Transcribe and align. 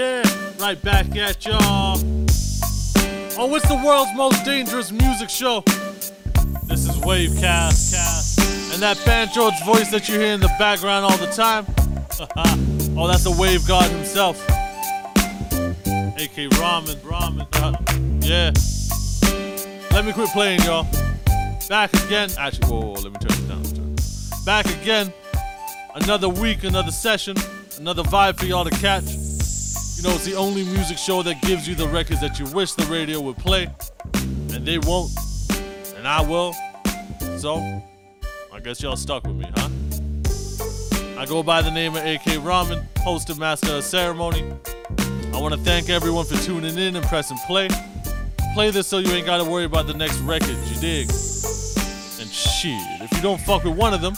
Yeah, 0.00 0.22
right 0.58 0.80
back 0.80 1.14
at 1.14 1.44
y'all. 1.44 1.98
Oh, 3.36 3.54
it's 3.54 3.68
the 3.68 3.82
world's 3.84 4.10
most 4.16 4.46
dangerous 4.46 4.90
music 4.90 5.28
show. 5.28 5.60
This 6.64 6.88
is 6.88 6.96
Wavecast. 7.04 7.92
Cast. 7.92 8.72
And 8.72 8.80
that 8.80 8.96
banjo's 9.04 9.62
voice 9.62 9.90
that 9.90 10.08
you 10.08 10.18
hear 10.18 10.32
in 10.32 10.40
the 10.40 10.50
background 10.58 11.04
all 11.04 11.18
the 11.18 11.26
time. 11.26 11.66
oh, 12.98 13.08
that's 13.08 13.24
the 13.24 13.36
wave 13.38 13.68
god 13.68 13.90
himself. 13.90 14.42
AK 16.18 16.50
Rahman. 16.58 16.96
Rahman. 17.04 17.46
Uh, 17.52 17.76
yeah. 18.22 18.52
Let 19.90 20.06
me 20.06 20.14
quit 20.14 20.30
playing, 20.30 20.62
y'all. 20.62 20.86
Back 21.68 21.92
again. 22.06 22.30
Actually, 22.38 22.68
whoa, 22.68 22.80
whoa, 22.80 22.92
let 23.02 23.12
me 23.12 23.18
turn 23.18 23.44
it 23.44 23.48
down. 23.48 23.62
Turn. 23.64 23.96
Back 24.46 24.64
again. 24.80 25.12
Another 25.94 26.30
week, 26.30 26.64
another 26.64 26.90
session, 26.90 27.36
another 27.76 28.02
vibe 28.04 28.38
for 28.38 28.46
y'all 28.46 28.64
to 28.64 28.70
catch. 28.70 29.19
You 30.00 30.08
know, 30.08 30.14
it's 30.14 30.24
the 30.24 30.34
only 30.34 30.64
music 30.64 30.96
show 30.96 31.22
that 31.24 31.42
gives 31.42 31.68
you 31.68 31.74
the 31.74 31.86
records 31.86 32.22
that 32.22 32.38
you 32.38 32.46
wish 32.54 32.72
the 32.72 32.86
radio 32.86 33.20
would 33.20 33.36
play, 33.36 33.68
and 34.14 34.66
they 34.66 34.78
won't, 34.78 35.10
and 35.94 36.08
I 36.08 36.22
will. 36.22 36.54
So, 37.36 37.56
I 38.50 38.60
guess 38.64 38.80
y'all 38.80 38.96
stuck 38.96 39.26
with 39.26 39.36
me, 39.36 39.44
huh? 39.54 41.20
I 41.20 41.26
go 41.26 41.42
by 41.42 41.60
the 41.60 41.70
name 41.70 41.96
of 41.96 42.06
AK 42.06 42.42
Rahman, 42.42 42.88
host 43.00 43.28
and 43.28 43.38
master 43.38 43.74
of 43.74 43.84
ceremony. 43.84 44.42
I 45.34 45.38
want 45.38 45.52
to 45.52 45.60
thank 45.60 45.90
everyone 45.90 46.24
for 46.24 46.42
tuning 46.44 46.78
in 46.78 46.96
and 46.96 47.04
pressing 47.04 47.36
play. 47.46 47.68
Play 48.54 48.70
this 48.70 48.86
so 48.86 49.00
you 49.00 49.10
ain't 49.10 49.26
gotta 49.26 49.44
worry 49.44 49.66
about 49.66 49.86
the 49.86 49.92
next 49.92 50.16
record, 50.20 50.48
you 50.48 50.80
dig? 50.80 51.08
And 51.10 52.30
shit, 52.30 52.80
if 53.02 53.12
you 53.12 53.20
don't 53.20 53.40
fuck 53.42 53.64
with 53.64 53.76
one 53.76 53.92
of 53.92 54.00
them, 54.00 54.14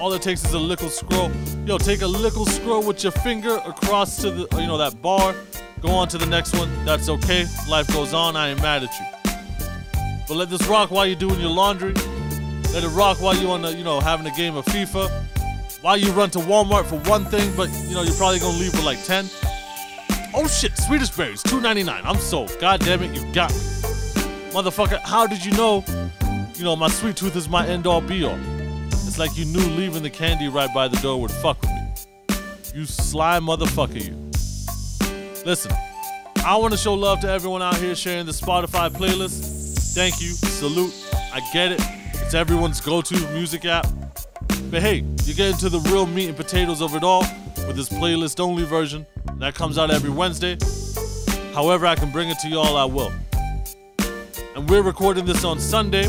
all 0.00 0.12
it 0.12 0.22
takes 0.22 0.44
is 0.44 0.54
a 0.54 0.58
little 0.58 0.88
scroll. 0.88 1.30
Yo, 1.66 1.78
take 1.78 2.02
a 2.02 2.06
little 2.06 2.46
scroll 2.46 2.82
with 2.82 3.02
your 3.02 3.12
finger 3.12 3.56
across 3.66 4.16
to 4.22 4.30
the, 4.30 4.60
you 4.60 4.66
know, 4.66 4.78
that 4.78 5.00
bar. 5.02 5.34
Go 5.80 5.90
on 5.90 6.08
to 6.08 6.18
the 6.18 6.26
next 6.26 6.56
one. 6.56 6.68
That's 6.84 7.08
okay. 7.08 7.46
Life 7.68 7.88
goes 7.88 8.14
on. 8.14 8.36
I 8.36 8.50
ain't 8.50 8.62
mad 8.62 8.84
at 8.84 8.90
you. 8.98 9.06
But 10.26 10.36
let 10.36 10.50
this 10.50 10.66
rock 10.66 10.90
while 10.90 11.06
you're 11.06 11.16
doing 11.16 11.40
your 11.40 11.50
laundry. 11.50 11.94
Let 12.72 12.84
it 12.84 12.88
rock 12.88 13.20
while 13.20 13.34
you're 13.36 13.50
on 13.50 13.62
the, 13.62 13.72
you 13.72 13.84
know, 13.84 14.00
having 14.00 14.26
a 14.26 14.36
game 14.36 14.56
of 14.56 14.64
FIFA. 14.66 15.10
While 15.80 15.96
you 15.96 16.10
run 16.12 16.30
to 16.30 16.38
Walmart 16.40 16.86
for 16.86 16.98
one 17.08 17.24
thing, 17.24 17.52
but 17.56 17.70
you 17.88 17.94
know 17.94 18.02
you're 18.02 18.14
probably 18.16 18.40
gonna 18.40 18.58
leave 18.58 18.72
with 18.72 18.84
like 18.84 19.02
10. 19.04 19.26
Oh 20.34 20.46
shit, 20.48 20.76
Swedish 20.76 21.10
berries, 21.10 21.42
2.99. 21.44 22.00
I'm 22.04 22.18
sold. 22.18 22.54
God 22.60 22.80
damn 22.80 23.02
it, 23.02 23.14
you 23.14 23.22
got 23.32 23.50
me. 23.50 23.56
Motherfucker, 24.50 25.00
how 25.00 25.26
did 25.26 25.44
you 25.44 25.52
know? 25.52 25.84
You 26.56 26.64
know, 26.64 26.74
my 26.74 26.88
sweet 26.88 27.16
tooth 27.16 27.36
is 27.36 27.48
my 27.48 27.66
end 27.66 27.86
all 27.86 28.00
be 28.00 28.24
all. 28.24 28.38
Like 29.18 29.36
you 29.36 29.46
knew 29.46 29.58
leaving 29.58 30.04
the 30.04 30.10
candy 30.10 30.46
right 30.46 30.72
by 30.72 30.86
the 30.86 30.96
door 30.98 31.20
would 31.20 31.32
fuck 31.32 31.60
with 31.60 31.70
me. 31.70 32.38
You 32.72 32.84
sly 32.84 33.40
motherfucker, 33.40 34.04
you. 34.04 34.14
Listen, 35.44 35.72
I 36.44 36.56
want 36.56 36.72
to 36.72 36.78
show 36.78 36.94
love 36.94 37.18
to 37.22 37.28
everyone 37.28 37.60
out 37.60 37.76
here 37.78 37.96
sharing 37.96 38.26
the 38.26 38.32
Spotify 38.32 38.88
playlist. 38.88 39.92
Thank 39.92 40.20
you, 40.20 40.28
salute. 40.28 40.94
I 41.12 41.40
get 41.52 41.72
it. 41.72 41.80
It's 42.14 42.34
everyone's 42.34 42.80
go 42.80 43.02
to 43.02 43.32
music 43.32 43.64
app. 43.64 43.88
But 44.70 44.82
hey, 44.82 45.04
you 45.24 45.34
get 45.34 45.50
into 45.50 45.68
the 45.68 45.80
real 45.90 46.06
meat 46.06 46.28
and 46.28 46.36
potatoes 46.36 46.80
of 46.80 46.94
it 46.94 47.02
all 47.02 47.22
with 47.66 47.74
this 47.74 47.88
playlist 47.88 48.38
only 48.38 48.62
version 48.62 49.04
that 49.38 49.56
comes 49.56 49.78
out 49.78 49.90
every 49.90 50.10
Wednesday. 50.10 50.56
However, 51.54 51.86
I 51.86 51.96
can 51.96 52.12
bring 52.12 52.28
it 52.28 52.38
to 52.40 52.48
y'all, 52.48 52.76
I 52.76 52.84
will. 52.84 53.12
And 54.54 54.70
we're 54.70 54.82
recording 54.82 55.24
this 55.24 55.42
on 55.44 55.58
Sunday, 55.58 56.06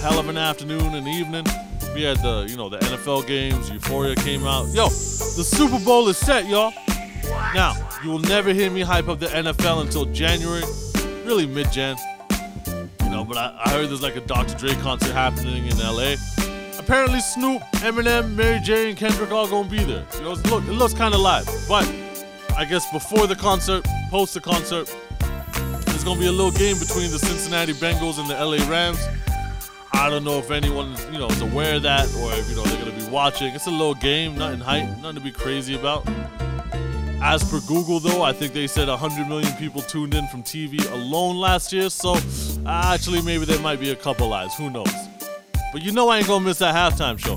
hell 0.00 0.18
of 0.18 0.28
an 0.28 0.36
afternoon 0.36 0.96
and 0.96 1.06
evening. 1.06 1.44
We 1.94 2.02
had 2.02 2.18
the, 2.18 2.46
you 2.48 2.56
know, 2.56 2.68
the 2.68 2.78
NFL 2.78 3.26
games, 3.26 3.70
Euphoria 3.70 4.14
came 4.14 4.44
out. 4.46 4.68
Yo, 4.68 4.88
the 4.88 5.44
Super 5.44 5.78
Bowl 5.84 6.08
is 6.08 6.16
set, 6.16 6.46
y'all. 6.46 6.72
Now, 7.54 7.74
you 8.04 8.10
will 8.10 8.20
never 8.20 8.52
hear 8.52 8.70
me 8.70 8.82
hype 8.82 9.08
up 9.08 9.18
the 9.18 9.26
NFL 9.26 9.82
until 9.82 10.04
January, 10.06 10.62
really 11.24 11.46
mid-Jan. 11.46 11.96
You 13.02 13.10
know, 13.10 13.24
but 13.24 13.36
I, 13.36 13.58
I 13.64 13.70
heard 13.70 13.88
there's 13.88 14.02
like 14.02 14.16
a 14.16 14.20
Dr. 14.20 14.56
Dre 14.56 14.74
concert 14.82 15.12
happening 15.12 15.66
in 15.66 15.78
LA. 15.78 16.14
Apparently 16.78 17.20
Snoop, 17.20 17.62
Eminem, 17.82 18.34
Mary 18.34 18.60
J, 18.60 18.90
and 18.90 18.98
Kendrick 18.98 19.30
all 19.30 19.48
gonna 19.48 19.68
be 19.68 19.82
there. 19.84 20.06
You 20.14 20.22
know, 20.22 20.32
it, 20.32 20.46
it 20.46 20.72
looks 20.72 20.94
kind 20.94 21.14
of 21.14 21.20
live. 21.20 21.46
But 21.68 21.86
I 22.56 22.64
guess 22.64 22.90
before 22.92 23.26
the 23.26 23.36
concert, 23.36 23.84
post 24.10 24.34
the 24.34 24.40
concert, 24.40 24.94
there's 25.86 26.04
gonna 26.04 26.20
be 26.20 26.26
a 26.26 26.32
little 26.32 26.50
game 26.52 26.78
between 26.78 27.10
the 27.10 27.18
Cincinnati 27.18 27.72
Bengals 27.72 28.18
and 28.18 28.28
the 28.28 28.34
LA 28.34 28.56
Rams. 28.70 28.98
I 29.92 30.10
don't 30.10 30.24
know 30.24 30.38
if 30.38 30.50
anyone, 30.50 30.94
you 31.12 31.18
know, 31.18 31.28
is 31.28 31.40
aware 31.40 31.76
of 31.76 31.82
that 31.82 32.06
or 32.16 32.32
if, 32.32 32.48
you 32.48 32.56
know, 32.56 32.62
they're 32.62 32.84
to 32.84 33.04
be 33.04 33.10
watching. 33.10 33.54
It's 33.54 33.66
a 33.66 33.70
little 33.70 33.94
game, 33.94 34.36
nothing 34.36 34.60
hype, 34.60 34.88
nothing 34.98 35.16
to 35.16 35.20
be 35.20 35.32
crazy 35.32 35.74
about. 35.74 36.06
As 37.20 37.42
per 37.42 37.60
Google, 37.66 37.98
though, 37.98 38.22
I 38.22 38.32
think 38.32 38.52
they 38.52 38.68
said 38.68 38.88
100 38.88 39.28
million 39.28 39.52
people 39.54 39.82
tuned 39.82 40.14
in 40.14 40.28
from 40.28 40.42
TV 40.42 40.88
alone 40.92 41.36
last 41.36 41.72
year, 41.72 41.90
so 41.90 42.12
uh, 42.12 42.92
actually, 42.94 43.22
maybe 43.22 43.44
there 43.44 43.58
might 43.60 43.80
be 43.80 43.90
a 43.90 43.96
couple 43.96 44.32
eyes. 44.32 44.54
Who 44.56 44.70
knows? 44.70 44.92
But 45.72 45.82
you 45.82 45.90
know, 45.90 46.08
I 46.08 46.18
ain't 46.18 46.28
gonna 46.28 46.44
miss 46.44 46.58
that 46.58 46.74
halftime 46.74 47.18
show. 47.18 47.36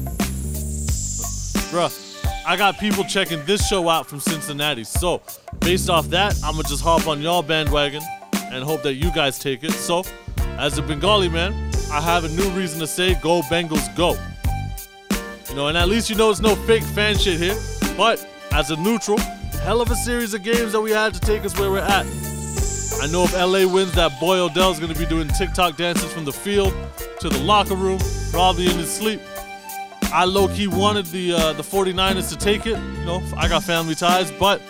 Bruh, 1.71 2.45
I 2.45 2.55
got 2.57 2.77
people 2.77 3.03
checking 3.03 3.43
this 3.45 3.67
show 3.67 3.89
out 3.89 4.05
from 4.05 4.19
Cincinnati, 4.19 4.83
so 4.83 5.21
based 5.61 5.89
off 5.89 6.07
that, 6.09 6.35
I'm 6.43 6.51
gonna 6.53 6.63
just 6.63 6.83
hop 6.83 7.07
on 7.07 7.19
y'all 7.19 7.41
bandwagon 7.41 8.03
and 8.33 8.63
hope 8.63 8.83
that 8.83 8.93
you 8.93 9.11
guys 9.11 9.39
take 9.39 9.63
it. 9.63 9.71
So, 9.71 10.03
as 10.59 10.77
a 10.77 10.83
Bengali 10.83 11.27
man, 11.27 11.70
I 11.91 11.99
have 11.99 12.23
a 12.23 12.29
new 12.29 12.49
reason 12.51 12.79
to 12.79 12.87
say 12.87 13.15
go 13.15 13.41
Bengals 13.41 13.93
go. 13.97 14.15
You 15.49 15.55
know, 15.55 15.67
and 15.67 15.77
at 15.77 15.89
least 15.89 16.09
you 16.09 16.15
know 16.15 16.29
it's 16.29 16.39
no 16.39 16.55
fake 16.55 16.83
fan 16.83 17.17
shit 17.17 17.37
here. 17.37 17.55
But 17.97 18.25
as 18.53 18.71
a 18.71 18.77
neutral, 18.77 19.17
hell 19.63 19.81
of 19.81 19.91
a 19.91 19.95
series 19.95 20.33
of 20.33 20.41
games 20.41 20.71
that 20.71 20.79
we 20.79 20.91
had 20.91 21.13
to 21.13 21.19
take 21.19 21.43
us 21.43 21.59
where 21.59 21.69
we're 21.69 21.79
at. 21.79 22.05
I 23.01 23.07
know 23.11 23.25
if 23.25 23.33
LA 23.33 23.67
wins, 23.67 23.91
that 23.95 24.17
boy 24.21 24.37
Odell's 24.37 24.79
gonna 24.79 24.95
be 24.95 25.05
doing 25.05 25.27
TikTok 25.27 25.75
dances 25.75 26.13
from 26.13 26.23
the 26.23 26.31
field 26.31 26.73
to 27.19 27.27
the 27.27 27.39
locker 27.39 27.75
room, 27.75 27.99
probably 28.31 28.67
in 28.67 28.77
his 28.77 28.89
sleep. 28.89 29.19
I 30.13 30.23
low 30.23 30.47
key 30.47 30.67
wanted 30.67 31.07
the 31.07 31.33
uh, 31.33 31.53
the 31.53 31.63
49ers 31.63 32.29
to 32.29 32.37
take 32.37 32.65
it. 32.65 32.79
You 32.79 33.05
know, 33.05 33.21
I 33.35 33.49
got 33.49 33.63
family 33.63 33.95
ties, 33.95 34.31
but 34.31 34.61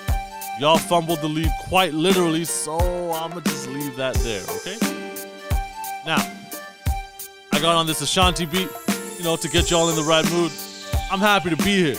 y'all 0.59 0.80
fumbled 0.80 1.22
the 1.22 1.30
lead 1.30 1.52
quite 1.68 1.94
literally, 1.94 2.46
so 2.46 3.12
I'ma 3.12 3.42
just 3.42 3.68
leave 3.70 3.96
that 3.98 4.16
there, 4.16 4.42
okay? 4.42 4.78
Now, 6.03 6.18
got 7.62 7.76
on 7.76 7.86
this 7.86 8.02
Ashanti 8.02 8.46
beat, 8.46 8.68
you 9.18 9.24
know, 9.24 9.36
to 9.36 9.48
get 9.48 9.70
y'all 9.70 9.90
in 9.90 9.96
the 9.96 10.02
right 10.02 10.30
mood. 10.32 10.52
I'm 11.12 11.20
happy 11.20 11.52
to 11.52 11.58
be 11.58 11.76
here. 11.84 11.96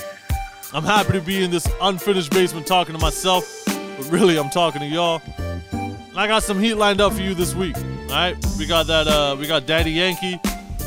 I'm 0.72 0.82
happy 0.82 1.12
to 1.12 1.20
be 1.20 1.44
in 1.44 1.52
this 1.52 1.68
unfinished 1.80 2.32
basement 2.32 2.66
talking 2.66 2.96
to 2.96 3.00
myself, 3.00 3.62
but 3.66 4.10
really 4.10 4.38
I'm 4.38 4.50
talking 4.50 4.80
to 4.80 4.86
y'all. 4.88 5.22
And 5.70 6.18
I 6.18 6.26
got 6.26 6.42
some 6.42 6.58
heat 6.58 6.74
lined 6.74 7.00
up 7.00 7.12
for 7.12 7.20
you 7.20 7.34
this 7.34 7.54
week. 7.54 7.76
All 7.76 8.08
right, 8.08 8.36
we 8.58 8.66
got 8.66 8.88
that. 8.88 9.06
Uh, 9.06 9.36
we 9.38 9.46
got 9.46 9.66
Daddy 9.66 9.92
Yankee, 9.92 10.40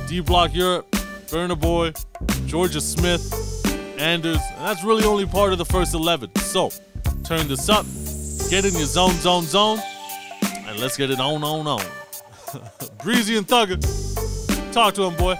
D 0.09 0.19
Block 0.19 0.53
Europe, 0.53 0.91
Burna 1.27 1.57
Boy, 1.57 1.91
Jorja 2.47 2.81
Smith, 2.81 3.31
Anders, 3.97 4.39
and 4.55 4.61
that's 4.65 4.83
really 4.83 5.05
only 5.05 5.25
part 5.25 5.53
of 5.53 5.57
the 5.57 5.65
first 5.65 5.93
11. 5.93 6.35
So 6.35 6.69
turn 7.23 7.47
this 7.47 7.69
up, 7.69 7.85
get 8.49 8.65
in 8.65 8.73
your 8.73 8.87
zone, 8.87 9.13
zone, 9.13 9.43
zone, 9.43 9.79
and 10.43 10.77
let's 10.79 10.97
get 10.97 11.11
it 11.11 11.21
on, 11.21 11.45
on, 11.45 11.65
on. 11.65 11.85
Breezy 13.03 13.37
and 13.37 13.47
Thugger. 13.47 14.24
Talk 14.75 14.93
to 14.95 15.03
him, 15.03 15.15
boy. 15.15 15.39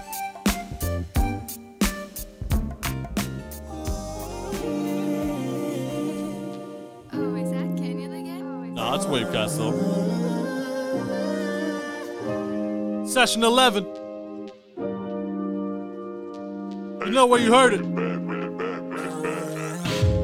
Oh, 7.12 7.36
is 7.36 7.50
that 7.50 7.76
Canyon 7.76 8.14
again? 8.14 8.74
Nah, 8.74 8.94
it's 8.94 9.04
Wavecast 9.04 9.58
though. 9.58 9.74
Session 13.06 13.44
11. 13.44 13.84
You 17.04 17.12
know 17.12 17.26
where 17.26 17.38
you 17.38 17.52
heard 17.52 17.74
it. 17.74 17.82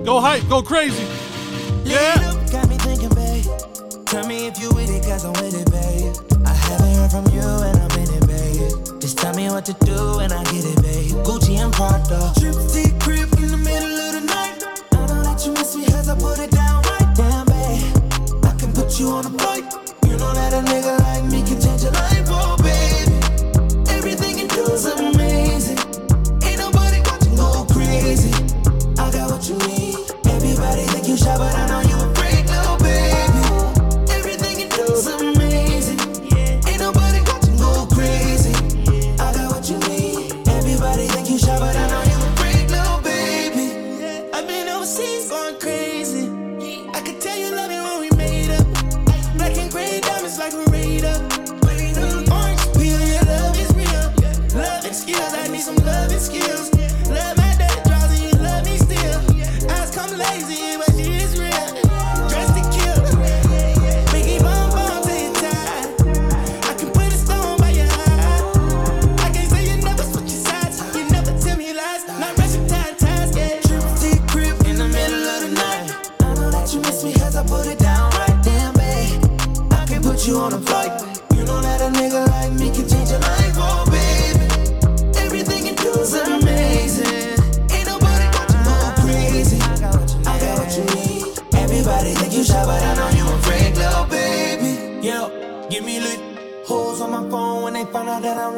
Go 0.07 0.21
hype, 0.21 0.49
go 0.49 0.63
crazy. 0.63 1.05
Yeah. 1.85 2.17
Got 2.51 2.67
me 2.71 2.79
thinking, 2.79 3.11
babe. 3.11 3.45
Tell 4.07 4.27
me 4.27 4.47
if 4.47 4.59
you 4.59 4.71
with 4.71 4.89
it, 4.89 5.03
cause 5.05 5.27
I'm 5.27 5.35
with 5.35 5.53
it, 5.55 5.71
babe. 5.71 6.17
I 6.47 6.55
haven't 6.55 6.95
heard 6.95 7.11
from 7.11 7.27
you 7.35 7.43
and 7.43 7.77
I'm 7.77 7.83
in 7.83 7.83
it, 7.83 7.89
babe. 7.91 7.92
Just 9.13 9.25
tell 9.25 9.35
me 9.35 9.51
what 9.51 9.67
to 9.67 9.75
do 9.85 10.21
and 10.21 10.33
I 10.33 10.43
get 10.45 10.65
it, 10.65 10.81
babe. 10.81 11.13
Gucci 11.21 11.61
and 11.61 11.71
Prada. 11.71 12.33
Trip 12.41 12.57
to 12.57 12.83
crib 13.05 13.29
in 13.45 13.51
the 13.53 13.59
middle 13.59 13.93
of 13.93 14.15
the 14.17 14.25
night. 14.25 14.65
I 14.97 15.07
don't 15.07 15.23
let 15.23 15.45
you 15.45 15.53
miss 15.53 15.77
me 15.77 15.85
cause 15.85 16.09
I 16.09 16.17
put 16.17 16.39
it 16.39 16.51
down 16.51 16.81
right. 16.81 17.13
Damn, 17.15 17.45
babe. 17.45 17.93
I 18.43 18.57
can 18.57 18.73
put 18.73 18.99
you 18.99 19.11
on 19.11 19.27
a 19.27 19.31
flight. 19.37 19.69
You 20.09 20.17
know 20.17 20.33
that 20.33 20.57
a 20.57 20.65
nigga 20.65 20.97
like 21.05 21.25
me 21.29 21.45
can 21.45 21.61
change 21.61 21.83
your 21.83 21.93
life, 21.93 22.25
oh, 22.33 22.57
baby. 22.65 23.21
Everything 23.93 24.39
you 24.39 24.49
do 24.49 24.65
is 24.73 24.87
amazing. 24.87 25.77
Ain't 26.49 26.65
nobody 26.65 27.05
watching 27.05 27.37
go 27.37 27.69
crazy. 27.69 28.33
I 28.97 29.13
got 29.13 29.29
what 29.29 29.45
you 29.45 29.61
need. 29.69 30.01
Everybody 30.25 30.89
think 30.89 31.07
you 31.07 31.19
shy, 31.19 31.37
but 31.37 31.53
I 31.53 31.69
know 31.69 31.85
you 31.85 31.92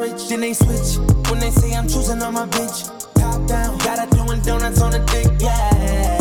rich, 0.05 0.29
then 0.29 0.41
they 0.41 0.53
switch. 0.53 0.97
When 1.29 1.39
they 1.39 1.51
say 1.51 1.73
I'm 1.73 1.87
choosing 1.87 2.21
on 2.21 2.33
my 2.33 2.45
bitch, 2.47 2.89
top 3.15 3.47
down. 3.47 3.77
Got 3.79 4.09
doing 4.11 4.41
donuts 4.41 4.81
on 4.81 4.91
dick, 4.91 5.27
yeah. 5.39 6.17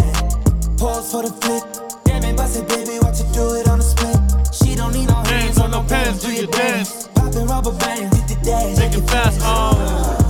Pause 0.79 1.11
for 1.13 1.23
the 1.23 1.33
flick. 1.43 1.65
Damn 2.05 2.25
it, 2.25 2.37
bust 2.37 2.57
it, 2.57 2.69
baby, 2.69 2.99
watch 3.03 3.21
do 3.33 3.55
it 3.55 3.69
on 3.69 3.79
the 3.79 3.85
split. 3.85 4.19
She 4.53 4.75
don't 4.77 4.93
need 4.93 5.09
no 5.09 5.15
hands, 5.15 5.29
hands 5.29 5.59
on 5.61 5.71
no 5.71 5.83
pants, 5.83 6.23
do 6.25 6.33
your 6.33 6.47
dance. 6.47 7.09
Popping 7.15 7.47
rubber 7.47 7.73
bands, 7.73 8.11
did 8.17 8.29
the 8.29 8.37
dash. 8.45 8.79
Make 8.79 8.97
it 8.97 9.07
fast. 9.11 9.41
Oh. 9.43 10.21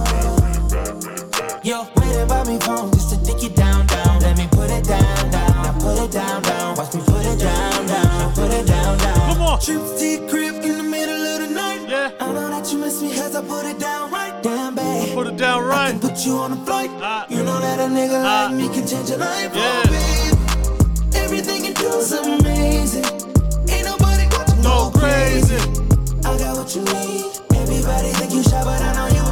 Yo, 1.62 1.86
waiting 1.96 2.28
by 2.28 2.44
me 2.44 2.58
phone 2.60 2.90
just 2.92 3.10
to 3.10 3.16
dick 3.24 3.42
it 3.42 3.56
down, 3.56 3.86
down. 3.86 4.20
Let 4.20 4.36
me 4.36 4.46
put 4.50 4.70
it 4.70 4.84
down, 4.84 5.30
down. 5.30 5.54
Now 5.62 5.72
put 5.80 5.98
it 5.98 6.10
down, 6.12 6.42
down. 6.42 6.76
Watch 6.76 6.94
me 6.94 7.00
put 7.06 7.24
it 7.24 7.38
down, 7.38 7.86
down. 7.86 8.34
Put 8.34 8.50
it 8.52 8.66
down, 8.66 8.98
down. 8.98 9.32
Come 9.32 9.42
on. 9.42 9.60
Trip, 9.60 10.28
crib, 10.28 10.63
down 15.36 15.64
right. 15.64 16.00
Put 16.00 16.24
you 16.24 16.36
on 16.36 16.52
a 16.52 16.56
flight. 16.64 16.90
Uh, 16.90 17.26
you 17.28 17.42
know 17.42 17.60
that 17.60 17.78
a 17.80 17.84
nigga 17.84 18.20
uh, 18.20 18.48
like 18.48 18.56
me 18.56 18.68
can 18.68 18.86
change 18.86 19.10
your 19.10 19.18
life. 19.18 19.54
Yeah. 19.54 19.82
Oh, 19.84 19.90
babe. 19.90 21.14
Everything 21.16 21.64
you 21.64 21.74
do 21.74 21.88
is 21.88 22.12
amazing. 22.12 23.04
Ain't 23.68 23.84
nobody 23.84 24.28
got 24.28 24.46
to 24.46 24.56
go 24.62 24.90
crazy. 24.94 25.56
crazy. 25.56 26.24
I 26.24 26.38
got 26.38 26.56
what 26.56 26.74
you 26.74 26.82
need. 26.84 27.34
Everybody 27.56 28.08
think 28.12 28.32
you 28.32 28.42
but 28.42 28.80
I 28.80 28.92
know 28.94 29.08
you 29.14 29.23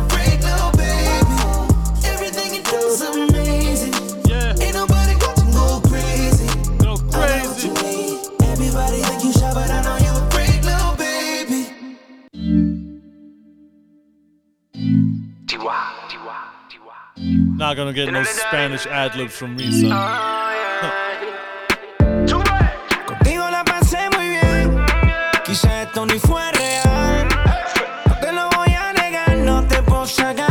Not 17.62 17.76
gonna 17.76 17.92
get 17.92 18.10
no 18.10 18.24
Spanish 18.24 18.86
ad 18.86 19.14
libs 19.14 19.36
from 19.36 19.54
me, 19.54 19.70
son. 19.70 19.90
Contigo 23.06 23.48
la 23.50 23.62
pasé 23.62 24.10
muy 24.16 24.30
bien. 24.30 24.84
Quizá 25.44 25.82
esto 25.82 26.04
ni 26.04 26.18
fue 26.18 26.42
real. 26.54 27.28
No 28.08 28.18
te 28.18 28.32
lo 28.32 28.50
voy 28.50 28.74
a 28.74 28.92
negar, 28.92 29.36
no 29.36 29.64
te 29.68 29.80
puedo 29.80 30.04
sacar. 30.08 30.41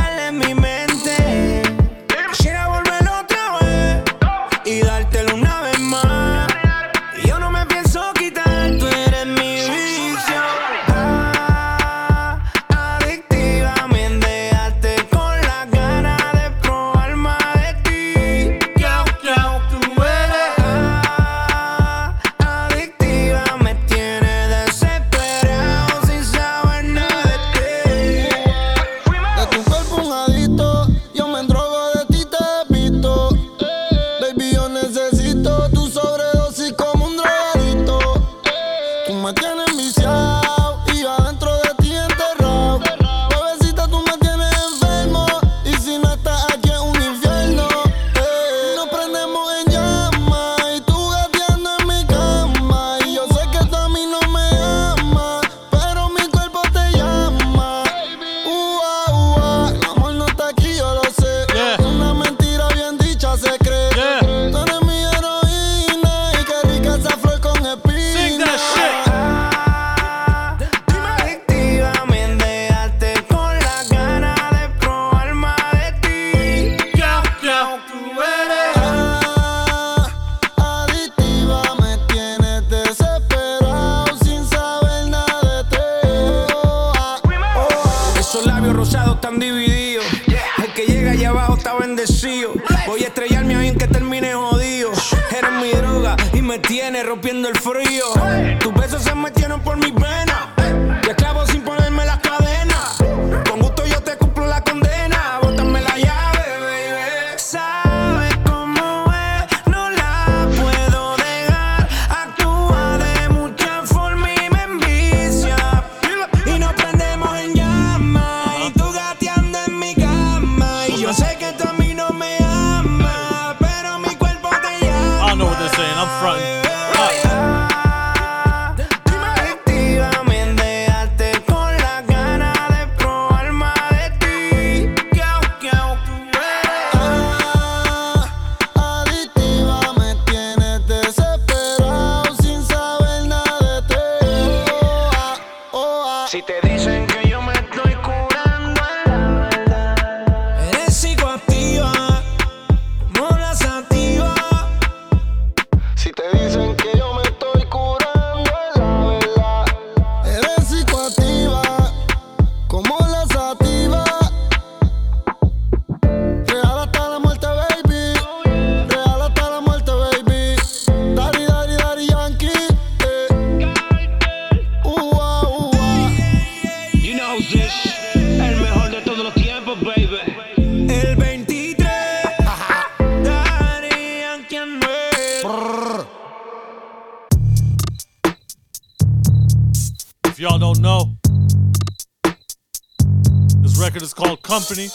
Company 194.52 194.90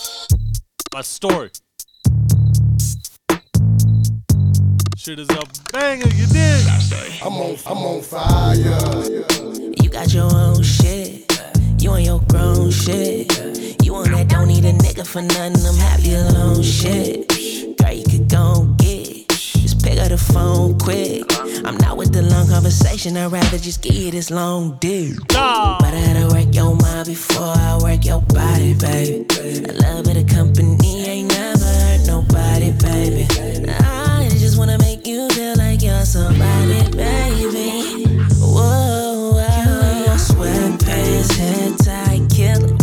by 0.92 1.00
Story. 1.00 1.50
Shit 4.98 5.18
is 5.18 5.28
a 5.30 5.42
banger, 5.72 6.08
you 6.08 6.26
dig? 6.26 6.66
I'm 7.22 7.32
on, 7.32 7.56
I'm 7.64 7.78
on 7.78 8.02
fire. 8.02 8.54
You 9.82 9.88
got 9.88 10.12
your 10.12 10.30
own 10.30 10.62
shit. 10.62 11.32
You 11.78 11.92
on 11.92 12.02
your 12.02 12.20
grown 12.28 12.70
shit. 12.70 13.82
You 13.82 13.94
on 13.94 14.10
that 14.10 14.28
don't 14.28 14.48
need 14.48 14.66
a 14.66 14.74
nigga 14.74 15.06
for 15.06 15.22
nothing. 15.22 15.64
I'm 15.64 15.76
happy 15.76 16.12
alone 16.12 16.62
shit. 16.62 17.26
Girl, 17.78 17.92
you 17.92 18.04
could 18.04 18.28
go 18.28 18.60
and 18.60 18.75
get. 18.75 18.75
Pick 19.96 20.04
up 20.04 20.10
the 20.10 20.18
phone 20.18 20.78
quick. 20.78 21.24
I'm 21.64 21.78
not 21.78 21.96
with 21.96 22.12
the 22.12 22.20
long 22.20 22.48
conversation. 22.48 23.16
I'd 23.16 23.32
rather 23.32 23.56
just 23.56 23.80
give 23.80 23.94
you 23.94 24.10
this 24.10 24.30
long 24.30 24.76
dick. 24.76 25.16
Nah. 25.32 25.78
But 25.78 25.94
I 25.94 26.12
gotta 26.12 26.34
work 26.34 26.54
your 26.54 26.76
mind 26.76 27.06
before 27.06 27.54
I 27.56 27.78
work 27.82 28.04
your 28.04 28.20
body, 28.20 28.74
baby. 28.74 29.24
A 29.64 29.72
little 29.72 30.02
bit 30.02 30.18
of 30.18 30.26
company 30.28 31.06
ain't 31.06 31.30
never 31.32 31.64
hurt 31.64 32.06
nobody, 32.06 32.72
baby. 32.72 33.26
I 33.70 34.28
just 34.32 34.58
wanna 34.58 34.76
make 34.80 35.06
you 35.06 35.30
feel 35.30 35.56
like 35.56 35.80
you're 35.80 36.04
somebody, 36.04 36.82
baby. 36.90 38.04
Whoa, 38.36 39.32
wow. 39.32 40.14
Sweatpants, 40.18 41.32
head 41.38 41.78
tie, 41.78 42.20
killer. 42.28 42.76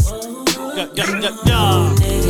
Yeah, 0.75 0.87
yeah, 0.95 1.19
yeah, 1.21 1.95
yeah. 1.99 2.22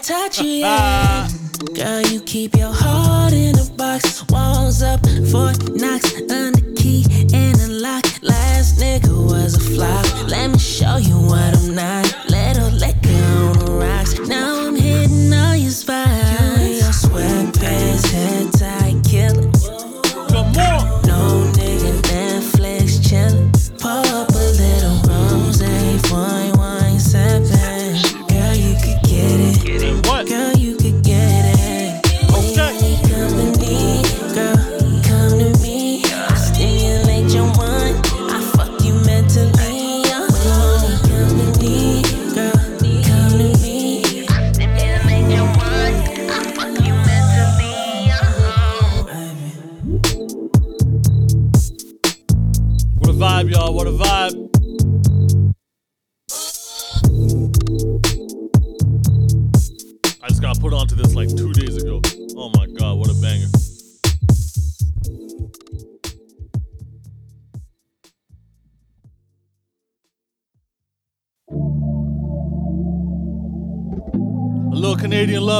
And 0.00 0.10
I 0.10 0.28
touch 0.28 0.40
you 0.40 0.46
yet. 0.64 0.66
Ah, 0.68 1.28
Girl, 1.74 2.00
you 2.02 2.20
keep 2.22 2.56
your 2.56 2.72
heart 2.72 3.32
in 3.32 3.58
a 3.58 3.64
box. 3.76 4.24
Walls 4.30 4.82
up, 4.82 5.00
Fort 5.30 5.58
Knox, 5.74 6.14
under 6.30 6.60
key 6.74 7.04
and 7.34 7.60
a 7.60 7.68
lock. 7.68 8.04
Last 8.22 8.78
nigga 8.78 9.12
was 9.26 9.56
a 9.56 9.60
flop. 9.60 10.04
Let 10.28 10.50
me 10.50 10.58
show 10.58 10.96
you 10.96 11.16
what 11.16 11.54
I'm 11.54 11.74
not. 11.74 12.09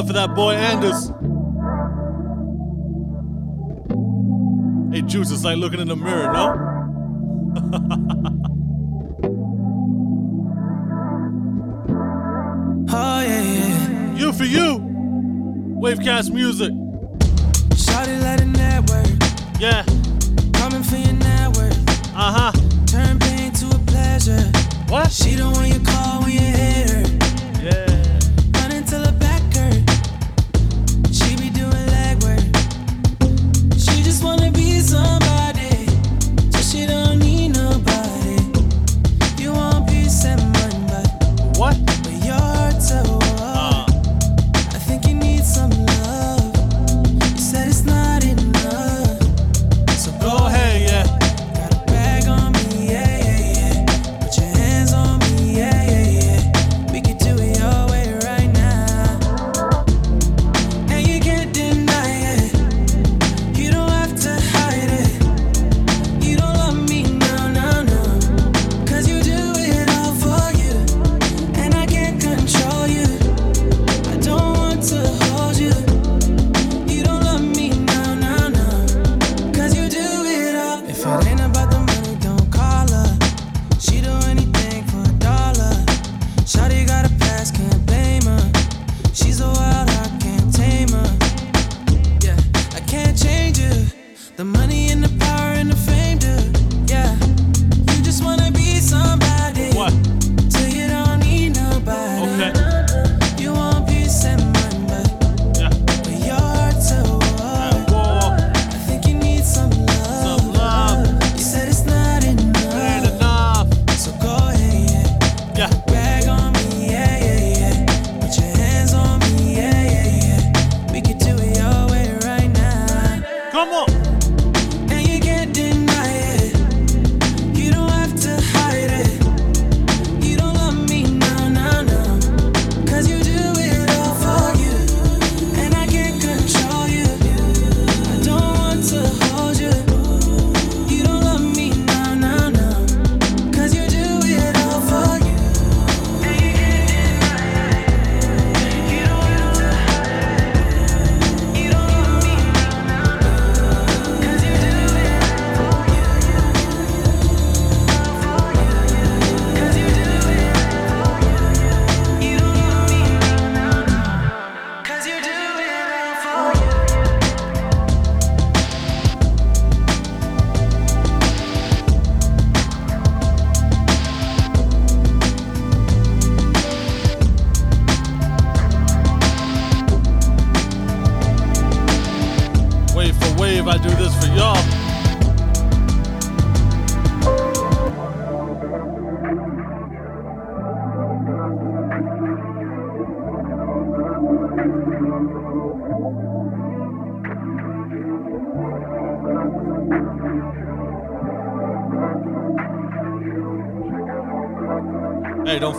Love 0.00 0.06
for 0.06 0.12
that 0.14 0.34
boy 0.34 0.52
Anders. 0.54 1.08
Hey, 4.92 5.02
Juice, 5.02 5.30
it's 5.30 5.44
like 5.44 5.58
looking 5.58 5.78
in 5.80 5.88
the 5.88 5.96
mirror, 5.96 6.32
no? 6.32 6.66
Oh 12.92 13.20
yeah, 13.22 13.42
yeah. 13.42 14.14
You 14.16 14.32
for 14.32 14.44
you. 14.44 14.80
Wavecast 15.80 16.32
music. 16.32 16.72
Let 17.86 18.40
a 18.40 18.46
network. 18.46 19.06
Yeah. 19.60 19.84
Coming 20.54 20.82
for 20.82 20.96
your 20.96 21.12
network. 21.12 21.72
Uh 22.16 22.50
huh. 22.50 22.52
Turn 22.86 23.18
pain 23.20 23.52
to 23.52 23.66
a 23.68 23.78
pleasure. 23.86 24.50
What? 24.88 25.12
She 25.12 25.40
one 25.40 25.68
you 25.68 25.78
call 25.80 26.22
when 26.22 26.32
you 26.32 26.59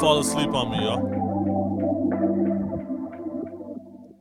fall 0.01 0.17
asleep 0.17 0.51
on 0.55 0.72
me, 0.72 0.84
y'all. 0.84 0.98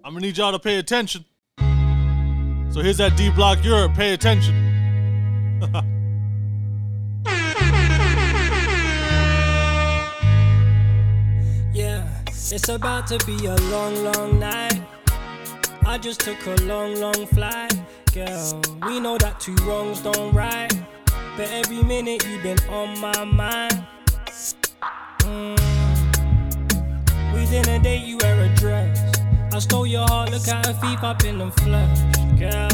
I'm 0.04 0.12
gonna 0.12 0.20
need 0.20 0.36
y'all 0.36 0.52
to 0.52 0.58
pay 0.58 0.76
attention. 0.76 1.24
So 1.58 2.82
here's 2.82 2.98
that 2.98 3.16
D 3.16 3.30
Block 3.30 3.64
Europe. 3.64 3.94
Pay 3.94 4.12
attention. 4.12 4.54
Yeah, 11.72 12.04
it's 12.26 12.68
about 12.68 13.06
to 13.06 13.24
be 13.24 13.46
a 13.46 13.54
long, 13.54 13.94
long 14.02 14.40
night. 14.40 14.82
I 15.86 15.98
just 15.98 16.20
took 16.20 16.44
a 16.46 16.56
long, 16.62 16.96
long 16.96 17.24
flight. 17.28 17.72
Girl, 18.12 18.60
we 18.86 18.98
know 18.98 19.16
that 19.18 19.38
two 19.38 19.54
wrongs 19.64 20.00
don't 20.00 20.34
right. 20.34 20.68
But 21.36 21.48
every 21.52 21.82
minute 21.84 22.26
you've 22.26 22.42
been 22.42 22.58
on 22.68 22.98
my 22.98 23.24
mind. 23.24 23.79
Look 30.50 30.66
at 30.66 31.00
her 31.00 31.06
up 31.06 31.24
in 31.24 31.38
the 31.38 31.50
flesh. 31.62 31.98
Girl, 32.38 32.68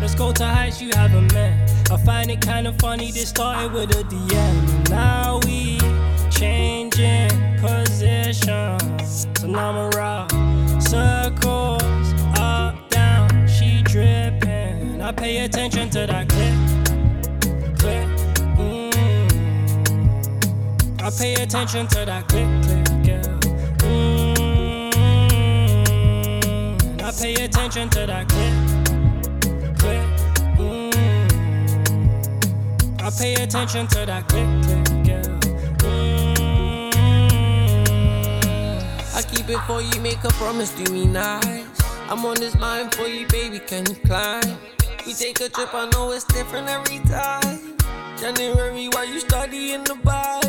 let's 0.00 0.14
go 0.14 0.32
to 0.32 0.44
heights 0.44 0.80
you 0.80 0.90
haven't 0.94 1.32
met. 1.32 1.70
I 1.90 1.96
find 1.98 2.30
it 2.30 2.40
kinda 2.40 2.72
funny, 2.78 3.10
this 3.10 3.28
started 3.28 3.72
with 3.72 3.90
a 3.96 4.04
DM. 4.04 4.90
Now 4.90 5.40
we 5.46 5.78
changing 6.30 7.30
positions. 7.60 9.26
So 9.38 9.46
now 9.46 9.70
I'm 9.70 9.94
around 9.94 10.82
circles, 10.82 12.06
up, 12.38 12.74
down, 12.90 13.48
she 13.48 13.82
dripping. 13.82 15.00
I 15.02 15.12
pay 15.12 15.44
attention 15.44 15.90
to 15.90 16.06
that 16.06 16.28
clip, 16.28 16.56
clip. 17.78 18.08
Mm. 18.58 18.92
I 21.02 21.10
pay 21.10 21.34
attention 21.42 21.86
to 21.88 22.04
that 22.04 22.28
clip, 22.28 22.48
I 27.12 27.20
pay 27.20 27.44
attention 27.44 27.90
to 27.90 28.06
that 28.06 28.26
click, 28.26 28.54
clip. 29.78 30.02
Mm. 30.56 30.92
I 33.02 33.10
pay 33.10 33.34
attention 33.34 33.86
to 33.88 34.06
that 34.06 34.28
click, 34.28 34.48
click, 34.64 34.84
girl. 35.04 35.22
Mm. 35.90 36.42
I 39.14 39.22
keep 39.30 39.48
it 39.50 39.60
for 39.66 39.82
you, 39.82 40.00
make 40.00 40.24
a 40.24 40.30
promise 40.30 40.70
to 40.72 40.90
me 40.90 41.04
nice. 41.04 41.66
I'm 42.08 42.24
on 42.24 42.36
this 42.36 42.56
line 42.56 42.88
for 42.90 43.06
you, 43.06 43.26
baby, 43.28 43.58
can 43.58 43.84
you 43.86 43.94
climb? 44.06 44.56
We 45.06 45.12
take 45.12 45.38
a 45.40 45.50
trip, 45.50 45.74
I 45.74 45.90
know 45.90 46.12
it's 46.12 46.24
different 46.24 46.68
every 46.68 47.00
time. 47.10 47.76
January, 48.18 48.88
while 48.88 49.04
you 49.06 49.20
studying 49.20 49.84
the 49.84 49.96
bike. 49.96 50.46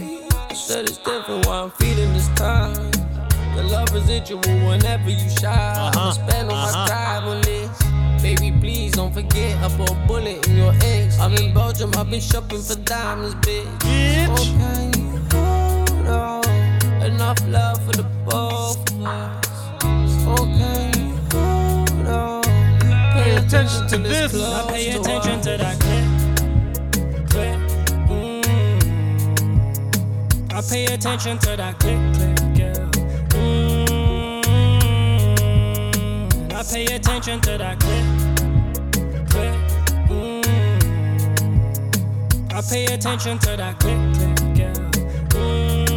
I 0.49 0.53
said 0.53 0.85
it's 0.85 0.97
different 0.97 1.45
while 1.45 1.65
I'm 1.65 1.71
feeling 1.71 2.13
this 2.13 2.29
time. 2.29 2.92
The 3.55 3.63
love 3.63 3.91
residual 3.93 4.41
whenever 4.67 5.09
you 5.09 5.29
shy. 5.29 5.91
I'ma 5.93 6.11
spend 6.11 6.49
all 6.51 6.71
my 6.71 6.87
time 6.87 7.25
on 7.27 7.41
this. 7.41 7.69
Baby, 8.21 8.51
please 8.59 8.93
don't 8.93 9.13
forget 9.13 9.57
I 9.61 9.67
put 9.75 9.89
a 9.91 9.95
bullet 10.07 10.47
in 10.47 10.55
your 10.57 10.73
eggs. 10.81 11.19
I'm 11.19 11.33
in 11.35 11.53
Belgium, 11.53 11.91
I've 11.97 12.09
been 12.09 12.21
shopping 12.21 12.61
for 12.61 12.75
diamonds, 12.75 13.35
bitch. 13.35 13.67
Bitch. 13.79 14.27
Oh, 14.29 14.35
can 14.57 14.93
you 14.97 15.09
hold 15.33 16.07
on? 16.07 16.43
Enough 17.03 17.39
love 17.49 17.83
for 17.85 17.91
the 17.91 18.03
both 18.25 18.89
of 18.91 19.05
us. 19.05 19.45
Oh, 20.25 20.45
can 20.57 20.93
you 20.97 21.15
hold 21.33 22.07
on? 22.07 22.43
Pay 23.13 23.35
attention 23.35 23.87
to 23.89 23.97
this. 23.97 24.33
I 24.33 24.71
pay 24.71 24.89
attention 24.91 25.41
to 25.41 25.57
that 25.57 25.77
clip, 25.81 26.05
clip. 27.29 27.59
Mm. 28.07 28.43
I 30.53 30.61
pay 30.61 30.85
attention 30.85 31.37
to 31.39 31.55
that 31.57 31.77
clip, 31.79 31.99
Pay 36.71 36.85
attention 36.85 37.39
to 37.41 37.57
that 37.57 37.79
clip, 37.79 38.05
clip. 39.29 39.53
Mm. 40.09 40.43
I 42.51 42.61
pay 42.61 42.85
attention 42.85 43.37
to 43.39 43.57
that 43.57 43.79
clip, 43.79 43.99
clip, 44.15 44.37
girl. 44.57 44.73
Mm. 45.29 45.87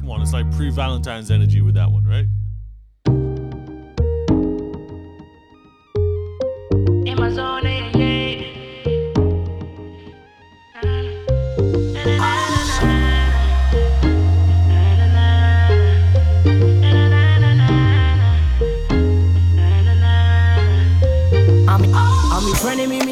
Come 0.00 0.10
on, 0.10 0.20
it's 0.20 0.32
like 0.34 0.50
pre 0.54 0.70
Valentine's 0.70 1.30
energy 1.30 1.60
with 1.62 1.74
that 1.76 1.90
one, 1.90 2.04
right? 2.04 2.26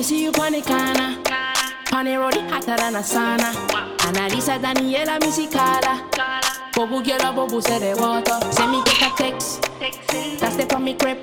See 0.05 0.25
you 0.25 0.33
on 0.39 0.53
the 0.53 0.61
corner. 0.61 1.17
On 1.93 2.05
the 2.05 2.17
road, 2.19 2.37
hotter 2.51 2.77
than 2.77 2.97
a 2.97 2.99
sauna. 2.99 3.55
Analisa 4.05 4.59
Daniela, 4.61 5.19
Carla. 5.51 5.95
Bobu 6.75 7.03
girl, 7.03 7.33
bobu 7.33 7.63
the 7.63 7.97
water. 7.99 8.53
Send 8.53 8.73
me 8.73 8.83
get 8.85 9.03
a 9.03 9.17
text. 9.17 9.63
That's 10.41 10.57
the 10.57 10.67
from 10.69 10.85
me 10.85 10.95
crib. 10.95 11.19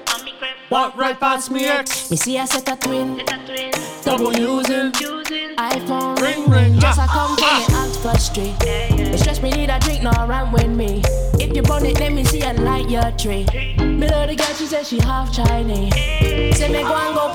Walk 0.72 0.98
right 0.98 1.20
past 1.20 1.52
me, 1.52 1.66
X. 1.66 2.10
Me 2.10 2.18
see 2.18 2.38
a 2.38 2.48
set 2.48 2.70
a 2.70 2.76
twin. 2.76 3.22
Double 4.04 4.34
using. 4.34 4.92
iPhone 5.60 6.20
Ring, 6.20 6.50
ring. 6.50 6.74
Yes, 6.82 6.98
I 6.98 7.06
come 7.06 7.36
from 7.38 7.92
the 7.92 8.00
plus 8.00 8.26
street. 8.32 8.56
It 8.62 9.20
stress 9.20 9.44
me 9.44 9.52
need 9.52 9.70
a 9.70 9.78
drink, 9.80 10.02
no 10.02 10.12
run 10.12 10.52
with 10.52 10.70
me. 10.70 11.04
If 11.40 11.56
you 11.56 11.62
burn 11.62 11.86
it, 11.86 12.00
let 12.00 12.14
me 12.14 12.24
see 12.24 12.42
a 12.42 12.54
light 12.54 12.90
your 12.90 13.12
tree. 13.12 13.46
Me 13.78 14.08
love 14.08 14.30
the 14.30 14.36
girl, 14.36 14.54
she 14.56 14.66
said 14.66 14.88
she 14.88 15.00
half 15.00 15.32
Chinese. 15.32 15.94
Say 16.58 16.70
me 16.70 16.82
go 16.82 16.96
and 16.96 17.16
go 17.16 17.32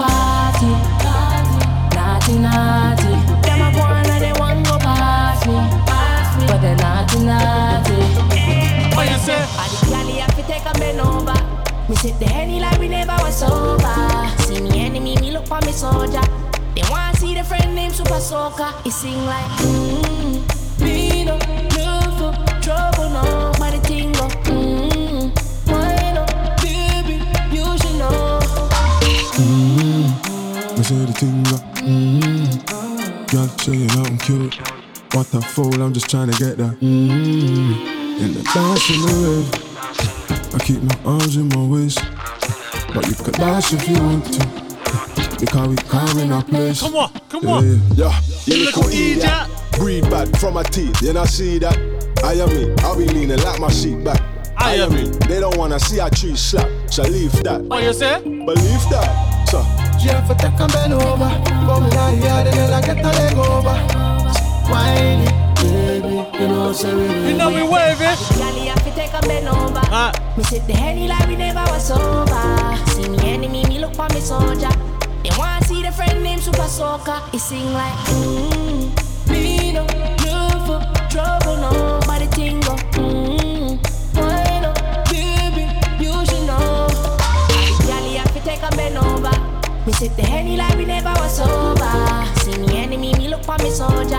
naughty 7.24 7.96
naughty. 8.14 8.96
What 8.96 9.10
you 9.10 9.18
say? 9.18 9.36
I 9.36 9.68
the 9.68 9.86
galley 9.90 10.12
have 10.20 10.34
to 10.36 10.42
take 10.42 10.64
a 10.66 10.72
bend 10.78 11.00
over. 11.00 11.34
Me 11.88 11.96
sit 11.96 12.18
the 12.18 12.26
henny 12.26 12.60
like 12.60 12.78
we 12.78 12.88
never 12.88 13.12
was 13.22 13.36
sober. 13.38 14.28
See 14.44 14.60
me 14.60 14.80
enemy, 14.80 15.16
me 15.20 15.30
look 15.30 15.46
for 15.46 15.60
me 15.66 15.72
soldier. 15.72 16.22
They 16.74 16.82
wanna 16.90 17.16
see 17.16 17.34
the 17.34 17.44
friend 17.44 17.74
named 17.74 17.94
Super 17.94 18.20
Soaker. 18.20 18.72
He 18.84 18.90
sing 18.90 19.24
like, 19.24 19.50
mmm, 19.60 20.42
me 20.80 21.24
no 21.24 21.38
love 21.78 22.18
for 22.18 22.60
trouble, 22.60 23.10
no, 23.10 23.52
but 23.58 23.70
the 23.70 23.80
thing 23.86 24.12
go, 24.12 24.28
mmm, 24.50 25.32
wine 25.70 26.18
up, 26.18 26.60
baby, 26.60 27.22
you 27.54 27.64
should 27.78 27.96
know. 27.98 28.40
Mm-hmm. 29.38 30.76
Me 30.76 30.82
say 30.82 31.04
the 31.04 31.12
thing 31.12 31.46
up. 31.48 31.62
Mm. 31.76 32.20
Mm-hmm. 32.20 33.26
Girl, 33.26 33.48
say 33.58 33.72
you 33.76 33.86
know 33.88 34.04
I'm 34.04 34.18
cute. 34.18 34.75
What 35.16 35.32
a 35.32 35.40
fool, 35.40 35.82
I'm 35.82 35.94
just 35.94 36.10
trying 36.10 36.30
to 36.30 36.36
get 36.36 36.58
that. 36.58 36.78
Mm. 36.78 38.20
In 38.20 38.34
the 38.34 38.42
dance 38.52 38.90
in 38.90 39.00
the 39.00 39.12
rave. 39.24 40.54
I 40.54 40.58
keep 40.58 40.82
my 40.82 41.10
arms 41.10 41.38
in 41.38 41.48
my 41.48 41.64
waist. 41.66 42.04
But 42.94 43.06
you 43.08 43.14
could 43.24 43.32
dash 43.32 43.72
if 43.72 43.88
you 43.88 43.94
want 43.94 44.26
to. 44.34 44.46
Because 45.40 45.68
we 45.68 45.76
come 45.76 46.18
in 46.18 46.32
our 46.32 46.44
place. 46.44 46.80
Come 46.82 46.96
on, 46.96 47.10
come 47.30 47.44
Yeah, 47.44 47.50
on. 47.50 47.64
yeah. 47.94 48.20
Yeah, 48.44 48.56
you 48.56 48.64
Little 48.66 48.82
little 48.82 48.92
idiot. 48.92 49.48
Breathe 49.78 50.10
bad 50.10 50.38
from 50.38 50.52
my 50.52 50.64
teeth, 50.64 51.00
you 51.00 51.14
not 51.14 51.28
see 51.28 51.60
that? 51.60 51.78
I 52.22 52.34
am 52.34 52.50
me, 52.50 52.74
I'll 52.80 52.98
be 52.98 53.06
leaning 53.06 53.38
like 53.38 53.58
my 53.58 53.70
seat 53.70 54.04
back. 54.04 54.20
I 54.58 54.74
am 54.74 54.92
me. 54.92 55.08
They 55.28 55.40
don't 55.40 55.56
wanna 55.56 55.80
see 55.80 55.98
a 55.98 56.10
tree 56.10 56.36
slap, 56.36 56.68
so 56.90 57.04
leave 57.04 57.32
that. 57.42 57.62
What 57.62 57.82
you 57.82 57.94
say? 57.94 58.20
Believe 58.22 58.84
that, 58.92 59.48
so. 59.48 59.64
Jeff, 59.98 60.28
take 60.36 60.60
a 60.60 60.66
bend 60.68 60.92
over. 60.92 61.30
Come 61.64 61.88
down 61.88 62.12
here, 62.16 62.44
then 62.52 62.70
I 62.74 62.80
get 62.82 62.98
a 62.98 63.08
leg 63.08 63.36
over. 63.38 63.95
Whiny, 64.68 65.26
baby, 65.62 66.26
you 66.38 66.48
know, 66.48 66.72
say 66.72 66.94
we 66.94 67.30
You 67.30 67.36
know 67.36 67.48
we 67.50 67.62
waving. 67.62 68.16
Galley 68.36 68.66
have 68.66 68.82
to 68.84 68.90
take 68.94 69.12
a 69.14 69.20
bend 69.26 69.48
over. 69.48 69.80
Ah, 69.90 70.12
Me 70.36 70.42
sit 70.44 70.66
the 70.66 70.72
henny 70.74 71.06
like 71.08 71.26
we 71.28 71.36
never 71.36 71.62
was 71.70 71.86
sober. 71.88 72.76
See 72.92 73.08
me 73.08 73.18
enemy, 73.32 73.64
me 73.66 73.78
look 73.78 73.94
for 73.94 74.08
me 74.14 74.20
soldier. 74.20 74.70
They 75.22 75.30
want 75.38 75.62
to 75.62 75.68
see 75.68 75.82
the 75.82 75.92
friend 75.92 76.22
named 76.22 76.42
Super 76.42 76.66
Soaker. 76.68 77.22
He 77.32 77.38
sing 77.38 77.72
like, 77.72 77.94
mmm, 78.10 78.90
me 79.30 79.72
no 79.72 79.82
love 80.26 80.66
for 80.66 80.80
trouble, 81.08 81.56
no, 81.56 82.00
but 82.06 82.18
the 82.20 82.26
thing 82.34 82.60
mmm, 82.60 83.78
why 84.14 84.60
no, 84.62 84.72
baby, 85.10 85.70
you 86.02 86.12
should 86.26 86.46
know. 86.46 86.86
I 87.22 88.00
the 88.02 88.18
have 88.18 88.32
to 88.34 88.40
take 88.40 88.62
a 88.62 88.70
bend 88.76 88.98
over. 88.98 89.30
Me 89.86 89.92
sit 89.92 90.16
the 90.16 90.22
henny 90.22 90.56
like 90.56 90.76
we 90.76 90.84
never 90.84 91.10
was 91.20 91.36
sober. 91.36 92.26
See 92.42 92.58
me 92.58 92.76
enemy, 92.78 93.14
me 93.14 93.28
look 93.28 93.44
for 93.44 93.56
me 93.62 93.70
soldier. 93.70 94.18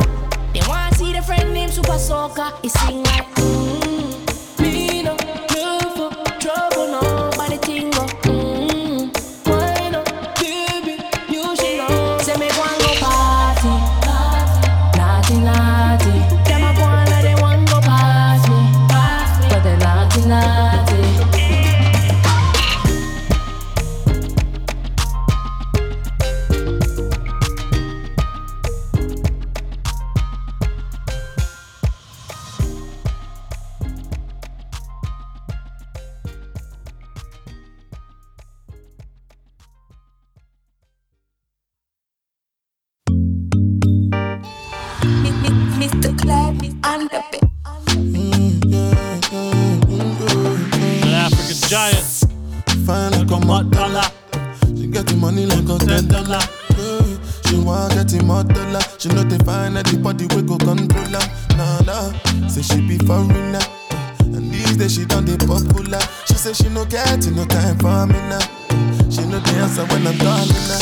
They 1.68 1.74
want 1.74 2.00
see 2.00 2.22
the 2.22 2.24
friend 2.24 3.04
named 3.04 3.36
Super 3.36 3.44
Soaker. 3.44 3.77
Dollar. 53.26 54.04
She 54.76 54.88
get 54.88 55.08
the 55.08 55.16
money 55.16 55.46
like 55.46 55.68
a 55.70 55.78
ten 55.86 56.08
dollar. 56.08 56.40
Yeah, 56.78 57.18
she 57.46 57.58
want 57.60 57.94
get 57.94 58.08
the 58.08 58.24
more 58.24 58.44
dollar. 58.44 58.82
She 58.98 59.10
know 59.10 59.24
they 59.24 59.38
find 59.44 59.78
anybody 59.78 60.28
we 60.36 60.42
go 60.42 60.58
control 60.58 61.06
her. 61.06 61.26
Nah 61.58 61.80
nah, 61.82 62.12
say 62.48 62.62
she 62.62 62.82
be 62.82 62.98
foreigner. 63.00 63.62
And 64.22 64.52
these 64.52 64.78
days 64.78 64.96
she 64.96 65.06
done 65.06 65.26
the 65.26 65.38
popular. 65.38 66.00
She 66.26 66.36
say 66.36 66.54
she 66.54 66.70
no 66.70 66.86
get 66.86 67.26
no 67.32 67.46
time 67.46 67.78
for 67.80 68.06
me 68.08 68.20
now. 68.30 68.44
She 69.10 69.26
know 69.26 69.40
the 69.40 69.54
answer 69.62 69.86
when 69.86 70.08
I'm 70.08 70.18
calling 70.20 70.70
her. 70.70 70.82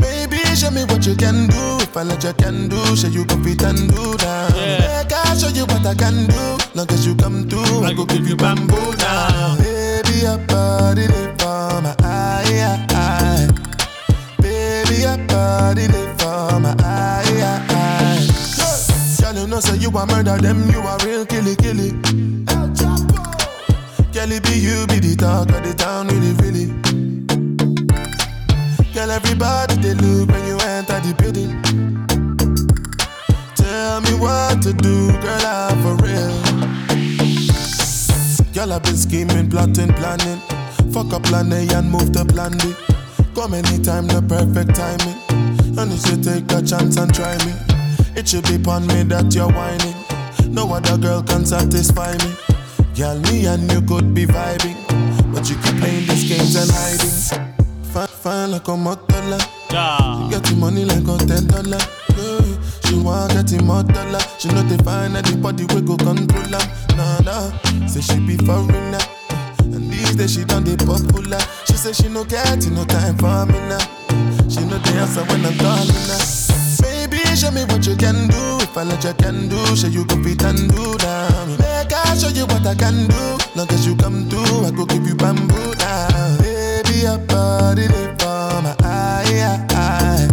Baby, 0.00 0.38
show 0.56 0.70
me 0.70 0.84
what 0.84 1.06
you 1.06 1.14
can 1.14 1.46
do. 1.48 1.78
If 1.82 1.96
I 1.96 2.02
let 2.02 2.24
you 2.24 2.32
can 2.34 2.68
do, 2.68 2.78
show 2.96 3.08
you 3.08 3.24
go 3.24 3.36
fit 3.42 3.62
and 3.62 3.90
do 3.90 4.16
that. 4.22 4.54
Yeah. 4.56 5.02
Make 5.02 5.12
I 5.12 5.36
show 5.36 5.48
you 5.48 5.66
what 5.66 5.84
I 5.84 5.94
can 5.94 6.26
do. 6.26 6.58
Long 6.74 6.88
as 6.90 7.06
you 7.06 7.14
come 7.14 7.48
through, 7.48 7.84
I 7.84 7.92
go 7.92 8.04
give 8.06 8.26
you 8.28 8.36
bamboo 8.36 8.96
now. 8.96 9.56
Baby, 9.58 10.20
your 10.24 10.38
body 10.46 11.35
for 11.76 11.82
my 11.82 11.94
eye, 12.00 12.86
eye. 12.90 13.48
Baby, 14.40 15.02
your 15.02 15.18
body 15.26 15.88
live 15.88 16.18
for 16.18 16.58
my 16.60 16.74
eye, 16.78 17.60
eye. 17.68 18.26
Girl, 19.20 19.34
you 19.34 19.46
know 19.46 19.60
say 19.60 19.76
you 19.76 19.90
a 19.90 20.06
murder 20.06 20.38
them, 20.38 20.70
you 20.70 20.80
a 20.80 20.96
real 21.04 21.26
killy 21.26 21.54
killy. 21.56 21.90
El. 22.48 22.68
Girl, 24.14 24.32
it 24.32 24.42
be 24.44 24.54
you 24.58 24.86
be 24.86 25.00
the 25.00 25.16
talk 25.18 25.50
of 25.50 25.62
the 25.64 25.74
town, 25.76 26.08
really 26.08 26.32
really. 26.40 26.66
Girl, 28.94 29.10
everybody 29.10 29.76
they 29.76 29.94
look 29.94 30.30
when 30.30 30.46
you 30.46 30.56
enter 30.60 31.00
the 31.00 31.12
building. 31.20 31.62
Tell 33.54 34.00
me 34.00 34.14
what 34.14 34.62
to 34.62 34.72
do, 34.72 35.12
girl, 35.20 35.44
I'm 35.44 35.82
for 35.82 35.96
real. 36.02 36.32
Girl, 38.54 38.72
I've 38.72 38.82
been 38.82 38.96
scheming, 38.96 39.50
plotting, 39.50 39.92
planning. 39.92 40.40
Fuck 40.96 41.12
up 41.12 41.24
plan 41.24 41.52
A 41.52 41.60
and 41.76 41.90
move 41.90 42.10
to 42.12 42.24
plan 42.24 42.52
B. 42.56 42.72
Come 43.34 43.52
anytime, 43.52 44.06
the 44.06 44.24
perfect 44.24 44.74
timing. 44.74 45.20
And 45.76 45.92
you 45.92 45.98
should 45.98 46.24
take 46.24 46.50
a 46.56 46.64
chance 46.64 46.96
and 46.96 47.12
try 47.12 47.36
me. 47.44 47.52
It 48.16 48.26
should 48.26 48.48
be 48.48 48.54
upon 48.54 48.86
me 48.86 49.02
that 49.12 49.28
you're 49.34 49.52
whining. 49.52 49.92
No 50.50 50.72
other 50.72 50.96
girl 50.96 51.22
can 51.22 51.44
satisfy 51.44 52.16
me. 52.16 52.32
Girl, 52.96 53.20
me 53.28 53.44
and 53.44 53.70
you 53.70 53.82
could 53.82 54.14
be 54.14 54.24
vibing. 54.24 54.80
But 55.34 55.50
you 55.50 55.56
keep 55.56 55.76
playing 55.76 56.06
these 56.06 56.24
games 56.32 56.56
and 56.56 56.70
hiding. 56.72 57.52
Fine, 57.92 58.08
fine 58.08 58.50
like 58.52 58.66
a 58.66 58.70
motola. 58.70 59.36
Yeah. 59.70 60.28
Get 60.30 60.44
the 60.44 60.56
money 60.56 60.86
like 60.86 61.04
a 61.04 61.18
ten 61.28 61.44
dollar. 61.46 61.76
Yeah. 62.16 62.56
She 62.88 62.96
want 62.96 63.34
get 63.34 63.48
the 63.48 63.60
more 63.62 63.82
dollar. 63.82 64.24
She 64.38 64.48
know 64.48 64.62
they 64.62 64.82
find 64.82 65.14
anybody 65.14 65.66
we 65.74 65.82
go 65.82 65.98
control 65.98 66.56
her. 66.56 66.96
Nah 66.96 67.20
nah, 67.20 67.52
say 67.86 68.00
she 68.00 68.18
be 68.20 68.38
foreigner. 68.38 69.15
And 69.74 69.90
these 69.90 70.14
days 70.16 70.34
she 70.34 70.44
done 70.44 70.64
the 70.64 70.76
popular. 70.76 71.40
She 71.66 71.74
say 71.74 71.92
she 71.92 72.08
no 72.08 72.24
get 72.24 72.64
no 72.70 72.84
time 72.84 73.16
for 73.18 73.46
me 73.46 73.58
now. 73.68 73.78
She 74.48 74.60
no 74.64 74.78
the 74.78 74.92
answer 75.00 75.24
when 75.24 75.44
I'm 75.44 75.56
calling 75.58 76.06
her. 76.10 76.22
Baby, 76.82 77.18
show 77.36 77.50
me 77.50 77.64
what 77.64 77.86
you 77.86 77.96
can 77.96 78.28
do. 78.28 78.42
If 78.62 78.76
I 78.76 78.84
let 78.84 79.02
you 79.04 79.12
can 79.14 79.48
do, 79.48 79.58
show 79.76 79.88
you 79.88 80.04
go 80.06 80.16
fit 80.22 80.42
and 80.44 80.70
do 80.70 80.96
that. 80.98 81.46
Make 81.58 81.92
I 81.92 82.16
show 82.16 82.28
you 82.28 82.46
what 82.46 82.66
I 82.66 82.74
can 82.74 83.06
do. 83.08 83.22
Long 83.54 83.68
as 83.70 83.86
you 83.86 83.96
come 83.96 84.28
through, 84.28 84.66
I 84.66 84.70
go 84.70 84.84
give 84.86 85.06
you 85.06 85.14
bamboo 85.14 85.74
now. 85.78 86.38
Baby, 86.40 87.00
your 87.06 87.18
body 87.18 87.88
live 87.88 88.18
for 88.20 88.62
my 88.62 88.74
eye, 88.80 89.66
eye. 89.70 90.28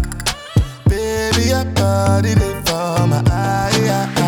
Baby, 0.87 1.49
your 1.49 1.65
body 1.73 2.35
live 2.35 2.65
for 2.67 3.07
my 3.07 3.23
eye, 3.27 4.09
eye. 4.17 4.22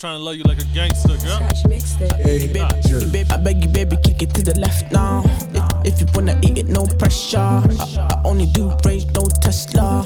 Trying 0.00 0.16
to 0.16 0.24
love 0.24 0.34
you 0.34 0.44
like 0.44 0.58
a 0.58 0.64
gangster, 0.72 1.14
girl. 1.18 1.38
Hey, 2.24 2.46
baby, 2.48 2.64
baby, 3.12 3.30
I 3.30 3.36
beg 3.36 3.62
you, 3.62 3.68
baby, 3.68 3.98
kick 4.02 4.22
it 4.22 4.32
to 4.32 4.42
the 4.42 4.58
left 4.58 4.90
now. 4.90 5.22
If, 5.84 5.94
if 5.94 6.00
you 6.00 6.06
wanna 6.14 6.40
eat 6.42 6.56
it, 6.56 6.68
no 6.68 6.86
pressure. 6.86 7.36
I, 7.38 8.08
I 8.10 8.22
only 8.24 8.46
do 8.46 8.72
range, 8.86 9.04
no 9.14 9.28
Tesla. 9.42 10.02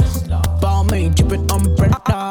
Balmain, 0.60 1.14
dripping 1.14 1.48
umbrella. 1.48 2.23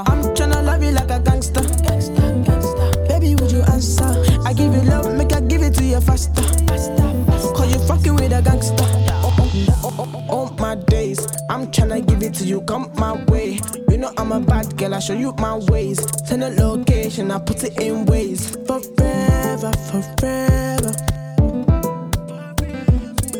To 12.34 12.46
you, 12.46 12.62
come 12.62 12.91
my 12.96 13.13
way. 13.26 13.60
You 13.89 13.98
know 13.98 14.12
I'm 14.17 14.32
a 14.32 14.39
bad 14.39 14.78
girl, 14.78 14.93
I 14.93 15.00
show 15.00 15.13
you 15.13 15.34
my 15.34 15.56
ways. 15.56 16.00
Send 16.26 16.43
a 16.43 16.50
location, 16.50 17.32
I 17.32 17.39
put 17.39 17.63
it 17.63 17.80
in 17.80 18.06
ways. 18.06 18.56
Forever, 18.67 19.72
forever. 19.89 20.91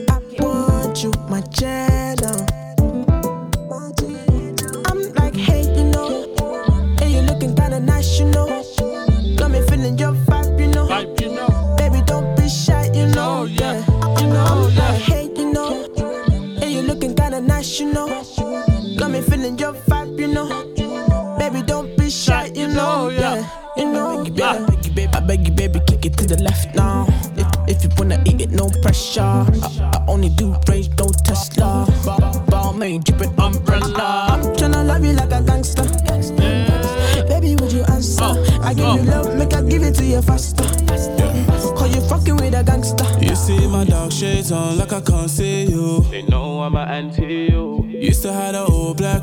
I 0.10 0.20
want 0.40 1.04
you, 1.04 1.12
my 1.30 1.42
Jenna. 1.50 2.43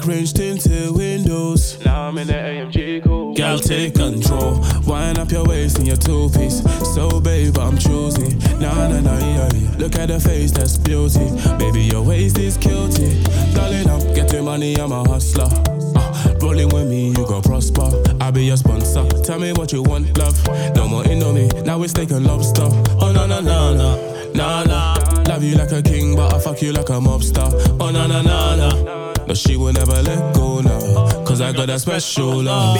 Black 0.00 0.16
range 0.16 0.32
tinted 0.32 0.90
windows. 0.92 1.78
Now 1.84 2.08
I'm 2.08 2.18
in 2.18 2.26
the 2.26 2.32
AMG 2.32 3.02
cool. 3.04 3.34
Girl, 3.34 3.58
take 3.58 3.94
control. 3.94 4.64
Wind 4.86 5.18
up 5.18 5.30
your 5.30 5.44
waist 5.44 5.78
in 5.78 5.86
your 5.86 5.96
two 5.96 6.30
piece. 6.30 6.62
So, 6.94 7.20
babe, 7.20 7.58
I'm 7.58 7.76
choosy. 7.76 8.36
Nah, 8.58 8.88
nah, 8.88 9.00
nah, 9.00 9.18
yeah, 9.18 9.48
yeah. 9.54 9.76
Look 9.78 9.96
at 9.96 10.08
the 10.08 10.20
face, 10.20 10.52
that's 10.52 10.78
beauty. 10.78 11.30
Baby, 11.58 11.82
your 11.82 12.02
waist 12.02 12.38
is 12.38 12.56
guilty. 12.56 13.22
Darling, 13.54 13.88
I'm 13.88 14.14
getting 14.14 14.44
money, 14.44 14.76
I'm 14.76 14.92
a 14.92 15.06
hustler. 15.08 15.48
Uh, 15.96 16.34
rolling 16.40 16.68
with 16.68 16.88
me, 16.88 17.08
you 17.08 17.26
go 17.26 17.40
prosper. 17.40 17.90
I'll 18.20 18.32
be 18.32 18.44
your 18.44 18.56
sponsor. 18.56 19.06
Tell 19.22 19.38
me 19.38 19.52
what 19.52 19.72
you 19.72 19.82
want, 19.82 20.16
love. 20.18 20.38
No 20.74 20.88
more 20.88 21.02
indomie, 21.04 21.64
now 21.64 21.82
it's 21.82 21.92
steak 21.92 22.10
and 22.10 22.26
lobster. 22.26 22.68
Oh, 23.00 23.12
no, 23.12 23.26
no, 23.26 23.40
no, 23.40 23.74
no. 23.74 24.32
Nah, 24.34 24.64
nah. 24.64 24.94
Love 25.28 25.42
you 25.42 25.56
like 25.56 25.72
a 25.72 25.82
king, 25.82 26.16
but 26.16 26.32
I 26.32 26.38
fuck 26.38 26.62
you 26.62 26.72
like 26.72 26.88
a 26.88 27.00
mobster. 27.00 27.48
Oh, 27.80 27.90
no, 27.90 28.06
no, 28.06 28.22
no, 28.22 28.56
no. 28.56 28.99
She 29.40 29.56
will 29.56 29.72
never 29.72 30.02
let 30.02 30.34
go 30.34 30.60
now. 30.60 31.24
Cause 31.24 31.40
I 31.40 31.52
got 31.52 31.68
that 31.68 31.80
special 31.80 32.42
love. 32.42 32.76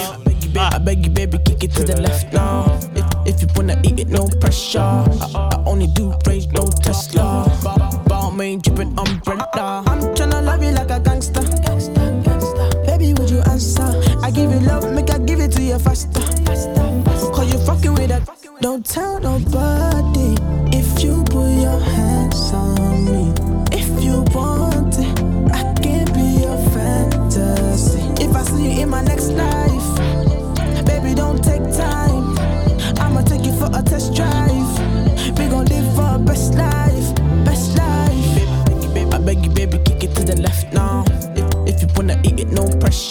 I 0.55 0.77
beg 0.77 1.03
you, 1.05 1.11
baby, 1.11 1.39
kick 1.39 1.63
it 1.63 1.71
to 1.73 1.83
the 1.83 1.99
left 1.99 2.31
now. 2.33 2.65
If, 3.25 3.35
if 3.35 3.41
you 3.41 3.47
wanna 3.55 3.81
eat 3.83 3.99
it, 3.99 4.09
no 4.09 4.27
pressure. 4.39 4.79
I, 4.79 5.49
I 5.53 5.63
only 5.65 5.87
do 5.87 6.13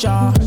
now. 0.03 0.40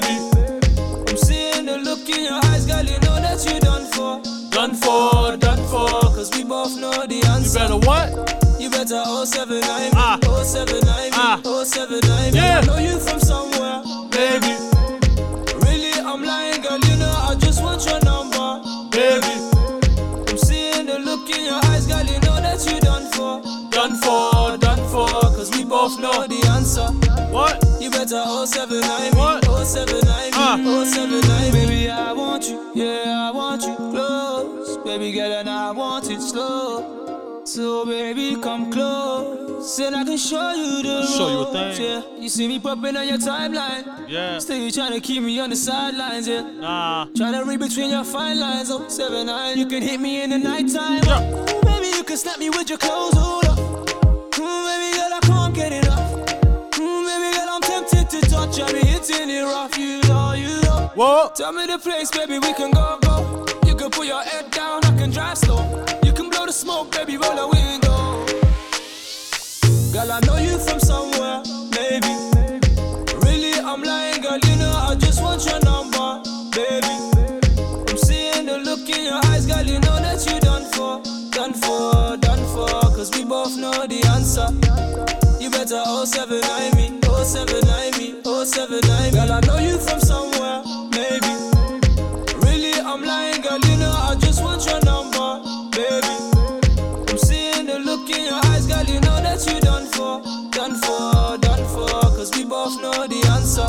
Baby. 0.00 0.16
I'm 1.08 1.16
seeing 1.16 1.66
the 1.66 1.78
look 1.78 2.08
in 2.08 2.24
your 2.24 2.40
eyes, 2.46 2.66
girl, 2.66 2.84
you 2.84 2.98
know 3.00 3.20
that 3.20 3.44
you 3.44 3.60
done 3.60 3.86
for. 3.92 4.20
Done 4.50 4.74
for, 4.74 5.36
done 5.36 5.64
for, 5.68 5.88
cause 6.14 6.30
we 6.36 6.44
both 6.44 6.76
know 6.78 7.06
the 7.06 7.22
answer. 7.28 7.60
You 7.60 7.68
better 7.68 7.86
what? 7.86 8.60
You 8.60 8.70
better 8.70 9.02
079 9.24 9.60
me, 9.62 9.90
079 10.44 10.82
me, 10.84 11.10
ah. 11.14 11.40
079. 11.42 12.10
Ah. 12.12 12.30
Yeah. 12.32 12.58
I 12.58 12.66
know 12.66 12.78
you 12.78 12.98
from 13.00 13.20
somewhere, 13.20 13.82
baby. 14.10 14.52
Really, 15.64 15.92
I'm 16.00 16.22
lying, 16.22 16.60
girl, 16.62 16.78
you 16.78 16.96
know 16.96 17.10
I 17.10 17.34
just 17.38 17.62
want 17.62 17.84
your 17.86 18.00
number, 18.04 18.60
baby. 18.90 19.32
I'm 20.28 20.36
seeing 20.38 20.86
the 20.86 20.98
look 20.98 21.30
in 21.30 21.44
your 21.46 21.60
eyes, 21.72 21.86
girl, 21.86 22.04
you 22.04 22.18
know 22.20 22.36
that 22.40 22.60
you 22.68 22.80
done 22.80 23.06
for. 23.12 23.40
Done 23.70 23.94
for, 23.96 24.58
done 24.58 24.82
for, 24.90 25.08
cause 25.08 25.50
we 25.56 25.64
both 25.64 25.98
know 26.00 26.26
the 26.26 26.40
answer. 26.52 26.88
What? 27.32 27.64
You 27.80 27.88
better 27.90 28.22
079 28.44 29.14
me, 29.14 29.19
079 29.70 30.02
me, 30.02 30.30
ah. 30.34 30.56
079 30.84 31.52
Baby, 31.52 31.88
I 31.88 32.12
want 32.12 32.48
you, 32.48 32.72
yeah, 32.74 33.28
I 33.28 33.30
want 33.30 33.62
you 33.62 33.76
close. 33.76 34.78
Baby 34.78 35.12
girl, 35.12 35.30
and 35.32 35.48
I 35.48 35.70
want 35.70 36.10
it 36.10 36.20
slow. 36.20 37.42
So 37.44 37.86
baby, 37.86 38.36
come 38.40 38.70
close, 38.72 39.78
and 39.78 39.94
I 39.94 40.02
can 40.04 40.16
show 40.18 40.52
you 40.54 40.82
the 40.82 41.06
Show 41.06 41.30
you 41.30 41.38
a 41.40 41.52
thing. 41.52 41.84
Yeah, 41.84 42.02
you 42.18 42.28
see 42.28 42.48
me 42.48 42.58
popping 42.58 42.96
on 42.96 43.06
your 43.06 43.18
timeline. 43.18 44.08
Yeah. 44.08 44.38
Still 44.40 44.56
you 44.58 44.72
trying 44.72 44.92
to 44.92 45.00
keep 45.00 45.22
me 45.22 45.38
on 45.38 45.50
the 45.50 45.56
sidelines, 45.56 46.26
yeah. 46.26 46.42
Nah. 46.42 47.06
Trying 47.16 47.34
to 47.34 47.44
read 47.48 47.60
between 47.60 47.90
your 47.90 48.02
fine 48.04 48.40
lines, 48.40 48.70
oh, 48.72 48.88
seven 48.88 49.26
nine. 49.26 49.56
You 49.56 49.66
can 49.66 49.82
hit 49.82 50.00
me 50.00 50.22
in 50.22 50.30
the 50.30 50.38
nighttime. 50.38 51.02
Yeah. 51.04 51.22
Ooh, 51.30 51.62
baby, 51.62 51.96
you 51.96 52.02
can 52.02 52.16
snap 52.16 52.38
me 52.40 52.50
with 52.50 52.68
your 52.68 52.78
clothes, 52.78 53.14
hold 53.16 53.44
up. 53.46 53.58
Ooh, 53.58 54.64
baby 54.66 54.96
girl, 54.96 55.12
I 55.14 55.20
can't 55.22 55.54
get 55.54 55.72
enough. 55.72 55.98
Ooh, 55.98 55.99
to 58.10 58.20
touch. 58.22 58.60
I 58.60 58.72
be 58.72 58.80
hitting 58.80 59.30
it 59.30 59.42
rough, 59.42 59.78
you 59.78 60.00
know, 60.08 60.32
you 60.32 60.60
know. 60.62 60.90
Whoa. 60.94 61.30
Tell 61.34 61.52
me 61.52 61.66
the 61.66 61.78
place, 61.78 62.10
baby, 62.10 62.38
we 62.38 62.52
can 62.54 62.72
go, 62.72 62.98
go. 63.02 63.46
You 63.66 63.76
can 63.76 63.90
put 63.90 64.06
your 64.06 64.22
head 64.22 64.50
down, 64.50 64.84
I 64.84 64.96
can 64.98 65.10
drive 65.10 65.38
slow. 65.38 65.62
You 66.02 66.12
can 66.12 66.28
blow 66.28 66.46
the 66.46 66.52
smoke, 66.52 66.90
baby, 66.90 67.16
roll 67.16 67.36
the 67.36 67.46
window. 67.46 68.26
Girl, 69.92 70.10
I 70.10 70.20
know 70.26 70.38
you 70.38 70.58
from 70.58 70.80
somewhere, 70.80 71.42
maybe. 71.78 72.10
Really, 73.24 73.54
I'm 73.60 73.82
lying, 73.82 74.22
girl, 74.22 74.38
you 74.38 74.56
know 74.56 74.72
I 74.74 74.96
just 74.98 75.22
want 75.22 75.46
your 75.46 75.60
number, 75.60 76.22
baby. 76.50 76.94
I'm 77.88 77.96
seeing 77.96 78.46
the 78.46 78.58
look 78.58 78.88
in 78.88 79.04
your 79.04 79.20
eyes, 79.26 79.46
girl, 79.46 79.62
you 79.64 79.78
know 79.78 79.98
that 80.02 80.26
you 80.26 80.40
done 80.40 80.64
for, 80.74 81.00
done 81.30 81.54
for, 81.54 82.16
done 82.16 82.44
for. 82.54 82.68
Cause 82.96 83.10
we 83.14 83.24
both 83.24 83.56
know 83.56 83.86
the 83.86 84.02
answer. 84.10 84.50
You 85.40 85.48
better 85.50 85.82
079 86.06 86.79
079 87.24 87.98
me, 87.98 88.12
Girl, 88.22 89.32
I 89.32 89.40
know 89.46 89.58
you 89.58 89.78
from 89.78 90.00
somewhere, 90.00 90.62
maybe. 90.90 91.28
Really, 92.40 92.72
I'm 92.80 93.04
lying, 93.04 93.42
girl, 93.42 93.58
you 93.60 93.76
know 93.76 93.90
I 93.92 94.16
just 94.18 94.42
want 94.42 94.64
your 94.64 94.80
number, 94.80 95.42
baby. 95.70 96.08
I'm 97.10 97.18
seeing 97.18 97.66
the 97.66 97.78
look 97.78 98.08
in 98.08 98.24
your 98.24 98.40
eyes, 98.46 98.66
girl, 98.66 98.84
you 98.84 99.00
know 99.00 99.20
that 99.20 99.46
you 99.46 99.60
done 99.60 99.84
for, 99.86 100.22
done 100.50 100.74
for, 100.76 101.36
done 101.38 101.66
for. 101.68 101.88
Cause 102.16 102.30
we 102.34 102.44
both 102.46 102.80
know 102.80 103.06
the 103.06 103.20
answer. 103.36 103.68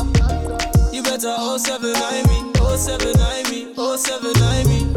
You 0.94 1.02
better 1.02 1.36
079 1.58 2.26
me, 2.28 2.52
079 2.76 3.50
me, 3.50 3.74
079 3.74 4.66
me. 4.66 4.92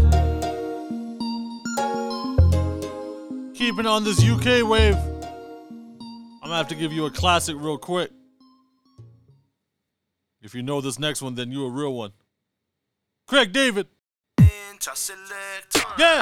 Keeping 3.53 3.85
on 3.85 4.05
this 4.05 4.23
UK 4.23 4.63
wave. 4.65 4.95
I'm 4.95 6.49
gonna 6.49 6.55
have 6.55 6.69
to 6.69 6.75
give 6.75 6.93
you 6.93 7.05
a 7.05 7.11
classic 7.11 7.57
real 7.59 7.77
quick. 7.77 8.11
If 10.45 10.53
you 10.53 10.61
know 10.61 10.79
this 10.79 10.99
next 10.99 11.23
one, 11.23 11.33
then 11.33 11.51
you 11.51 11.65
a 11.65 11.69
real 11.71 11.91
one. 11.95 12.11
Craig 13.25 13.51
David. 13.51 13.87
Yeah. 15.97 16.21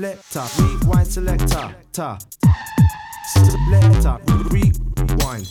selector, 0.00 0.46
rewind 0.62 1.06
selector, 1.06 1.74
ta. 1.92 2.18
Selector, 3.34 4.18
rewind, 4.48 5.46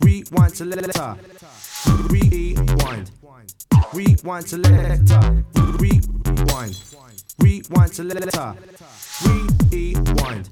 rewind 0.00 0.54
selector, 0.54 1.16
rewind, 2.08 3.10
rewind 3.92 4.48
selector, 4.48 5.44
rewind, 5.80 6.76
rewind 7.40 7.92
selector, 7.92 8.54
rewind. 9.24 10.48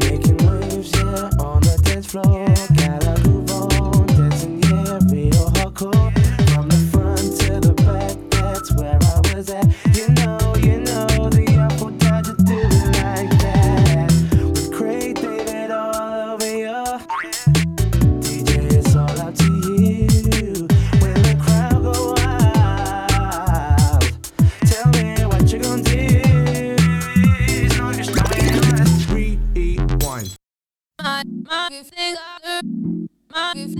Making 0.00 0.36
moves, 0.44 0.90
yeah, 0.96 1.30
on 1.38 1.60
the 1.62 1.80
dance 1.84 2.06
floor, 2.06 2.46
gotta 2.74 3.39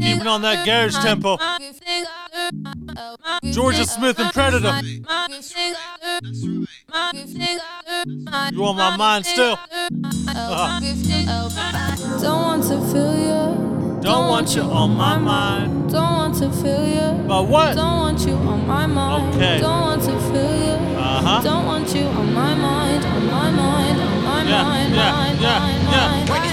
Even 0.03 0.27
on 0.27 0.43
that 0.43 0.65
garage 0.67 0.97
tempo. 0.99 1.37
Jorja 3.45 3.87
Smith 3.87 4.19
and 4.19 4.33
Preditah. 4.33 4.83
You 8.53 8.65
on 8.65 8.77
my 8.77 8.97
mind 8.97 9.27
still. 9.27 9.53
Uh-huh. 9.53 10.81
Don't 12.21 12.43
want 12.43 12.63
to 12.65 12.81
feel 12.93 13.15
you. 13.19 14.01
Don't 14.03 14.29
want 14.29 14.55
you 14.57 14.63
on 14.63 14.97
my 14.97 15.19
mind. 15.19 15.91
Don't 15.91 16.03
want 16.03 16.35
to 16.37 16.51
feel 16.51 16.87
you. 16.87 17.13
But 17.29 17.47
what? 17.49 17.77
Don't 17.77 17.99
want 17.99 18.27
you 18.27 18.35
on 18.35 18.67
my 18.67 18.87
mind. 18.87 19.35
Okay. 19.35 19.61
Don't 19.61 19.81
want 19.81 20.03
to 20.03 20.19
feel 20.21 20.57
you. 20.57 20.97
Uh 20.97 21.21
huh. 21.23 21.43
Don't 21.43 21.67
want 21.67 21.95
you 21.95 22.05
on 22.07 22.33
my 22.33 22.55
mind. 22.55 23.05
On 23.05 23.27
my 23.27 23.51
mind. 23.51 24.01
On 24.01 24.25
my 24.25 24.43
yeah, 24.43 24.63
mind. 24.63 24.95
Yeah, 24.95 25.13
mind, 25.13 25.41
yeah, 25.41 25.59
mind, 25.59 25.83
yeah. 25.91 26.25
Mind, 26.29 26.50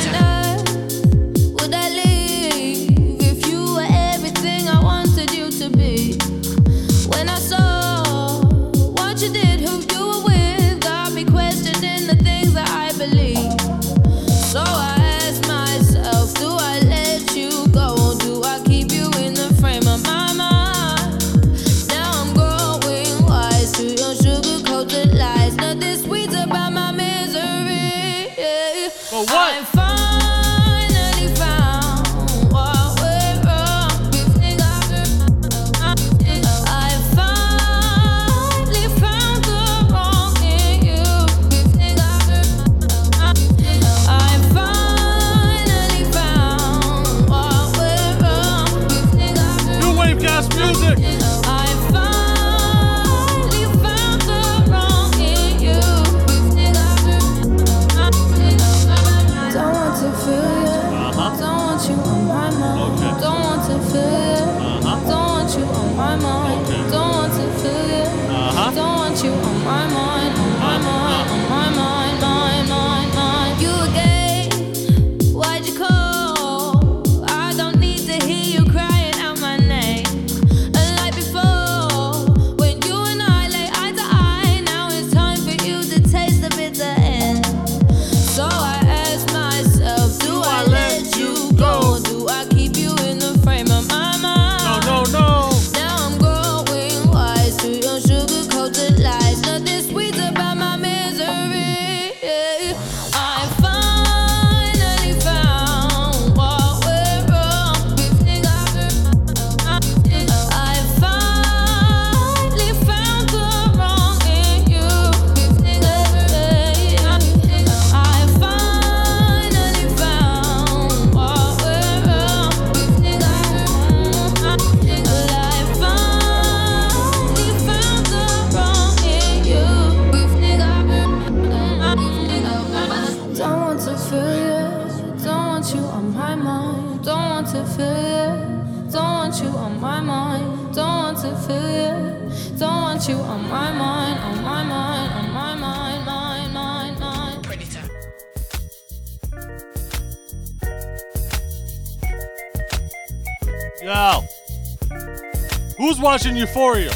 Euphoria? 156.37 156.91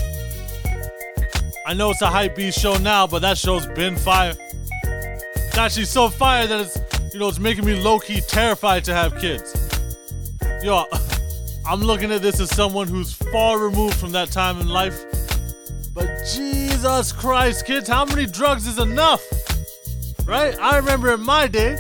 I 1.66 1.74
know 1.74 1.92
it's 1.92 2.02
a 2.02 2.08
hype 2.08 2.36
beast 2.36 2.60
show 2.60 2.78
now, 2.78 3.08
but 3.08 3.22
that 3.22 3.38
show's 3.38 3.66
been 3.68 3.96
fire. 3.96 4.34
It's 4.84 5.58
actually 5.58 5.86
so 5.86 6.10
fire 6.10 6.48
that 6.48 6.62
it's, 6.62 7.14
you 7.14 7.20
know, 7.20 7.28
it's 7.28 7.40
making 7.40 7.66
me 7.66 7.76
low-key 7.82 8.22
terrified 8.22 8.84
to 8.86 8.94
have 8.94 9.18
kids. 9.20 9.54
Yo, 10.64 10.86
I'm 11.66 11.82
looking 11.82 12.12
at 12.12 12.22
this 12.22 12.40
as 12.40 12.50
someone 12.50 12.88
who's 12.88 13.14
far 13.14 13.58
removed 13.58 13.96
from 13.96 14.12
that 14.12 14.32
time 14.32 14.60
in 14.60 14.68
life. 14.68 15.06
But 15.94 16.08
Jesus 16.34 17.12
Christ, 17.12 17.66
kids, 17.66 17.88
how 17.90 18.06
many 18.06 18.26
drugs 18.26 18.66
is 18.68 18.80
enough? 18.80 19.24
Right? 20.26 20.58
I 20.60 20.78
remember 20.78 21.14
in 21.14 21.22
my 21.22 21.48
day, 21.48 21.78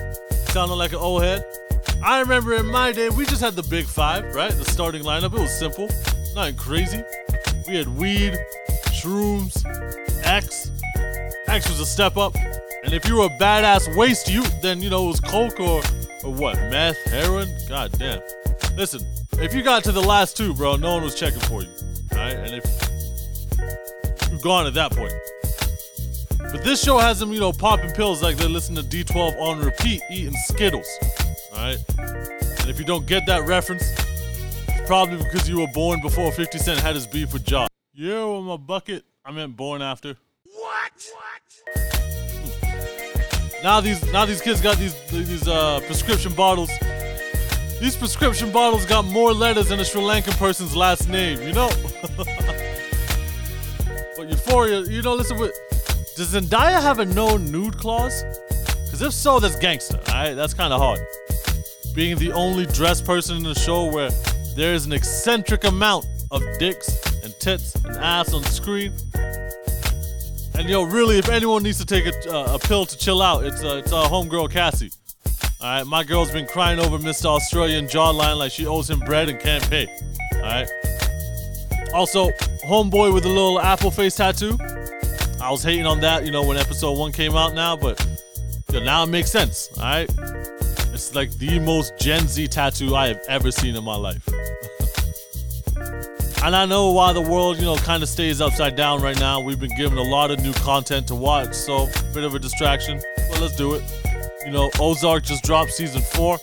sounding 0.48 0.78
like 0.78 0.92
an 0.92 1.00
old 1.00 1.24
head. 1.24 1.46
I 2.04 2.20
remember 2.20 2.56
in 2.56 2.66
my 2.66 2.92
day, 2.92 3.10
we 3.10 3.26
just 3.26 3.42
had 3.42 3.56
the 3.56 3.64
big 3.64 3.86
five, 3.86 4.34
right? 4.36 4.52
The 4.52 4.66
starting 4.66 5.04
lineup. 5.04 5.34
It 5.34 5.40
was 5.40 5.58
simple, 5.58 5.90
nothing 6.36 6.56
crazy. 6.56 7.04
We 7.68 7.76
had 7.76 7.88
weed, 7.88 8.38
shrooms, 8.88 9.66
X. 10.26 10.72
X 11.48 11.70
was 11.70 11.80
a 11.80 11.86
step 11.86 12.18
up. 12.18 12.36
And 12.84 12.94
if 12.94 13.08
you 13.08 13.18
were 13.18 13.26
a 13.26 13.30
badass 13.30 13.96
waste 13.96 14.30
youth, 14.30 14.62
then 14.62 14.82
you 14.82 14.90
know 14.90 15.06
it 15.06 15.08
was 15.08 15.20
coke 15.20 15.60
or 15.60 15.82
or 16.24 16.34
what? 16.34 16.56
Meth, 16.56 16.98
heroin? 17.06 17.48
God 17.68 17.92
damn. 17.98 18.22
Listen, 18.76 19.02
if 19.34 19.54
you 19.54 19.64
got 19.64 19.84
to 19.86 19.92
the 19.92 20.02
last 20.02 20.38
two, 20.38 20.54
bro, 20.54 20.76
no 20.76 20.94
one 20.94 21.04
was 21.04 21.16
checking 21.16 21.40
for 21.42 21.62
you. 21.62 21.70
Alright? 22.12 22.36
And 22.36 22.56
if 22.56 24.30
you're 24.30 24.40
gone 24.40 24.68
at 24.68 24.74
that 24.76 24.92
point. 24.92 25.14
But 26.40 26.64
this 26.64 26.84
show 26.84 26.98
has 26.98 27.20
them, 27.20 27.32
you 27.32 27.40
know, 27.40 27.54
popping 27.54 27.92
pills 27.92 28.22
like 28.22 28.38
they're 28.38 28.50
listening 28.50 28.84
to 28.84 28.90
D12 29.04 29.40
on 29.40 29.60
repeat, 29.60 30.02
eating 30.12 30.34
Skittles. 30.46 30.88
Alright? 31.54 31.78
And 31.98 32.70
if 32.70 32.78
you 32.78 32.86
don't 32.86 33.06
get 33.06 33.26
that 33.28 33.48
reference, 33.48 33.84
probably 34.88 35.18
because 35.18 35.48
you 35.50 35.60
were 35.60 35.72
born 35.74 36.02
before 36.02 36.32
50 36.32 36.58
Cent 36.58 36.80
had 36.80 36.96
his 36.96 37.08
beef 37.08 37.34
with 37.34 37.46
Josh. 37.46 37.68
Yeah, 37.94 38.26
with 38.26 38.44
my 38.44 38.58
bucket. 38.58 39.04
I 39.24 39.32
meant 39.32 39.56
born 39.56 39.82
after. 39.82 40.18
What? 40.46 40.92
Now 43.64 43.80
these 43.80 44.04
now 44.12 44.26
these 44.26 44.42
kids 44.42 44.60
got 44.60 44.78
these 44.78 44.96
these 45.12 45.48
uh, 45.48 45.80
prescription 45.86 46.34
bottles. 46.34 46.72
These 47.80 47.96
prescription 47.96 48.52
bottles 48.52 48.86
got 48.86 49.06
more 49.06 49.34
letters 49.34 49.70
than 49.70 49.80
a 49.80 49.86
Sri 49.86 50.02
Lankan 50.02 50.38
person's 50.38 50.76
last 50.76 51.10
name, 51.10 51.42
you 51.42 51.54
know? 51.54 51.70
but 54.18 54.30
Euphoria, 54.30 54.82
you 54.82 55.02
know, 55.02 55.14
listen 55.14 55.38
with 55.38 55.52
does 56.16 56.34
Zendaya 56.34 56.82
have 56.82 57.00
a 57.00 57.06
no 57.06 57.38
nude 57.38 57.78
clause? 57.78 58.24
Cause 58.90 59.02
if 59.02 59.14
so, 59.14 59.40
that's 59.40 59.56
gangster, 59.56 59.98
alright? 60.10 60.36
That's 60.36 60.54
kinda 60.54 60.78
hard. 60.78 61.00
Being 61.94 62.18
the 62.18 62.32
only 62.32 62.66
dressed 62.66 63.06
person 63.06 63.38
in 63.38 63.44
the 63.44 63.56
show 63.56 63.86
where 63.86 64.10
there 64.56 64.74
is 64.74 64.86
an 64.86 64.94
eccentric 64.94 65.64
amount 65.64 66.06
of 66.32 66.42
dicks 66.60 66.90
and 67.24 67.34
tits 67.40 67.76
and 67.76 67.96
ass 67.98 68.34
on 68.34 68.44
screen. 68.44 68.94
And 70.56 70.70
yo, 70.70 70.84
really, 70.84 71.18
if 71.18 71.30
anyone 71.30 71.64
needs 71.64 71.78
to 71.80 71.86
take 71.86 72.06
a, 72.06 72.32
uh, 72.32 72.56
a 72.56 72.60
pill 72.60 72.86
to 72.86 72.98
chill 72.98 73.22
out, 73.22 73.46
it's 73.46 73.64
uh, 73.64 73.82
it's 73.84 73.94
our 73.94 74.08
homegirl 74.08 74.52
Cassie. 74.52 74.92
All 75.62 75.68
right, 75.68 75.86
my 75.86 76.04
girl's 76.04 76.32
been 76.32 76.48
crying 76.48 76.80
over 76.80 76.98
Mr. 76.98 77.26
Australian 77.26 77.86
jawline 77.86 78.38
like 78.38 78.52
she 78.52 78.66
owes 78.66 78.90
him 78.90 79.00
bread 79.00 79.30
and 79.30 79.40
can't 79.40 79.68
pay. 79.70 79.88
All 80.36 80.42
right. 80.42 80.68
Also, 81.94 82.30
homeboy 82.66 83.14
with 83.14 83.26
a 83.26 83.30
little 83.30 83.60
apple 83.60 83.92
face 83.92 84.16
tattoo. 84.16 84.58
I 85.42 85.50
was 85.50 85.64
hating 85.64 85.86
on 85.86 86.00
that, 86.02 86.26
you 86.26 86.32
know, 86.32 86.44
when 86.44 86.58
episode 86.58 86.98
one 86.98 87.12
came 87.12 87.36
out 87.36 87.54
now, 87.54 87.76
but 87.76 88.00
yo, 88.72 88.84
now 88.84 89.04
it 89.04 89.08
makes 89.08 89.32
sense. 89.32 89.70
All 89.78 89.84
right. 89.84 90.10
It's 90.94 91.16
like 91.16 91.32
the 91.38 91.60
most 91.60 91.98
Gen 91.98 92.28
Z 92.28 92.48
tattoo 92.48 92.96
I 92.96 93.08
have 93.08 93.22
ever 93.28 93.52
seen 93.52 93.76
in 93.76 93.84
my 93.84 93.96
life. 93.96 94.28
And 96.44 96.56
I 96.56 96.66
know 96.66 96.92
why 96.92 97.14
the 97.14 97.22
world, 97.22 97.58
you 97.58 97.66
know, 97.66 97.76
kind 97.76 98.02
of 98.02 98.10
stays 98.10 98.42
upside 98.42 98.76
down 98.76 99.00
right 99.00 99.20
now. 99.20 99.40
We've 99.40 99.60
been 99.60 99.76
given 99.78 100.00
a 100.00 100.04
lot 100.04 100.32
of 100.32 100.42
new 100.42 100.54
content 100.54 101.08
to 101.10 101.16
watch, 101.16 101.54
so 101.54 101.88
bit 102.16 102.24
of 102.24 102.34
a 102.34 102.40
distraction. 102.40 103.00
But 103.16 103.40
let's 103.40 103.56
do 103.56 103.76
it. 103.76 103.84
You 104.44 104.52
know, 104.52 104.72
Ozark 104.80 105.24
just 105.24 105.44
dropped 105.44 105.72
season 105.72 106.02
four. 106.02 106.40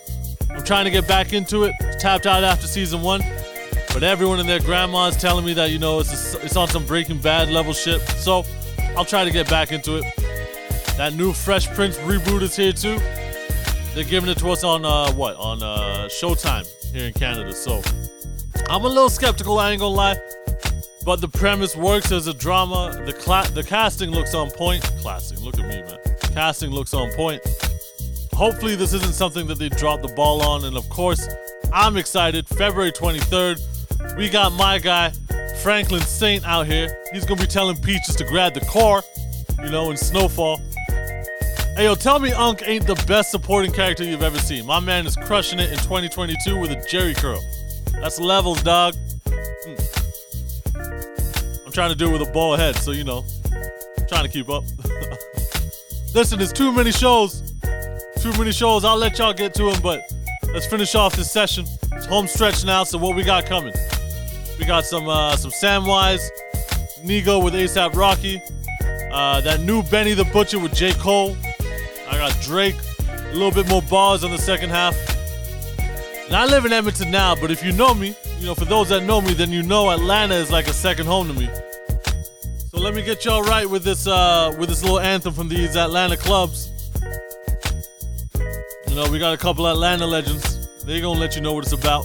I'm 0.51 0.63
trying 0.63 0.85
to 0.85 0.93
get 0.93 1.09
back 1.09 1.33
into 1.33 1.65
it. 1.65 1.75
Tapped 1.99 2.27
out 2.27 2.45
after 2.45 2.69
season 2.69 3.03
one, 3.03 3.23
but 3.93 4.05
everyone 4.05 4.39
and 4.39 4.49
their 4.49 4.61
grandma 4.61 5.07
is 5.09 5.17
telling 5.17 5.45
me 5.45 5.53
that 5.55 5.73
you 5.73 5.81
know 5.81 5.99
it's 5.99 6.35
a, 6.35 6.45
it's 6.45 6.57
on 6.57 6.69
some 6.69 6.87
Breaking 6.87 7.19
Bad 7.19 7.49
level 7.51 7.73
shit. 7.73 8.01
So 8.01 8.45
I'll 8.97 9.05
try 9.05 9.25
to 9.25 9.33
get 9.33 9.51
back 9.51 9.73
into 9.73 9.97
it. 9.97 10.05
That 10.97 11.15
new 11.15 11.33
Fresh 11.33 11.75
Prince 11.75 11.97
reboot 11.99 12.43
is 12.43 12.55
here 12.55 12.73
too. 12.73 13.01
They're 13.95 14.05
giving 14.05 14.31
it 14.31 14.39
to 14.39 14.51
us 14.51 14.63
on 14.63 14.85
uh, 14.85 15.13
what 15.15 15.35
on 15.37 15.61
uh, 15.61 16.07
Showtime 16.09 16.67
here 16.93 17.09
in 17.09 17.13
Canada. 17.15 17.53
So 17.53 17.83
I'm 18.71 18.85
a 18.85 18.89
little 18.89 19.09
skeptical, 19.09 19.59
I 19.59 19.71
ain't 19.71 19.81
gonna 19.81 19.95
lie. 19.95 20.17
But 21.05 21.23
the 21.23 21.29
premise 21.29 21.75
works 21.75 22.13
as 22.13 22.27
a 22.27 22.35
drama. 22.35 23.03
The 23.07 23.15
cla- 23.15 23.49
the 23.55 23.63
casting 23.63 24.11
looks 24.11 24.35
on 24.35 24.51
point. 24.51 24.83
Casting, 25.03 25.41
look 25.41 25.59
at 25.59 25.67
me, 25.67 25.83
man. 25.83 25.99
Casting 26.35 26.71
looks 26.71 26.93
on 26.93 27.11
point. 27.13 27.41
Hopefully, 28.35 28.77
this 28.77 28.93
isn't 28.93 29.15
something 29.15 29.47
that 29.47 29.59
they 29.59 29.71
dropped 29.71 30.03
the 30.03 30.13
ball 30.15 30.43
on. 30.43 30.67
And 30.67 30.77
of 30.77 30.87
course, 30.91 31.27
I'm 31.73 31.97
excited. 31.97 32.47
February 32.47 32.93
23rd, 32.93 34.17
we 34.19 34.29
got 34.29 34.53
my 34.53 34.79
guy, 34.79 35.13
Franklin 35.63 36.03
Saint, 36.03 36.47
out 36.47 36.67
here. 36.67 36.95
He's 37.15 37.25
gonna 37.25 37.41
be 37.41 37.47
telling 37.47 37.77
Peaches 37.79 38.17
to 38.17 38.25
grab 38.25 38.53
the 38.53 38.61
car, 38.61 39.03
you 39.65 39.71
know, 39.71 39.91
in 39.91 39.97
Snowfall. 39.97 40.61
Hey, 41.75 41.85
yo, 41.85 41.95
tell 41.95 42.19
me 42.19 42.33
Unc 42.33 42.63
ain't 42.67 42.87
the 42.87 43.03
best 43.07 43.31
supporting 43.31 43.73
character 43.73 44.05
you've 44.05 44.23
ever 44.23 44.39
seen. 44.39 44.67
My 44.67 44.79
man 44.79 45.07
is 45.07 45.17
crushing 45.17 45.59
it 45.59 45.71
in 45.71 45.79
2022 45.79 46.59
with 46.59 46.71
a 46.71 46.87
Jerry 46.87 47.15
curl. 47.15 47.41
That's 48.01 48.21
levels, 48.21 48.63
dog. 48.63 48.95
Mm. 49.67 49.97
I'm 51.67 51.73
trying 51.73 51.91
to 51.91 51.97
do 51.97 52.09
it 52.09 52.13
with 52.13 52.29
a 52.29 52.33
bald 52.33 52.59
head, 52.61 52.77
so 52.77 52.93
you 52.93 53.05
know, 53.05 53.25
trying 54.09 54.25
to 54.25 54.31
keep 54.31 54.49
up. 54.49 54.65
Listen, 56.15 56.39
there's 56.39 56.53
too 56.53 56.73
many 56.73 56.93
shows. 56.93 57.53
Too 58.21 58.33
many 58.39 58.53
shows. 58.53 58.85
I'll 58.85 58.97
let 58.97 59.19
y'all 59.19 59.33
get 59.33 59.53
to 59.55 59.71
them, 59.71 59.83
but 59.83 60.11
let's 60.53 60.67
finish 60.67 60.95
off 60.95 61.17
this 61.17 61.31
session. 61.31 61.67
It's 61.93 62.07
home 62.07 62.27
stretch 62.27 62.65
now, 62.65 62.85
so 62.85 62.99
what 62.99 63.17
we 63.17 63.25
got 63.25 63.47
coming? 63.47 63.75
We 64.59 64.65
got 64.65 64.85
some 64.85 65.09
uh, 65.09 65.37
some 65.37 65.51
Samwise, 65.51 66.29
Nigo 67.05 67.43
with 67.43 67.55
ASAP 67.55 67.95
Rocky, 67.95 68.41
uh, 69.13 69.41
that 69.43 69.61
new 69.61 69.83
Benny 69.83 70.15
the 70.15 70.25
Butcher 70.25 70.59
with 70.59 70.75
J. 70.75 70.93
Cole. 70.95 71.37
I 72.09 72.17
got 72.17 72.41
Drake, 72.41 72.77
a 73.09 73.33
little 73.33 73.51
bit 73.51 73.69
more 73.69 73.83
bars 73.83 74.25
on 74.25 74.31
the 74.31 74.39
second 74.39 74.71
half. 74.71 74.97
And 76.29 76.37
I 76.37 76.45
live 76.45 76.67
in 76.67 76.75
Edmonton 76.75 77.11
now, 77.11 77.35
but 77.35 77.51
if 77.51 77.65
you 77.65 77.73
know 77.73 77.95
me, 77.95 78.15
you 78.39 78.45
know, 78.45 78.55
for 78.55 78.67
those 78.67 78.91
that 78.91 79.03
know 79.03 79.19
me, 79.23 79.33
then 79.33 79.51
you 79.51 79.63
know 79.63 79.91
Atlanta 79.91 80.35
is 80.35 80.51
like 80.51 80.69
a 80.69 80.75
second 80.75 81.07
home 81.07 81.27
to 81.27 81.33
me. 81.33 81.49
So 82.71 82.79
let 82.79 82.95
me 82.95 83.03
get 83.03 83.25
y'all 83.25 83.43
right 83.43 83.69
with 83.69 83.83
this 83.83 84.07
uh 84.07 84.55
with 84.59 84.69
this 84.69 84.83
little 84.83 85.01
anthem 85.01 85.33
from 85.33 85.49
these 85.49 85.75
Atlanta 85.75 86.19
clubs. 86.19 86.71
You 88.89 88.95
know, 88.95 89.11
we 89.11 89.19
got 89.19 89.33
a 89.33 89.39
couple 89.39 89.67
Atlanta 89.67 90.07
legends. 90.07 90.69
They 90.85 91.01
gonna 91.01 91.19
let 91.19 91.35
you 91.35 91.41
know 91.41 91.55
what 91.55 91.65
it's 91.65 91.73
about. 91.73 92.05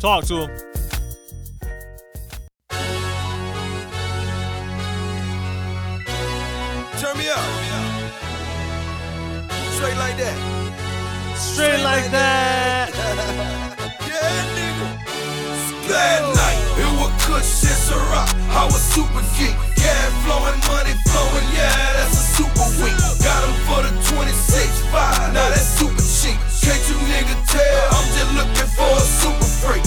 Talk 0.00 0.24
to 0.26 0.46
them. 0.46 0.50
Turn 7.00 7.18
me 7.18 7.28
up. 7.28 7.40
Straight 9.72 9.96
like 9.96 10.16
that. 10.18 10.57
Straight 11.58 11.82
like 11.82 12.06
that. 12.14 12.94
yeah, 12.94 14.46
nigga. 14.54 14.86
Bad 15.90 16.22
night, 16.38 16.62
it 16.78 16.86
was 17.02 17.10
Kush 17.26 17.66
and 17.66 17.74
Ciroc. 17.82 18.30
I 18.54 18.62
was 18.70 18.78
super 18.94 19.26
geek. 19.34 19.58
Cash 19.74 20.14
flowing, 20.22 20.54
money 20.70 20.94
flowing, 21.10 21.48
yeah, 21.50 21.74
that's 21.98 22.14
a 22.14 22.22
super 22.38 22.62
week. 22.78 22.94
Got 23.26 23.42
him 23.42 23.58
for 23.66 23.82
the 23.82 23.90
26.5, 24.06 25.34
now 25.34 25.50
that's 25.50 25.66
super 25.74 25.98
cheap. 25.98 26.38
Can't 26.62 26.78
you 26.86 26.94
nigga 27.10 27.34
tell? 27.50 27.90
I'm 27.90 28.06
just 28.14 28.32
looking 28.38 28.70
for 28.78 28.94
a 28.94 29.02
super 29.18 29.50
freak, 29.58 29.82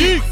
geek. 0.00 0.29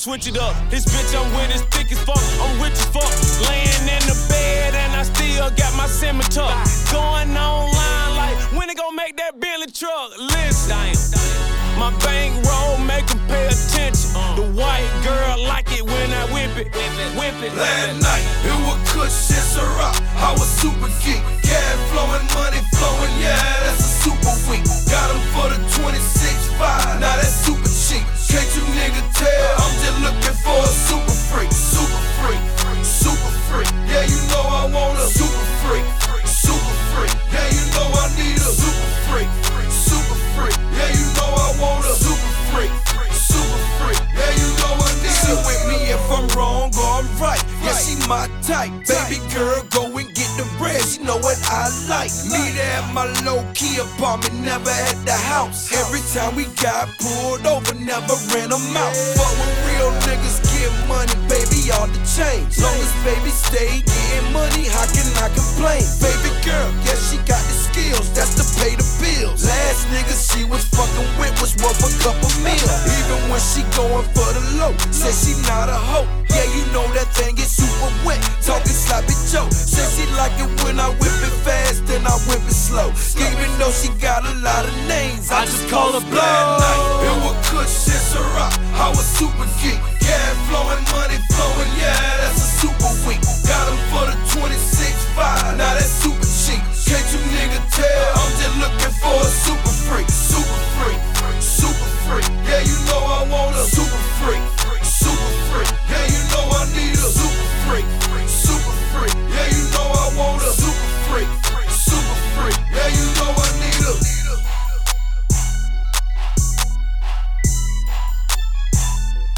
Switch 0.00 0.26
it 0.26 0.38
up. 0.38 0.56
This 0.70 0.86
bitch 0.86 1.14
I'm 1.14 1.30
with 1.34 1.69
my 48.10 48.26
type. 48.42 48.74
Baby 48.90 49.22
girl, 49.30 49.62
go 49.70 49.86
and 49.86 50.10
get 50.18 50.30
the 50.34 50.42
bread. 50.58 50.82
You 50.98 51.06
know 51.06 51.18
what 51.22 51.38
I 51.46 51.70
like. 51.86 52.10
Meet 52.26 52.58
her 52.58 52.82
at 52.82 52.92
my 52.92 53.06
low 53.22 53.46
key 53.54 53.78
apartment, 53.78 54.34
never 54.42 54.74
at 54.90 54.98
the 55.06 55.14
house. 55.14 55.70
Every 55.70 56.02
time 56.10 56.34
we 56.34 56.50
got 56.58 56.90
pulled 56.98 57.46
over, 57.46 57.72
never 57.78 58.18
ran 58.34 58.50
them 58.50 58.74
out. 58.74 58.94
But 59.14 59.30
when 59.38 59.52
real 59.70 59.94
niggas 60.10 60.42
get 60.50 60.74
money, 60.90 61.14
baby, 61.30 61.70
all 61.70 61.86
the 61.86 62.02
change. 62.02 62.58
Long 62.58 62.74
as 62.82 62.90
baby 63.06 63.30
stay 63.30 63.78
getting 63.78 64.32
money, 64.34 64.66
how 64.66 64.90
can 64.90 65.06
I 65.22 65.30
complain? 65.30 65.86
Baby 66.02 66.34
girl, 66.42 66.66
yeah, 66.82 66.98
she 66.98 67.16
got 67.30 67.38
the 67.46 67.59
skills, 67.90 68.10
that's 68.14 68.34
to 68.38 68.44
pay 68.60 68.74
the 68.76 68.86
bills. 69.02 69.44
Last 69.44 69.86
nigga 69.90 70.14
she 70.14 70.44
was 70.44 70.64
fucking 70.70 71.10
with 71.18 71.34
was 71.40 71.54
worth 71.58 71.80
a 71.82 71.90
couple 72.02 72.30
mil. 72.42 72.70
Even 72.98 73.18
when 73.30 73.40
she 73.40 73.62
going 73.74 74.06
for 74.14 74.30
the 74.30 74.42
low, 74.58 74.72
said 74.90 75.14
she 75.14 75.34
not 75.48 75.68
a 75.68 75.74
hoe. 75.74 76.06
Yeah, 76.30 76.46
you 76.54 76.62
know 76.72 76.86
that 76.94 77.10
thing 77.14 77.36
is 77.38 77.50
super 77.50 77.90
wet. 78.06 78.20
Talking 78.42 78.74
sloppy 78.74 79.14
Joe. 79.30 79.48
Said 79.50 79.90
she 79.90 80.06
like 80.14 80.34
it 80.38 80.50
when 80.62 80.78
I 80.78 80.90
whip 81.02 81.18
it 81.26 81.36
fast 81.42 81.82
and 81.90 82.06
I 82.06 82.14
whip 82.30 82.42
it 82.46 82.54
slow. 82.54 82.90
Even 83.18 83.50
though 83.58 83.74
she 83.74 83.90
got 83.98 84.24
a 84.24 84.34
lot 84.40 84.64
of 84.64 84.74
names, 84.86 85.30
I, 85.30 85.44
just 85.46 85.68
call 85.68 85.92
her 85.92 86.04
blow. 86.06 86.22
Night, 86.22 87.10
it 87.10 87.16
was 87.24 87.36
Kush 87.50 87.90
and 87.90 88.04
Ciroc. 88.10 88.54
I 88.78 88.88
was 88.90 89.06
super 89.18 89.46
geek. 89.58 89.80
Cash 90.00 90.38
flowing, 90.48 90.82
money 90.94 91.18
flowing, 91.34 91.72
yeah, 91.78 91.98
that's 92.22 92.38
a 92.38 92.48
super 92.62 92.92
week. 93.06 93.22
Got 93.46 93.66
him 93.66 93.78
for 93.90 94.04
the 94.06 94.16
26.5. 94.38 95.58
Now 95.58 95.74
that's 95.74 95.90
super 96.02 96.29
cheap. 96.50 96.62
Can't 96.86 97.06
you 97.12 97.20
nigga 97.30 97.60
tell? 97.70 98.10
I'm 98.18 98.32
just 98.38 98.56
looking 98.58 98.94
for 98.98 99.14
a 99.14 99.24
super 99.24 99.74
freak. 99.86 100.08
Super 100.10 100.60
freak. 100.76 101.00
Super 101.42 101.88
freak. 102.06 102.28
Yeah, 102.46 102.62
you 102.66 102.78
know 102.86 102.98
I 102.98 103.28
want 103.30 103.56
a 103.56 103.64
super 103.64 104.02
freak. 104.18 104.42
Super 104.82 105.30
freak. 105.50 105.70
Yeah, 105.88 106.06
you 106.10 106.22
know 106.32 106.44
I 106.50 106.62
need 106.74 106.94
a 106.94 107.08
super 107.18 107.46
freak. 107.66 107.86
Super 108.28 108.74
freak. 108.92 109.14
Yeah, 109.30 109.48
you 109.54 109.64
know 109.74 109.86
I 109.86 110.06
want 110.16 110.42
a 110.42 110.50
super 110.50 110.88
freak. 111.08 111.28
Super 111.70 112.16
freak. 112.34 112.58
Yeah, 112.74 112.88
you 112.88 113.06
know 113.18 113.30
I 113.30 113.48
need 113.62 113.84
a. 113.86 113.94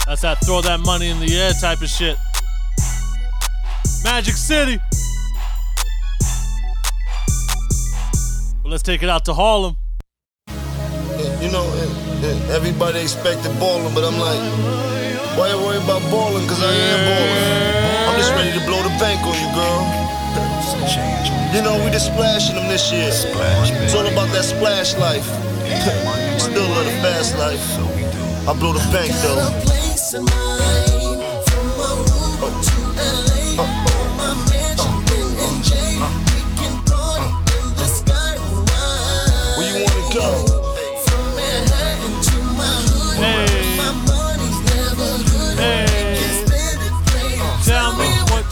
That's 0.06 0.22
that 0.22 0.44
throw 0.44 0.60
that 0.62 0.80
money 0.80 1.08
in 1.08 1.20
the 1.20 1.34
air 1.38 1.52
type 1.52 1.80
of 1.80 1.88
shit. 1.88 2.18
Magic 4.04 4.36
City. 4.36 4.80
Let's 8.72 8.82
take 8.82 9.02
it 9.02 9.10
out 9.10 9.22
to 9.26 9.34
Harlem. 9.34 9.76
You 10.48 11.52
know, 11.52 11.68
everybody 12.48 13.00
expected 13.00 13.52
balling, 13.60 13.92
but 13.92 14.02
I'm 14.02 14.18
like, 14.18 14.40
why 15.36 15.50
you 15.52 15.58
worry 15.60 15.76
about 15.76 16.00
balling? 16.10 16.48
Cause 16.48 16.62
I 16.64 16.72
am 16.72 17.00
balling. 17.04 18.08
I'm 18.08 18.16
just 18.16 18.32
ready 18.32 18.50
to 18.58 18.64
blow 18.64 18.82
the 18.82 18.88
bank 18.96 19.20
on 19.28 19.36
you, 19.36 19.50
girl. 19.52 19.84
You 21.52 21.60
know, 21.60 21.84
we 21.84 21.90
just 21.90 22.06
splashing 22.06 22.56
them 22.56 22.66
this 22.68 22.90
year. 22.90 23.10
It's 23.12 23.94
all 23.94 24.06
about 24.06 24.32
that 24.32 24.44
splash 24.44 24.96
life. 24.96 25.26
Still 26.40 26.66
love 26.72 26.86
the 26.86 26.96
fast 27.04 27.36
life. 27.36 27.60
I 28.48 28.54
blow 28.58 28.72
the 28.72 28.80
bank 28.90 29.12
though. 29.20 29.62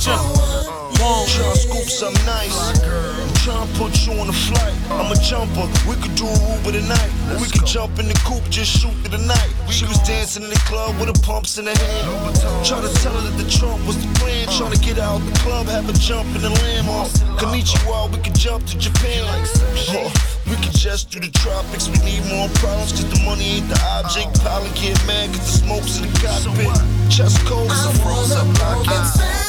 What 0.00 0.06
you 0.06 1.02
want. 1.02 1.28
Tryna 1.28 1.56
scoop 1.56 1.88
something 1.88 2.26
nice. 2.26 2.56
I'm 2.56 3.28
tryna 3.40 3.68
put 3.76 3.92
you 4.06 4.12
on 4.20 4.28
a 4.28 4.32
flight. 4.32 4.74
I'm 4.90 5.12
a 5.12 5.16
jumper. 5.20 5.68
We 5.88 5.96
could 5.96 6.14
do 6.14 6.26
a 6.26 6.56
Uber 6.56 6.72
tonight. 6.72 7.10
Or 7.32 7.40
we 7.40 7.48
could 7.48 7.66
jump 7.66 7.98
in 7.98 8.08
the 8.08 8.18
coupe, 8.24 8.44
just 8.50 8.80
shoot 8.80 8.92
through 9.00 9.16
the 9.16 9.24
night. 9.24 9.50
She 9.70 9.84
was 9.84 9.98
dancing 10.00 10.44
in 10.44 10.50
the 10.50 10.62
club 10.68 10.98
with 11.00 11.08
her 11.08 11.20
pumps 11.24 11.58
in 11.58 11.66
her 11.66 11.76
hand. 11.76 12.36
Tryna 12.64 12.92
tell 13.02 13.12
her 13.12 13.24
that 13.28 13.36
the 13.42 13.48
trunk 13.50 13.80
was 13.86 13.96
the 13.96 14.08
plan. 14.20 14.46
Tryna 14.48 14.80
get 14.82 14.98
out 14.98 15.18
the 15.20 15.38
club, 15.40 15.66
have 15.66 15.84
her 15.84 15.92
jump 15.92 16.26
in 16.36 16.42
the. 16.42 16.50
Uh, 16.50 17.04
Konnichiwa, 17.38 18.10
we 18.10 18.18
could 18.18 18.34
jump 18.34 18.66
to 18.66 18.76
Japan. 18.76 19.24
Uh, 19.24 20.10
we 20.48 20.56
could 20.56 20.76
just 20.76 21.10
do 21.10 21.20
the 21.20 21.30
tropics. 21.30 21.88
We 21.88 21.98
need 22.04 22.24
more 22.26 22.48
problems, 22.60 22.92
cause 22.92 23.08
the 23.08 23.20
money 23.24 23.60
ain't 23.60 23.68
the 23.68 23.80
object. 23.96 24.40
Pilot 24.42 24.74
get 24.74 24.96
mad, 25.06 25.28
cause 25.30 25.46
the 25.46 25.64
smoke's 25.64 25.98
in 25.98 26.10
the 26.10 26.18
cockpit. 26.20 26.72
Chest 27.10 27.40
cold, 27.46 27.68
cause 27.68 27.86
I 27.86 27.92
froze 28.02 28.32
up 28.32 28.48
pockets. 28.58 29.39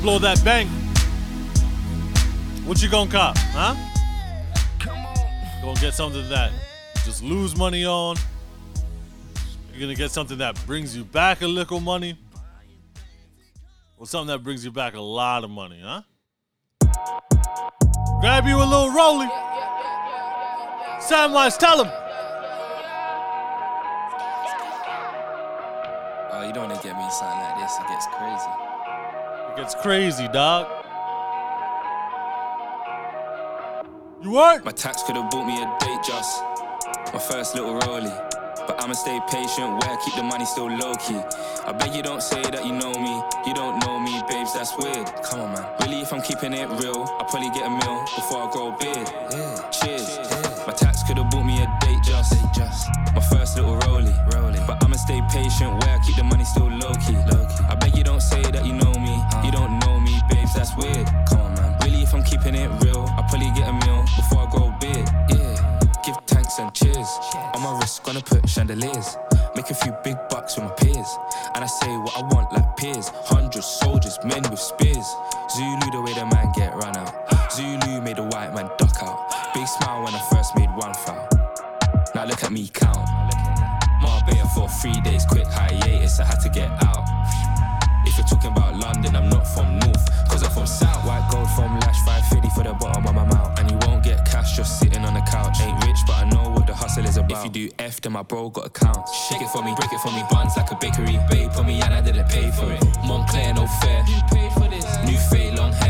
Blow 0.00 0.18
that 0.18 0.42
bank, 0.44 0.68
what 2.66 2.82
you 2.82 2.88
gonna 2.88 3.10
cop, 3.10 3.36
huh? 3.38 3.74
Gonna 5.62 5.78
get 5.78 5.92
something 5.92 6.26
that 6.30 6.52
just 7.04 7.22
lose 7.22 7.54
money 7.56 7.84
on. 7.84 8.16
You're 9.70 9.80
gonna 9.80 9.94
get 9.94 10.10
something 10.10 10.38
that 10.38 10.58
brings 10.66 10.96
you 10.96 11.04
back 11.04 11.42
a 11.42 11.46
little 11.46 11.80
money. 11.80 12.16
Or 13.98 14.06
something 14.06 14.28
that 14.28 14.42
brings 14.42 14.64
you 14.64 14.70
back 14.70 14.94
a 14.94 15.00
lot 15.00 15.44
of 15.44 15.50
money, 15.50 15.82
huh? 15.84 16.00
Grab 18.20 18.46
you 18.46 18.56
a 18.56 18.64
little 18.64 18.90
rolly. 18.90 19.28
Samwise, 21.00 21.58
tell 21.58 21.84
him. 21.84 21.92
Oh, 26.32 26.44
you 26.46 26.52
don't 26.54 26.68
want 26.70 26.80
to 26.80 26.88
get 26.88 26.96
me 26.96 27.10
something 27.10 27.38
like 27.38 27.58
this. 27.58 27.76
It 27.78 27.88
gets 27.88 28.06
crazy. 28.06 28.69
It 29.50 29.56
gets 29.56 29.74
crazy, 29.74 30.28
dog. 30.28 30.68
You 34.22 34.30
what? 34.30 34.64
My 34.64 34.70
tax 34.70 35.02
could 35.02 35.16
have 35.16 35.28
bought 35.28 35.44
me 35.44 35.60
a 35.60 35.66
Datejust. 35.80 37.12
My 37.12 37.18
first 37.18 37.56
little 37.56 37.74
rollie. 37.80 38.30
But 38.68 38.80
I'ma 38.80 38.92
stay 38.92 39.18
patient 39.28 39.72
where 39.72 39.90
I 39.90 40.00
keep 40.04 40.14
the 40.14 40.22
money 40.22 40.44
still 40.44 40.70
low 40.70 40.94
key. 40.94 41.18
I 41.66 41.72
beg 41.72 41.96
you 41.96 42.02
don't 42.02 42.22
say 42.22 42.40
that 42.42 42.64
you 42.64 42.72
know 42.72 42.92
me. 42.92 43.22
You 43.44 43.52
don't 43.52 43.80
know 43.84 43.98
me, 43.98 44.22
babes, 44.28 44.54
that's 44.54 44.78
weird. 44.78 45.06
Come 45.24 45.40
on, 45.40 45.54
man. 45.54 45.66
Really, 45.80 46.00
if 46.02 46.12
I'm 46.12 46.22
keeping 46.22 46.52
it 46.52 46.68
real, 46.68 47.02
I'll 47.18 47.26
probably 47.26 47.50
get 47.50 47.66
a 47.66 47.70
meal 47.70 48.04
before 48.14 48.46
I 48.46 48.50
grow 48.52 48.68
a 48.72 48.78
beard. 48.78 49.08
Cheers. 49.72 50.49
My 50.66 50.72
tax 50.72 51.02
could 51.02 51.16
have 51.18 51.30
bought 51.30 51.44
me 51.44 51.62
a 51.62 51.66
Datejust. 51.80 53.14
My 53.14 53.20
first 53.20 53.56
little 53.56 53.76
rollie. 53.76 54.16
But 54.66 54.84
I'ma 54.84 54.96
stay 54.96 55.20
patient 55.32 55.72
where 55.82 55.96
I 55.96 55.98
keep 56.04 56.16
the 56.16 56.24
money 56.24 56.44
still 56.44 56.68
low 56.68 56.92
key. 57.06 57.16
I 57.68 57.74
beg 57.74 57.96
you 57.96 58.04
don't 58.04 58.20
say 58.20 58.42
that 58.42 58.64
you 58.64 58.72
know 58.72 58.92
me. 58.94 59.16
You 59.44 59.50
don't 59.50 59.78
know 59.80 59.98
me, 60.00 60.14
babes, 60.30 60.54
that's 60.54 60.76
weird. 60.76 61.06
Come 61.28 61.40
on, 61.40 61.54
man. 61.54 61.78
Really, 61.82 62.02
if 62.02 62.14
I'm 62.14 62.22
keeping 62.22 62.54
it 62.54 62.70
real, 62.84 63.04
I'll 63.16 63.24
probably 63.24 63.50
get 63.50 63.68
a 63.68 63.72
meal 63.72 64.04
before 64.16 64.46
I 64.46 64.50
grow 64.50 64.74
beard. 64.80 65.08
Yeah. 65.30 65.80
Give 66.04 66.16
thanks 66.26 66.58
and 66.58 66.72
cheers. 66.72 67.08
On 67.54 67.62
my 67.62 67.78
wrist, 67.78 68.04
gonna 68.04 68.20
put 68.20 68.48
chandeliers. 68.48 69.16
Make 69.56 69.70
a 69.70 69.74
few 69.74 69.92
big 70.04 70.16
bucks 70.30 70.56
with 70.56 70.64
my 70.66 70.70
peers. 70.78 71.10
And 71.54 71.64
I 71.64 71.66
say 71.66 71.90
what 71.98 72.16
I 72.16 72.22
want 72.32 72.52
like 72.52 72.76
peers. 72.76 73.10
Hundreds 73.26 73.66
soldiers, 73.66 74.18
men 74.24 74.42
with 74.50 74.60
spears. 74.60 75.08
Zulu, 75.50 75.90
the 75.90 76.00
way 76.00 76.14
the 76.14 76.26
man 76.26 76.52
get 76.54 76.74
run 76.76 76.96
out. 76.96 77.12
Zulu 77.52 78.00
made 78.00 78.16
the 78.16 78.22
white 78.22 78.54
man 78.54 78.70
duck 78.78 78.96
out. 79.02 79.18
Big 79.52 79.66
smile 79.66 80.04
when 80.04 80.14
I 80.14 80.22
first 80.30 80.39
look 82.40 82.46
at 82.46 82.52
me 82.52 82.68
count. 82.72 83.08
Marbella 84.00 84.48
for 84.54 84.68
three 84.80 84.98
days, 85.02 85.24
quick 85.26 85.46
hiatus. 85.46 86.20
I 86.20 86.24
had 86.24 86.40
to 86.40 86.48
get 86.48 86.70
out. 86.84 87.04
If 88.06 88.16
you're 88.16 88.26
talking 88.26 88.52
about 88.52 88.76
London, 88.76 89.14
I'm 89.14 89.28
not 89.28 89.46
from 89.46 89.78
North, 89.78 90.28
cause 90.28 90.42
I'm 90.42 90.50
from 90.50 90.66
South. 90.66 91.04
White 91.06 91.28
gold 91.30 91.48
from 91.50 91.78
Lash 91.80 92.00
550 92.06 92.48
for 92.50 92.64
the 92.64 92.74
bottom 92.74 93.06
of 93.06 93.14
my 93.14 93.26
mouth. 93.26 93.58
And 93.58 93.70
you 93.70 93.76
won't 93.86 94.02
get 94.02 94.24
cash 94.24 94.56
just 94.56 94.80
sitting 94.80 95.04
on 95.04 95.14
the 95.14 95.20
couch. 95.20 95.60
Ain't 95.60 95.84
rich, 95.84 95.98
but 96.06 96.16
I 96.16 96.30
know 96.30 96.48
what 96.50 96.66
the 96.66 96.74
hustle 96.74 97.04
is 97.04 97.16
about. 97.16 97.44
If 97.44 97.44
you 97.44 97.68
do 97.68 97.74
F, 97.78 98.00
then 98.00 98.12
my 98.12 98.22
bro 98.22 98.48
got 98.48 98.66
accounts. 98.66 99.12
Shake 99.28 99.42
it 99.42 99.48
for 99.48 99.62
me, 99.62 99.74
break 99.76 99.92
it 99.92 100.00
for 100.00 100.12
me, 100.12 100.22
buns 100.30 100.56
like 100.56 100.70
a 100.70 100.76
bakery. 100.76 101.18
Babe 101.28 101.52
for 101.52 101.62
me, 101.62 101.80
and 101.82 101.92
I 101.92 102.00
didn't 102.00 102.28
pay 102.28 102.50
for 102.52 102.72
it. 102.72 102.80
Moncler, 103.04 103.54
no 103.54 103.66
fair. 103.80 104.04
New 105.04 105.18
fade, 105.28 105.58
long 105.58 105.72
hair. 105.72 105.89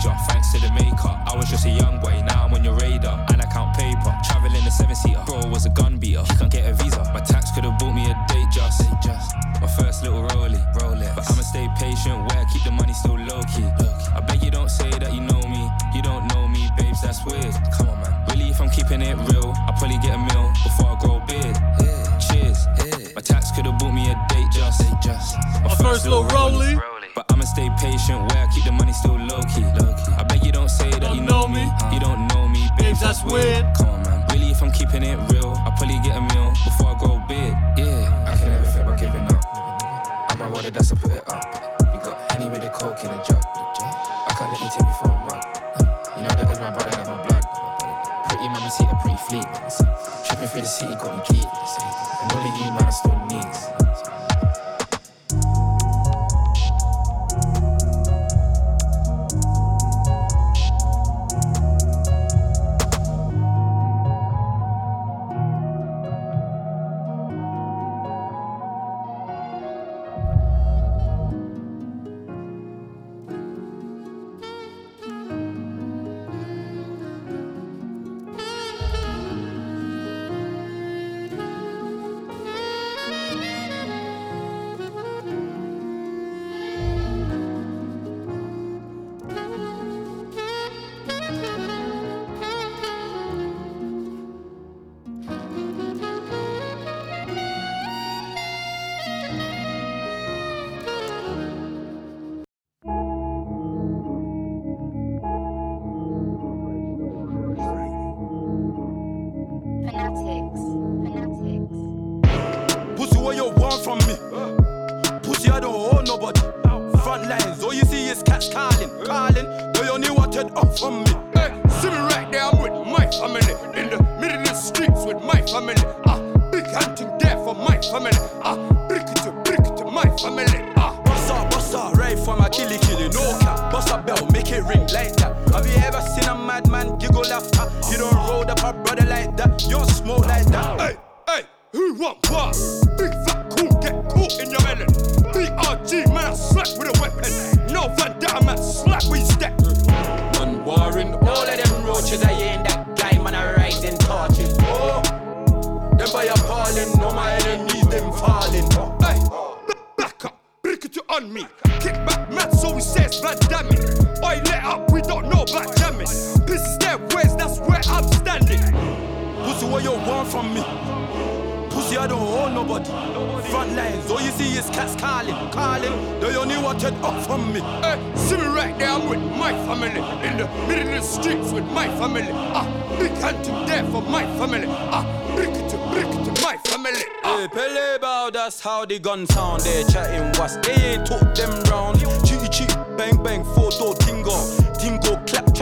Huh. 0.00 0.08
Everything 0.08 0.14
major, 0.14 0.14
thanks 0.28 0.52
to 0.52 0.60
the 0.60 0.72
maker. 0.72 1.08
I 1.26 1.36
was 1.36 1.48
just 1.48 1.66
a 1.66 1.70
young 1.70 2.00
boy, 2.00 2.22
now 2.26 2.46
I'm 2.46 2.54
on 2.54 2.64
your 2.64 2.74
radar. 2.76 3.24
And 3.30 3.40
I 3.40 3.46
count 3.46 3.76
paper. 3.76 4.14
Traveling 4.24 4.66
a 4.66 4.70
seven 4.70 4.94
seater. 4.94 5.22
Bro 5.26 5.48
was 5.50 5.66
a 5.66 5.70
gun 5.70 5.98
beater. 5.98 6.22
He 6.22 6.36
can't 6.36 6.50
get 6.50 6.66
a 6.66 6.74
visa. 6.74 7.02
My 7.12 7.20
tax 7.20 7.50
could 7.52 7.64
have 7.64 7.78
bought 7.78 7.94
me 7.94 8.10
a 8.10 8.14
Datejust. 8.28 9.60
My 9.60 9.66
first 9.66 10.02
little 10.02 10.22
rollie. 10.28 10.62
But 10.74 11.30
I'ma 11.30 11.42
stay 11.42 11.68
patient 11.78 12.18
where 12.26 12.38
I 12.38 12.44
keep 12.52 12.62
the 12.64 12.70
money 12.70 12.92
still 12.92 13.18
low 13.18 13.42
key. 13.54 13.66
I 14.14 14.20
beg 14.20 14.42
you 14.42 14.50
don't 14.50 14.70
say 14.70 14.90
that 14.90 15.12
you 15.12 15.20
know 15.20 15.40
me. 15.48 15.68
You 15.94 16.02
don't 16.02 16.26
know 16.28 16.46
me, 16.48 16.68
babes, 16.76 17.02
that's 17.02 17.24
weird. 17.24 17.54
Come 17.72 17.88
on, 17.88 18.00
man. 18.00 18.14
Really, 18.30 18.50
if 18.50 18.60
I'm 18.60 18.70
keeping 18.70 19.02
it 19.02 19.16
real, 19.16 19.54
I'll 19.66 19.74
probably 19.74 19.98
get 19.98 20.14
a 20.14 20.18
meal 20.18 20.52
before 20.62 20.90
I 20.90 20.98
grow 21.00 21.16
a 21.16 21.26
beard. 21.26 21.56
Cheers. 22.20 22.66
My 23.14 23.22
tax 23.22 23.50
could 23.52 23.66
have 23.66 23.78
bought 23.78 23.92
me 23.92 24.10
a 24.10 24.14
Datejust. 24.30 25.64
My 25.64 25.74
first 25.74 26.04
little 26.04 26.24
rollie. 26.24 26.76
But 26.76 26.97
I'ma 27.30 27.44
stay 27.44 27.68
patient 27.78 28.20
where 28.28 28.44
I 28.44 28.48
keep 28.52 28.64
the 28.64 28.72
money 28.72 28.92
still 28.92 29.18
low 29.18 29.40
key. 29.54 29.64
I 30.16 30.24
bet 30.24 30.44
you 30.44 30.52
don't 30.52 30.68
say 30.68 30.90
that 30.90 31.14
you 31.14 31.20
know 31.20 31.46
me. 31.46 31.70
You 31.92 32.00
don't 32.00 32.26
know 32.28 32.48
me, 32.48 32.68
babes, 32.78 33.00
that's 33.00 33.22
weird. 33.24 33.64
Come 33.76 33.88
on, 33.88 34.02
man. 34.02 34.26
Really, 34.32 34.50
if 34.50 34.62
I'm 34.62 34.72
keeping 34.72 35.02
it 35.02 35.18
real, 35.32 35.54
I'll 35.64 35.72
probably 35.76 36.00
get 36.00 36.16
a 36.16 36.20
meal 36.20 36.52
before 36.64 36.88
I 36.88 36.98
a 36.98 37.26
beard. 37.28 37.54
Yeah. 37.76 38.24
I 38.26 38.36
can 38.36 38.48
never 38.48 38.64
think 38.64 38.84
about 38.86 38.98
giving 38.98 39.26
up. 39.28 39.44
I'm 40.30 40.38
my 40.38 40.48
water, 40.48 40.70
that's 40.70 40.88
to 40.88 40.96
put 40.96 41.12
it 41.12 41.24
up. 41.28 41.44
You 41.92 42.00
got 42.00 42.32
Henny 42.32 42.48
with 42.48 42.62
the 42.62 42.70
coke 42.70 43.02
in 43.04 43.10
a 43.10 43.18
jug. 43.24 43.42
I 43.44 44.34
can't 44.36 44.50
let 44.52 44.60
you 44.60 44.70
take 44.70 44.86
me 44.86 44.92
for 45.00 45.08
a 45.08 45.16
run. 45.26 45.40
You 46.16 46.22
know 46.22 46.34
that 46.34 46.50
is 46.50 46.60
my 46.60 46.70
brother, 46.70 46.90
that's 46.90 47.08
my 47.08 47.16
blood. 47.26 47.44
Pretty 48.28 48.48
mama 48.48 48.70
see 48.70 48.84
a 48.84 48.96
pretty 49.02 49.18
fleet. 49.28 49.46
Tripping 50.26 50.48
through 50.48 50.62
the 50.62 50.66
city, 50.66 50.94
got 50.94 51.16
me 51.16 51.22
geek. 51.28 51.48
And 51.48 52.32
only 52.32 52.50
you, 52.58 52.70
man, 52.72 52.84
I 52.84 52.90
still 52.90 53.18
needs. 53.30 53.87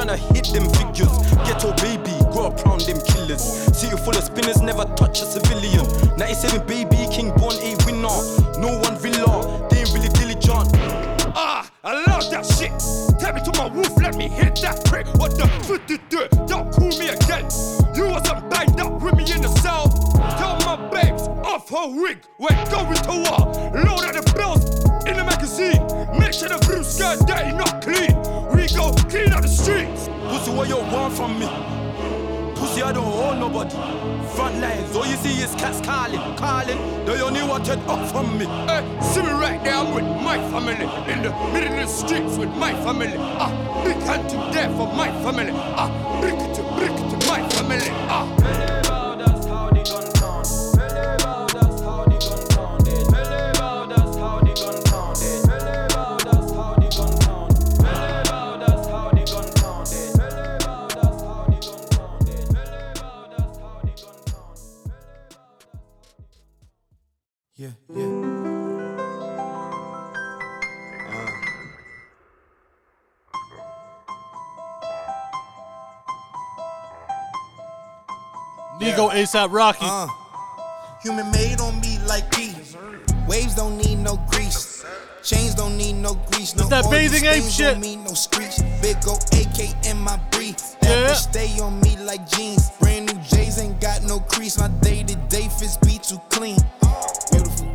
Tryna 0.07 0.34
hit 0.34 0.46
them 0.52 0.68
figures. 0.70 1.11
Ghetto 1.46 1.72
baby, 1.82 2.12
grow 2.32 2.46
up 2.46 2.64
round 2.64 2.82
them 2.82 3.00
killers. 3.00 3.42
City 3.76 3.96
full 3.96 4.16
of 4.16 4.24
spinners, 4.24 4.62
never 4.62 4.84
touch 4.96 5.20
a 5.22 5.24
civilian. 5.24 5.86
97 6.16 6.66
baby, 6.66 6.96
king 7.11 7.30
born 7.36 7.54
a 7.57 7.76
winner. 7.84 8.16
No 8.59 8.78
one 8.78 8.96
villa, 8.98 9.66
they 9.70 9.80
ain't 9.80 9.92
really 9.92 10.09
diligent. 10.09 10.70
Ah, 11.34 11.70
I 11.84 12.04
love 12.07 12.30
that 12.30 12.46
shit. 12.46 12.72
Tell 13.18 13.34
me 13.34 13.42
to 13.42 13.52
my 13.59 13.68
roof, 13.68 13.94
let 14.00 14.16
me 14.16 14.28
hit 14.28 14.57
that 14.62 14.84
prick. 14.84 15.07
What 15.14 15.36
the 15.36 15.46
fuck 15.64 15.86
did 15.86 16.00
do? 16.09 16.26
Don't 16.46 16.72
call 16.72 16.88
me 16.98 17.09
again. 17.09 17.48
You 17.94 18.09
wasn't 18.09 18.48
banged 18.50 18.80
up 18.80 19.02
with 19.02 19.16
me 19.16 19.24
in 19.32 19.42
the 19.42 19.52
cell. 19.61 19.88
Tell 20.38 20.57
my 20.64 20.76
babes 20.90 21.22
off 21.44 21.68
her 21.70 21.88
wig. 21.88 22.18
We're 22.38 22.70
going 22.70 22.94
to 22.94 23.30
war. 23.30 23.70
What 30.57 30.68
you 30.68 30.76
want 30.76 31.12
from 31.12 31.38
me? 31.38 31.46
Pussy, 32.54 32.82
I 32.82 32.90
don't 32.90 33.04
owe 33.04 33.38
nobody. 33.38 33.76
Front 34.34 34.59
lines, 34.59 34.96
all 34.96 35.07
you 35.07 35.16
see 35.16 35.42
is 35.42 35.54
cats 35.57 35.80
calling, 35.82 36.20
calling. 36.36 36.78
They 37.04 37.20
only 37.20 37.42
wanted 37.42 37.78
up 37.86 38.11
from 38.11 38.38
me. 38.38 38.46
Hey, 38.66 38.82
see 39.02 39.20
me 39.20 39.30
right 39.32 39.62
there, 39.62 39.74
I'm 39.74 39.94
with 39.94 40.04
my 40.22 40.38
family. 40.50 40.86
In 41.12 41.22
the 41.22 41.30
middle 41.52 41.74
of 41.74 41.80
the 41.80 41.86
streets 41.86 42.38
with 42.38 42.50
my 42.57 42.72
family. 42.84 43.16
Ah, 43.18 43.52
big 43.84 43.98
to 44.00 44.36
death 44.52 44.74
for 44.76 44.92
my 44.94 45.09
family. 45.22 45.52
Ah, 45.54 45.90
brick 46.20 46.38
to 46.54 46.62
brick 46.74 46.96
to 47.11 47.26
my 47.28 47.46
family. 47.50 47.90
Ah. 48.09 48.86
ASAP 79.16 79.50
Rocky. 79.50 79.78
Uh, 79.82 80.08
human 81.02 81.30
made 81.30 81.60
on 81.60 81.80
me 81.80 81.98
like. 82.06 82.26
Waves 83.26 83.56
don't 83.56 83.76
need 83.78 83.96
no 83.96 84.16
grease. 84.30 84.84
Chains 85.24 85.54
don't 85.54 85.76
need 85.76 85.94
no 85.94 86.14
grease. 86.30 86.54
No 86.54 86.62
It's 86.62 86.70
that 86.70 86.88
bathing 86.90 87.24
ape 87.24 87.42
shit. 87.44 87.76
No 87.78 88.14
screech. 88.14 88.58
Big 88.80 89.00
go 89.02 89.14
AK 89.32 89.86
in 89.86 89.98
my 89.98 90.16
brief. 90.30 90.56
Yeah. 90.82 91.12
stay 91.14 91.58
on 91.60 91.80
me 91.80 91.96
like 91.98 92.28
jeans. 92.30 92.70
Brand 92.78 93.06
new 93.06 93.20
J's 93.22 93.58
ain't 93.58 93.80
got 93.80 94.04
no 94.04 94.20
crease. 94.20 94.58
My 94.58 94.68
day 94.80 95.02
to 95.02 95.16
day 95.28 95.48
fits 95.58 95.76
be 95.78 95.98
too 95.98 96.20
clean. 96.30 96.58
Beautiful 97.32 97.66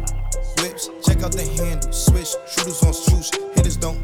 whips. 0.61 0.89
Check 1.05 1.23
out 1.23 1.33
the 1.33 1.43
handle. 1.57 1.91
Switch. 1.91 2.29
Shooters 2.47 2.83
on 2.83 2.93
swoosh. 2.93 3.31
Hitters 3.55 3.75
don't 3.75 3.99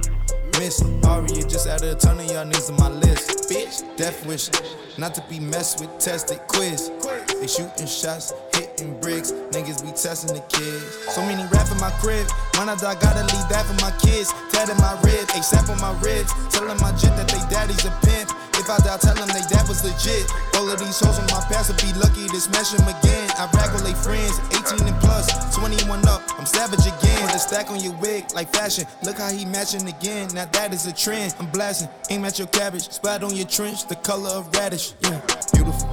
miss. 0.60 0.82
Arya 1.04 1.44
just 1.44 1.68
added 1.68 1.90
a 1.90 1.96
ton 1.96 2.20
of 2.20 2.26
y'all 2.26 2.46
niggas 2.46 2.70
on 2.70 2.78
my 2.78 2.90
list. 3.00 3.50
Bitch, 3.50 3.84
death 3.98 4.26
wish. 4.26 4.50
Not 4.98 5.14
to 5.16 5.24
be 5.30 5.40
messed 5.40 5.80
with, 5.80 5.92
tested 6.00 6.40
quiz. 6.48 6.92
They 7.40 7.48
shooting 7.48 7.86
shots, 7.86 8.34
hitting 8.54 9.00
bricks. 9.00 9.32
Niggas 9.52 9.84
be 9.84 9.92
testing 9.92 10.34
the 10.34 10.42
kids. 10.50 11.14
So 11.14 11.22
many 11.22 11.44
rap 11.54 11.72
in 11.72 11.78
my 11.80 11.92
crib. 12.02 12.28
When 12.58 12.70
I 12.70 12.76
die, 12.76 12.96
gotta 12.96 13.22
leave 13.22 13.48
that 13.50 13.66
for 13.66 13.78
my 13.82 13.94
kids. 14.02 14.34
Tatted 14.52 14.78
my 14.80 14.94
rib, 15.04 15.28
ASAP 15.38 15.70
on 15.70 15.80
my 15.80 15.94
ribs. 16.02 16.34
Telling 16.50 16.80
my 16.82 16.92
jit 16.98 17.14
that 17.16 17.28
they 17.28 17.42
daddy's 17.54 17.86
a 17.86 17.92
pimp. 18.02 18.32
If 18.58 18.70
I 18.70 18.78
die, 18.80 18.98
tell 18.98 19.16
them 19.16 19.28
they 19.30 19.46
dad 19.48 19.68
was 19.70 19.86
legit. 19.86 20.26
All 20.56 20.70
of 20.70 20.80
these 20.80 21.00
hoes 21.00 21.20
on 21.20 21.26
my 21.30 21.46
past 21.46 21.70
will 21.70 21.78
be 21.78 21.94
lucky 22.00 22.28
to 22.28 22.40
smash 22.42 22.72
them 22.72 22.88
again. 22.90 23.30
I 23.38 23.46
rag 23.54 23.72
with 23.74 23.86
they 23.86 23.94
friends, 23.94 24.40
18 24.50 24.88
and 24.88 25.00
plus, 25.00 25.30
21 25.56 26.08
up. 26.08 26.22
I'm 26.38 26.46
savage 26.46 26.86
again. 26.86 27.30
A 27.30 27.40
stack 27.40 27.70
on 27.70 27.80
your 27.80 27.94
wig 28.02 28.26
like 28.34 28.52
fashion. 28.54 28.86
Look 29.04 29.18
how 29.18 29.30
he 29.30 29.46
matching 29.46 29.88
again. 29.88 30.30
Now 30.34 30.46
that 30.46 30.74
is 30.74 30.88
a 30.88 30.94
trend. 30.94 31.36
I'm 31.40 31.50
blasting. 31.52 31.90
Aim 32.10 32.26
at 32.26 32.40
your 32.40 32.48
cabbage. 32.48 32.90
Splat 32.90 33.24
on 33.24 33.36
your 33.36 33.48
trench, 33.48 33.88
the 33.88 33.96
color 33.96 34.30
of 34.30 34.54
radish. 34.56 34.94
Yeah, 35.02 35.22
beautiful 35.54 35.88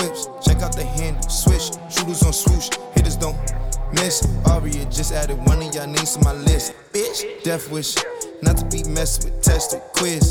whips. 0.00 0.28
Check 0.42 0.62
out 0.62 0.74
the 0.74 0.84
handle. 0.84 1.22
Switch. 1.28 1.70
Shooters 1.92 2.22
on 2.22 2.32
swoosh. 2.32 2.70
Hitters 2.94 3.16
don't 3.16 3.36
miss. 3.92 4.26
Arya 4.46 4.84
just 4.86 5.12
added 5.12 5.38
one 5.46 5.62
of 5.62 5.74
y'all 5.74 5.86
names 5.86 6.16
to 6.16 6.24
my 6.24 6.32
list. 6.32 6.74
Bitch, 6.92 7.42
death 7.44 7.70
wish. 7.70 7.94
Not 8.42 8.56
to 8.56 8.64
be 8.66 8.82
messed 8.88 9.24
with, 9.24 9.42
tested, 9.42 9.82
quiz. 9.94 10.29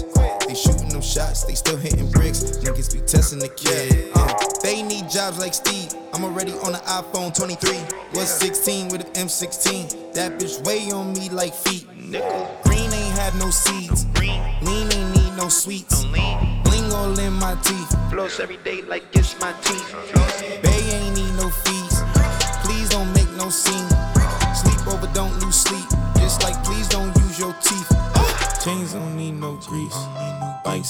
They 1.20 1.26
shots, 1.26 1.44
they 1.44 1.54
still 1.54 1.76
hitting 1.76 2.10
bricks. 2.12 2.44
Niggas 2.64 2.94
be 2.94 3.02
testing 3.02 3.40
the 3.40 3.50
kid. 3.50 4.10
Uh, 4.16 4.34
they 4.64 4.82
need 4.82 5.10
jobs 5.10 5.38
like 5.38 5.54
Steve. 5.54 5.94
I'm 6.14 6.24
already 6.24 6.54
on 6.64 6.72
the 6.72 6.78
iPhone 6.88 7.36
23. 7.36 7.78
Was 8.14 8.30
16 8.40 8.88
with 8.88 9.02
an 9.02 9.28
M16. 9.28 10.14
That 10.14 10.40
bitch 10.40 10.66
weigh 10.66 10.90
on 10.92 11.12
me 11.12 11.30
like 11.30 11.54
feet. 11.54 11.86
Green 12.64 12.94
ain't 12.94 13.20
have 13.20 13.38
no 13.38 13.50
seeds. 13.50 14.06
Lean 14.18 14.88
ain't 14.94 15.16
need 15.18 15.36
no 15.36 15.50
sweets. 15.50 16.06
Bling 16.06 16.92
all 16.94 17.20
in 17.20 17.34
my 17.34 17.56
teeth. 17.64 18.10
Floss 18.10 18.40
every 18.40 18.58
day 18.64 18.82
like 18.84 19.04
it's 19.12 19.38
my 19.42 19.52
teeth. 19.64 19.92
Bay 20.64 20.80
ain't 20.96 21.18
need 21.18 21.34
no 21.36 21.50
fees. 21.50 22.02
Please 22.64 22.88
don't 22.88 23.12
make 23.14 23.30
no 23.36 23.50
scene. 23.50 23.90
Sleep 24.56 24.88
over, 24.88 25.08
don't 25.14 25.38
lose 25.40 25.56
sleep. 25.56 26.19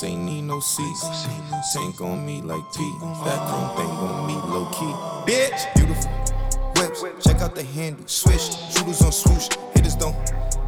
Ain't 0.03 0.21
need 0.21 0.43
no 0.43 0.59
seats. 0.61 1.27
Tank 1.73 1.99
on 1.99 2.25
me 2.25 2.41
like 2.41 2.63
P. 2.73 2.89
Fat 3.23 3.49
chrome 3.49 3.75
thing 3.75 3.89
on 3.89 4.27
me 4.27 4.33
low 4.33 4.65
key. 4.71 4.93
Bitch, 5.29 5.75
beautiful 5.75 6.11
whips. 7.01 7.23
Check 7.25 7.41
out 7.41 7.53
the 7.53 7.63
handle. 7.63 8.07
Swish. 8.07 8.55
Shooters 8.73 9.01
on 9.01 9.11
swoosh. 9.11 9.49
Hitters 9.75 9.95
don't 9.95 10.15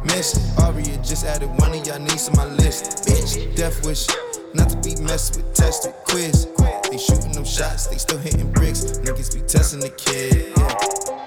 miss. 0.04 0.58
Arya 0.58 0.96
just 0.98 1.24
added 1.24 1.48
one 1.58 1.72
of 1.72 1.86
y'all 1.86 1.98
names 1.98 2.28
to 2.28 2.36
my 2.36 2.46
list. 2.56 3.06
Bitch, 3.06 3.56
death 3.56 3.84
wish. 3.86 4.06
Not 4.54 4.68
to 4.68 4.76
be 4.78 5.00
messed 5.02 5.36
with, 5.36 5.54
tested, 5.54 5.94
quiz. 6.08 6.46
They 6.90 6.98
shooting 6.98 7.32
them 7.32 7.44
shots, 7.44 7.86
they 7.86 7.96
still 7.96 8.18
hitting 8.18 8.52
bricks. 8.52 8.84
Niggas 8.98 9.34
be 9.34 9.40
testing 9.40 9.80
the 9.80 9.88
kid. 9.88 10.52
Yeah. 10.58 11.21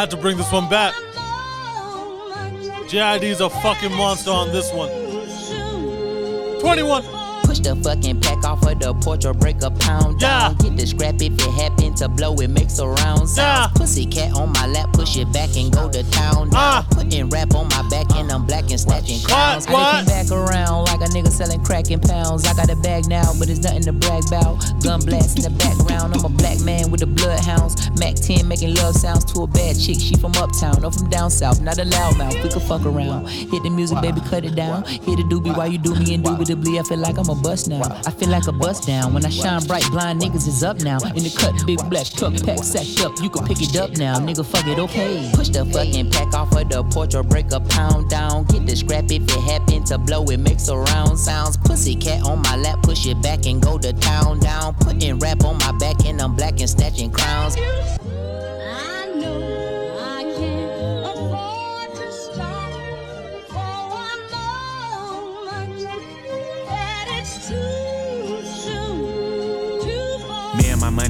I 0.00 0.04
had 0.04 0.10
to 0.12 0.16
bring 0.16 0.38
this 0.38 0.50
one 0.50 0.66
back. 0.70 0.94
JID's 2.88 3.42
a 3.42 3.50
fucking 3.50 3.94
monster 3.94 4.30
on 4.30 4.50
this 4.50 4.72
one. 4.72 4.88
21. 6.60 7.19
Push 7.60 7.74
the 7.74 7.82
fucking 7.82 8.20
pack 8.20 8.44
off 8.44 8.66
of 8.66 8.78
the 8.78 8.94
porch 8.94 9.24
or 9.26 9.34
break 9.34 9.62
a 9.62 9.70
pound 9.70 10.18
down. 10.18 10.54
Get 10.56 10.76
the 10.76 10.86
scrap 10.86 11.16
if 11.16 11.32
it 11.32 11.40
happen 11.40 11.94
to 11.96 12.08
blow, 12.08 12.34
it 12.36 12.48
makes 12.48 12.78
a 12.78 12.86
round 12.88 13.28
sound. 13.28 13.74
Pussy 13.74 14.06
cat 14.06 14.32
on 14.34 14.52
my 14.52 14.66
lap, 14.66 14.92
push 14.92 15.16
it 15.16 15.30
back 15.32 15.54
and 15.56 15.70
go 15.72 15.90
to 15.90 16.02
town. 16.10 16.48
Ah. 16.54 16.86
Now. 16.88 16.96
Putting 16.96 17.28
rap 17.28 17.54
on 17.54 17.68
my 17.68 17.86
back 17.90 18.10
and 18.16 18.30
I'm 18.32 18.46
black 18.46 18.70
and 18.70 18.80
snatching 18.80 19.20
crowns. 19.20 19.66
Flipping 19.66 20.06
back 20.06 20.30
around 20.30 20.84
like 20.86 21.00
a 21.00 21.12
nigga 21.12 21.28
selling 21.28 21.62
crack 21.62 21.90
in 21.90 22.00
pounds. 22.00 22.46
I 22.46 22.54
got 22.54 22.70
a 22.70 22.76
bag 22.76 23.08
now, 23.08 23.32
but 23.38 23.50
it's 23.50 23.60
nothing 23.60 23.82
to 23.82 23.92
brag 23.92 24.24
about. 24.28 24.56
Gun 24.82 25.00
blast 25.00 25.36
in 25.36 25.42
the 25.44 25.50
background. 25.50 26.14
I'm 26.14 26.24
a 26.24 26.28
black 26.28 26.60
man 26.60 26.90
with 26.90 27.00
the 27.00 27.06
bloodhounds. 27.06 27.90
Mac 27.98 28.14
10 28.14 28.46
making 28.48 28.74
love 28.76 28.94
sounds 28.94 29.24
to 29.32 29.42
a 29.42 29.46
bad 29.46 29.78
chick. 29.78 29.98
She 30.00 30.14
from 30.16 30.32
uptown 30.36 30.84
or 30.84 30.92
from 30.92 31.10
down 31.10 31.30
south, 31.30 31.60
not 31.60 31.78
a 31.78 31.84
loudmouth. 31.84 32.42
We 32.42 32.48
could 32.48 32.62
fuck 32.62 32.86
around. 32.86 33.28
Hit 33.28 33.62
the 33.62 33.70
music, 33.70 34.00
baby, 34.00 34.20
cut 34.22 34.44
it 34.44 34.54
down. 34.54 34.84
Hit 34.84 35.16
the 35.16 35.26
doobie 35.28 35.54
while 35.56 35.68
you 35.68 35.78
do 35.78 35.94
me 35.94 36.14
indubitably. 36.14 36.78
I 36.78 36.82
feel 36.84 36.98
like 36.98 37.18
I'm 37.18 37.28
a 37.28 37.34
bust 37.50 37.68
now. 37.68 37.82
I 38.06 38.12
feel 38.12 38.28
like 38.28 38.46
a 38.46 38.52
bust 38.52 38.86
down. 38.86 39.12
When 39.12 39.24
I 39.26 39.28
shine 39.28 39.66
bright, 39.66 39.84
blind 39.90 40.20
niggas 40.20 40.46
is 40.46 40.62
up 40.62 40.80
now. 40.82 40.98
In 41.16 41.24
the 41.24 41.34
cut, 41.36 41.54
big 41.66 41.78
black 41.90 42.06
truck, 42.06 42.34
pack 42.44 42.62
sacked 42.62 43.04
up. 43.04 43.20
You 43.20 43.28
can 43.28 43.44
pick 43.44 43.60
it 43.60 43.76
up 43.76 43.90
now, 43.96 44.14
nigga. 44.18 44.46
Fuck 44.46 44.68
it, 44.68 44.78
okay. 44.78 45.28
Push 45.34 45.48
the 45.48 45.64
fucking 45.64 46.10
pack 46.12 46.32
off 46.32 46.54
of 46.54 46.68
the 46.68 46.84
porch 46.84 47.16
or 47.16 47.24
break 47.24 47.50
a 47.50 47.58
pound 47.58 48.08
down. 48.08 48.44
Get 48.44 48.66
the 48.66 48.76
scrap 48.76 49.10
if 49.10 49.22
it 49.22 49.30
happen 49.50 49.82
to 49.86 49.98
blow, 49.98 50.24
it 50.26 50.38
makes 50.38 50.68
a 50.68 50.76
round 50.76 51.18
sounds. 51.18 51.56
Pussy 51.56 51.96
cat 51.96 52.22
on 52.22 52.40
my 52.42 52.54
lap, 52.54 52.82
push 52.84 53.06
it 53.06 53.20
back 53.20 53.46
and 53.46 53.60
go 53.60 53.78
to 53.78 53.92
town 53.94 54.38
down. 54.38 54.74
Putting 54.74 55.18
rap 55.18 55.42
on 55.44 55.58
my 55.58 55.72
back 55.72 56.06
and 56.06 56.22
I'm 56.22 56.36
black 56.36 56.60
and 56.60 56.70
snatching 56.70 57.10
crowns. 57.10 57.56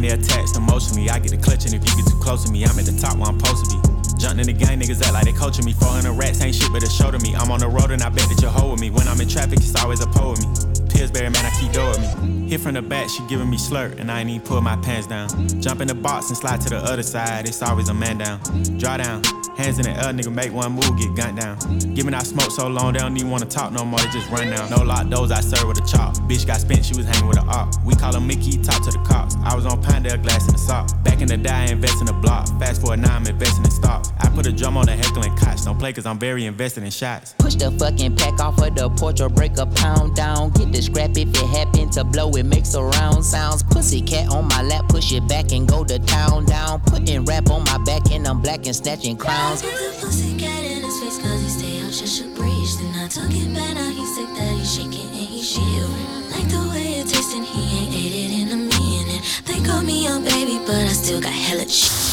Money 0.01 0.15
attached 0.15 0.57
emotionally. 0.57 1.11
I 1.11 1.19
get 1.19 1.35
a 1.35 1.37
clutch, 1.37 1.67
and 1.67 1.75
if 1.75 1.85
you 1.85 1.95
get 1.95 2.11
too 2.11 2.19
close 2.21 2.43
to 2.47 2.51
me, 2.51 2.65
I'm 2.65 2.79
at 2.79 2.87
the 2.87 2.97
top 2.97 3.19
where 3.19 3.29
I'm 3.29 3.39
supposed 3.39 3.69
to 3.69 3.77
be. 3.77 4.17
Jumping 4.17 4.41
in 4.41 4.47
the 4.47 4.55
gang, 4.55 4.81
niggas 4.81 5.03
act 5.03 5.13
like 5.13 5.27
they 5.27 5.33
coaching 5.35 5.67
me. 5.67 5.75
400 5.75 6.11
rats 6.13 6.41
ain't 6.41 6.55
shit 6.55 6.73
but 6.73 6.83
a 6.83 6.89
show 6.89 7.11
to 7.11 7.19
me. 7.19 7.35
I'm 7.35 7.51
on 7.51 7.61
the 7.61 7.69
road 7.69 7.91
and 7.91 8.01
I 8.01 8.09
bet 8.09 8.27
that 8.31 8.41
you're 8.41 8.51
hoe 8.51 8.71
with 8.71 8.81
me. 8.81 8.89
When 8.89 9.07
I'm 9.07 9.21
in 9.21 9.29
traffic, 9.29 9.59
it's 9.59 9.77
always 9.77 10.01
a 10.01 10.07
pole 10.07 10.31
with 10.31 10.41
me. 10.41 10.89
Pillsbury, 10.89 11.29
man, 11.29 11.45
I 11.45 11.51
keep 11.61 11.73
door 11.73 11.91
with 11.91 12.01
me. 12.01 12.49
Hit 12.49 12.61
from 12.63 12.75
the 12.75 12.81
back, 12.81 13.11
she 13.11 13.21
giving 13.29 13.51
me 13.51 13.59
slurp, 13.59 14.01
and 14.01 14.11
I 14.11 14.21
ain't 14.21 14.31
even 14.31 14.41
pull 14.41 14.63
my 14.63 14.77
pants 14.77 15.07
down. 15.07 15.29
Jump 15.61 15.83
in 15.83 15.89
the 15.89 15.95
box 15.95 16.31
and 16.31 16.37
slide 16.39 16.63
to 16.63 16.71
the 16.71 16.79
other 16.79 17.03
side, 17.03 17.47
it's 17.47 17.61
always 17.61 17.91
a 17.91 17.95
man 17.95 18.17
down. 18.17 18.41
Draw 18.79 18.97
down, 18.97 19.21
hands 19.61 19.79
in 19.79 19.85
the 19.85 19.91
air, 19.91 20.13
nigga, 20.13 20.33
make 20.33 20.53
one 20.53 20.73
move, 20.73 20.97
get 20.97 21.15
gunned 21.15 21.39
down. 21.39 21.59
Giving 21.95 22.15
out 22.15 22.27
smoke 22.27 22.51
so 22.51 22.67
long, 22.67 22.93
they 22.95 23.01
don't 23.01 23.17
even 23.17 23.31
wanna 23.31 23.47
talk 23.47 23.73
no 23.73 23.85
more, 23.85 24.01
they 24.01 24.09
just 24.09 24.31
run 24.31 24.49
down. 24.51 24.71
No 24.71 24.83
lock 24.83 25.09
doors, 25.09 25.31
I 25.31 25.41
serve 25.41 25.69
with 25.69 25.79
a 25.79 25.87
chop. 25.87 26.17
Bitch 26.29 26.47
got 26.47 26.61
spent, 26.61 26.85
she 26.85 26.97
was 26.97 27.07
hanging 27.07 27.29
with 27.29 27.39
a 27.39 27.43
op. 27.43 27.69
We 27.85 27.95
call 27.95 28.15
her 28.15 28.21
Mickey, 28.21 28.57
talk 28.59 28.83
to 28.85 28.91
the 28.91 29.03
cops. 29.05 29.37
I 29.45 29.55
was 29.55 29.67
on 29.67 29.83
Pinedale, 29.83 30.19
glass 30.19 30.47
in 30.47 30.53
the 30.53 30.59
sock. 30.59 30.89
Back 31.05 31.21
in 31.21 31.29
the 31.29 31.37
day, 31.37 31.51
I 31.51 31.65
invest 31.67 32.01
in 32.01 32.07
the 32.07 32.13
block. 32.13 32.49
Fast 32.59 32.81
forward 32.81 33.01
now, 33.01 33.17
I'm 33.17 33.27
investing 33.27 33.65
in 33.65 33.71
stocks. 33.71 34.13
I 34.31 34.33
put 34.33 34.47
a 34.47 34.53
drum 34.53 34.77
on 34.77 34.87
the 34.87 34.93
heckling 34.93 35.35
cots. 35.37 35.65
Don't 35.65 35.79
play 35.79 35.93
cause 35.93 36.07
I'm 36.07 36.19
very 36.19 36.47
invested 36.47 36.85
in 36.85 36.91
shots. 36.91 37.35
Push 37.39 37.57
the 37.57 37.73
fucking 37.73 38.15
pack 38.15 38.39
off 38.39 38.59
of 38.63 38.75
the 38.77 38.89
porch 38.91 39.21
or 39.21 39.29
break 39.29 39.59
a 39.59 39.67
pound 39.67 40.15
down. 40.15 40.51
Get 40.51 40.73
the 40.73 40.81
scrap 40.81 41.11
if 41.17 41.29
it 41.29 41.47
happen 41.49 41.91
to 41.91 42.05
blow, 42.05 42.31
it 42.33 42.47
makes 42.47 42.75
a 42.75 42.83
round 42.83 43.25
sounds. 43.25 43.65
Pussy 43.65 44.01
cat 44.01 44.29
on 44.29 44.47
my 44.47 44.63
lap, 44.63 44.89
push 44.89 45.13
it 45.13 45.27
back 45.27 45.51
and 45.53 45.67
go 45.67 45.83
to 45.85 45.99
town 45.99 46.45
down. 46.45 46.81
Putting 46.83 47.25
rap 47.25 47.51
on 47.51 47.65
my 47.65 47.79
back 47.79 48.13
and 48.13 48.27
I'm 48.27 48.41
black 48.41 48.67
and 48.67 48.77
snatching 48.77 49.17
crowns. 49.17 49.63
Pussy 50.01 50.39
cat 50.39 50.63
in 50.63 50.85
his 50.85 51.01
face 51.01 51.19
cause 51.19 51.43
he 51.43 51.49
stay 51.49 51.81
out 51.81 51.93
just 51.93 52.25
a 52.25 52.29
breeze. 52.29 52.79
Then 52.79 52.95
I 52.95 53.09
took 53.09 53.31
it 53.31 53.53
back, 53.53 53.75
now 53.75 53.91
he's 53.91 54.15
sick 54.15 54.29
that 54.29 54.55
he's 54.55 54.73
shaking 54.73 55.09
and 55.11 55.27
he's 55.27 55.51
shivering. 55.51 56.31
Like 56.31 56.49
the 56.49 56.69
way 56.71 57.01
it 57.01 57.09
tastes 57.09 57.35
and 57.35 57.45
he 57.45 57.83
ain't 57.83 57.95
ate 57.95 58.31
it 58.31 58.43
in 58.43 58.49
a 58.53 58.57
minute. 58.57 59.43
They 59.45 59.59
call 59.67 59.83
me 59.83 60.05
young 60.05 60.23
baby, 60.23 60.61
but 60.65 60.77
I 60.77 60.93
still 60.93 61.21
got 61.21 61.33
hella 61.33 61.69
shit. 61.69 62.10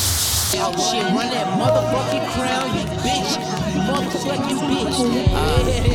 Oh 0.50 0.72
shit, 0.72 1.04
run 1.14 1.30
that 1.32 1.48
motherfucking 1.60 2.26
crown, 2.32 2.78
you 2.78 2.86
bitch. 3.04 3.32
Motherfucking 3.86 4.60
bitch. 4.70 4.98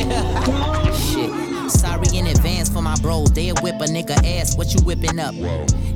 Yeah! 0.09 0.93
Shit. 0.93 1.71
Sorry 1.71 2.17
in 2.17 2.27
advance 2.27 2.69
for 2.69 2.81
my 2.81 2.95
bros. 3.01 3.31
They'll 3.31 3.55
whip 3.63 3.75
a 3.75 3.85
nigga 3.85 4.15
ass. 4.39 4.55
What 4.55 4.73
you 4.73 4.81
whipping 4.81 5.19
up? 5.19 5.33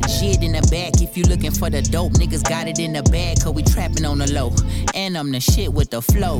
Shit 0.10 0.42
in 0.42 0.54
the 0.54 0.68
back. 0.72 1.02
If 1.02 1.16
you 1.16 1.24
looking 1.26 1.52
for 1.52 1.70
the 1.70 1.82
dope, 1.84 2.14
niggas 2.14 2.48
got 2.50 2.68
it 2.68 2.80
in 2.80 2.94
the 2.94 3.04
bag. 3.04 3.42
Cause 3.44 3.54
we 3.54 3.62
trapping 3.62 4.06
on 4.06 4.18
the 4.18 4.32
low. 4.32 4.52
And 4.96 5.18
I'm 5.18 5.32
the 5.32 5.40
shit 5.40 5.72
with 5.72 5.92
the 5.92 6.02
flow. 6.02 6.40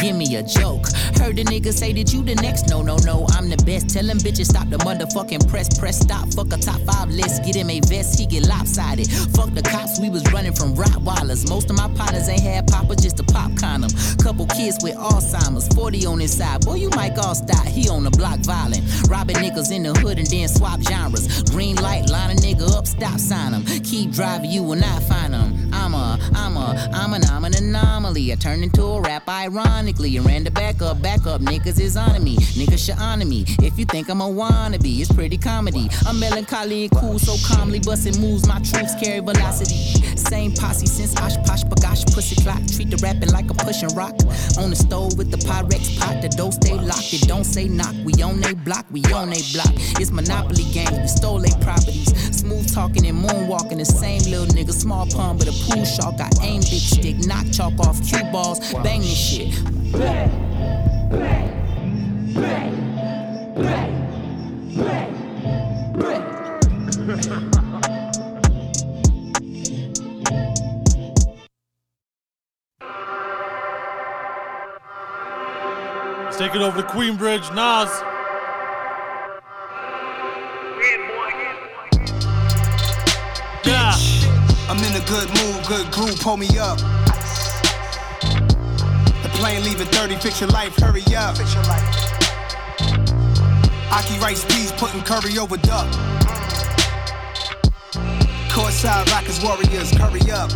Give 0.00 0.16
me 0.16 0.36
a 0.36 0.42
joke. 0.42 0.86
Heard 1.18 1.36
the 1.36 1.44
nigga 1.44 1.72
say 1.72 1.92
that 1.92 2.12
you 2.12 2.22
the 2.22 2.34
next. 2.36 2.68
No, 2.68 2.82
no, 2.82 2.96
no, 3.04 3.26
I'm 3.30 3.48
the 3.48 3.56
best. 3.64 3.90
Tell 3.90 4.04
them 4.04 4.18
bitches 4.18 4.46
stop 4.46 4.68
the 4.68 4.78
motherfucking 4.78 5.48
press. 5.48 5.78
Press 5.78 6.00
stop. 6.00 6.32
Fuck 6.34 6.52
a 6.52 6.56
top 6.56 6.80
five 6.82 7.10
list. 7.10 7.44
Get 7.44 7.56
him 7.56 7.70
a 7.70 7.80
vest, 7.80 8.18
he 8.18 8.26
get 8.26 8.46
lopsided. 8.46 9.10
Fuck 9.34 9.54
the 9.54 9.62
cops, 9.62 10.00
we 10.00 10.10
was 10.10 10.22
running 10.32 10.52
from 10.52 10.74
Rottweilers. 10.74 11.48
Most 11.48 11.70
of 11.70 11.76
my 11.76 11.88
partners 11.94 12.28
ain't 12.28 12.42
had 12.42 12.66
papa, 12.66 12.96
just 12.96 13.20
a 13.20 13.24
pop 13.24 13.54
condom. 13.56 13.90
Couple 14.22 14.46
kids 14.46 14.78
with 14.82 14.96
Alzheimer's, 14.96 15.68
40 15.74 16.06
on 16.06 16.20
his 16.20 16.36
side. 16.36 16.64
Boy, 16.64 16.76
you 16.76 16.90
might 16.90 17.16
all 17.18 17.34
stop. 17.34 17.66
He 17.66 17.88
on 17.88 18.04
the 18.04 18.10
block 18.10 18.40
violent. 18.40 18.82
Robbing 19.08 19.36
niggas 19.36 19.72
in 19.72 19.82
the 19.82 19.94
hood 19.94 20.18
and 20.18 20.26
then 20.26 20.48
swap 20.48 20.80
genres. 20.82 21.42
Green 21.50 21.76
light, 21.76 22.08
line 22.08 22.30
a 22.30 22.34
nigga 22.40 22.70
up, 22.76 22.86
stop 22.86 23.18
sign 23.18 23.52
him. 23.52 23.64
Keep 23.82 24.12
driving, 24.12 24.50
you 24.50 24.62
will 24.62 24.76
not 24.76 25.02
find 25.02 25.34
him. 25.34 25.70
I'm 25.72 25.94
a, 25.94 26.18
I'm 26.34 26.56
a, 26.56 26.90
I'm 26.92 27.12
an, 27.14 27.24
I'm 27.24 27.44
an 27.44 27.54
anomaly. 27.54 28.32
I 28.32 28.36
turned 28.36 28.62
into 28.62 28.82
a 28.82 29.00
rap 29.00 29.28
ironically. 29.82 30.16
And 30.16 30.26
ran 30.26 30.44
the 30.44 30.50
back 30.50 30.80
up, 30.80 31.02
back 31.02 31.26
up. 31.26 31.40
Niggas 31.40 31.80
is 31.80 31.96
on 31.96 32.22
me. 32.22 32.36
Niggas 32.36 32.86
should 32.86 32.98
honor 32.98 33.24
me. 33.24 33.44
If 33.60 33.78
you 33.78 33.84
think 33.84 34.08
I'm 34.08 34.20
a 34.20 34.24
wannabe, 34.24 35.00
it's 35.00 35.12
pretty 35.12 35.36
comedy. 35.36 35.88
I'm 36.06 36.20
melancholy 36.20 36.84
and 36.84 36.92
cool, 36.92 37.18
so 37.18 37.34
calmly 37.46 37.80
busting 37.80 38.20
moves. 38.20 38.46
My 38.46 38.60
troops 38.60 38.94
carry 39.02 39.20
velocity. 39.20 40.02
Same 40.16 40.52
posse 40.52 40.86
since 40.86 41.18
Osh 41.20 41.36
Posh 41.46 41.64
Bagash 41.64 42.12
Pussy 42.14 42.36
Clock. 42.42 42.62
Treat 42.68 42.90
the 42.90 42.96
rapping 43.02 43.30
like 43.30 43.50
a 43.50 43.54
pushing 43.54 43.88
rock. 43.94 44.14
On 44.58 44.70
the 44.70 44.76
stove 44.76 45.18
with 45.18 45.30
the 45.30 45.38
Pyrex 45.38 45.98
pot. 45.98 46.22
The 46.22 46.28
dough 46.28 46.50
stay 46.50 46.74
locked. 46.74 47.12
It 47.12 47.26
don't 47.26 47.44
say 47.44 47.68
knock. 47.68 47.94
We 48.04 48.22
on 48.22 48.40
they 48.40 48.54
block. 48.54 48.86
We 48.90 49.02
on 49.12 49.30
they 49.30 49.42
block. 49.52 49.72
It's 50.00 50.10
Monopoly 50.10 50.64
game, 50.72 50.92
We 51.00 51.08
stole 51.08 51.40
they 51.40 51.50
properties. 51.64 52.12
Smooth 52.38 52.72
talking 52.72 53.06
and 53.06 53.18
moonwalking. 53.18 53.78
The 53.78 53.84
same 53.84 54.22
little 54.30 54.46
nigga. 54.46 54.72
Small 54.72 55.06
pun, 55.06 55.38
but 55.38 55.48
a 55.48 55.52
pool 55.64 55.84
shark. 55.84 56.20
I 56.20 56.30
aim 56.42 56.60
big 56.60 56.80
stick. 56.80 57.16
Knock 57.26 57.50
chalk 57.52 57.78
off 57.80 57.98
cue 58.06 58.24
balls. 58.30 58.58
Bang 58.82 59.00
this 59.00 59.16
shit. 59.16 59.71
Let's 76.24 76.40
take 76.40 76.54
it 76.54 76.62
over 76.62 76.80
to 76.80 76.88
Queensbridge. 76.88 77.54
Nas. 77.54 77.90
Yeah. 83.64 83.92
I'm 84.68 84.78
in 84.78 84.96
a 84.96 85.04
good 85.06 85.28
mood, 85.28 85.66
good 85.66 85.92
groove, 85.92 86.18
pull 86.20 86.38
me 86.38 86.58
up. 86.58 86.78
Plane 89.42 89.64
leaving 89.64 89.88
30, 89.88 90.18
fix 90.18 90.40
your 90.40 90.50
life, 90.50 90.72
hurry 90.76 91.02
up. 91.16 91.36
Fix 91.36 91.52
your 91.52 91.64
life. 91.64 91.82
Aki 93.90 94.20
rice 94.20 94.44
peas, 94.44 94.70
putting 94.70 95.02
curry 95.02 95.36
over 95.36 95.56
duck. 95.56 95.90
Courtside 98.54 99.10
rockers, 99.10 99.42
warriors, 99.42 99.90
hurry 99.98 100.22
up. 100.30 100.48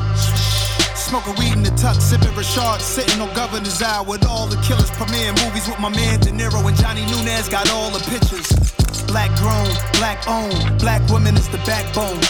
Smoking 0.94 1.34
weed 1.34 1.54
in 1.54 1.64
the 1.64 1.74
tuck, 1.74 2.00
sipping 2.00 2.30
Rashard, 2.38 2.78
sitting 2.78 3.20
on 3.20 3.34
Governor's 3.34 3.82
Eye 3.82 4.02
with 4.02 4.24
all 4.24 4.46
the 4.46 4.56
killers. 4.62 4.88
Premiere 4.92 5.34
movies 5.42 5.66
with 5.66 5.80
my 5.80 5.90
man 5.90 6.20
De 6.20 6.30
Niro 6.30 6.62
and 6.62 6.76
Johnny 6.76 7.04
Nunez 7.06 7.48
got 7.48 7.68
all 7.72 7.90
the 7.90 7.98
pictures. 8.06 8.46
Black 9.08 9.34
grown, 9.34 9.66
black 9.98 10.22
owned, 10.28 10.78
black 10.78 11.02
women 11.10 11.34
is 11.34 11.48
the 11.48 11.58
backbone. 11.66 12.22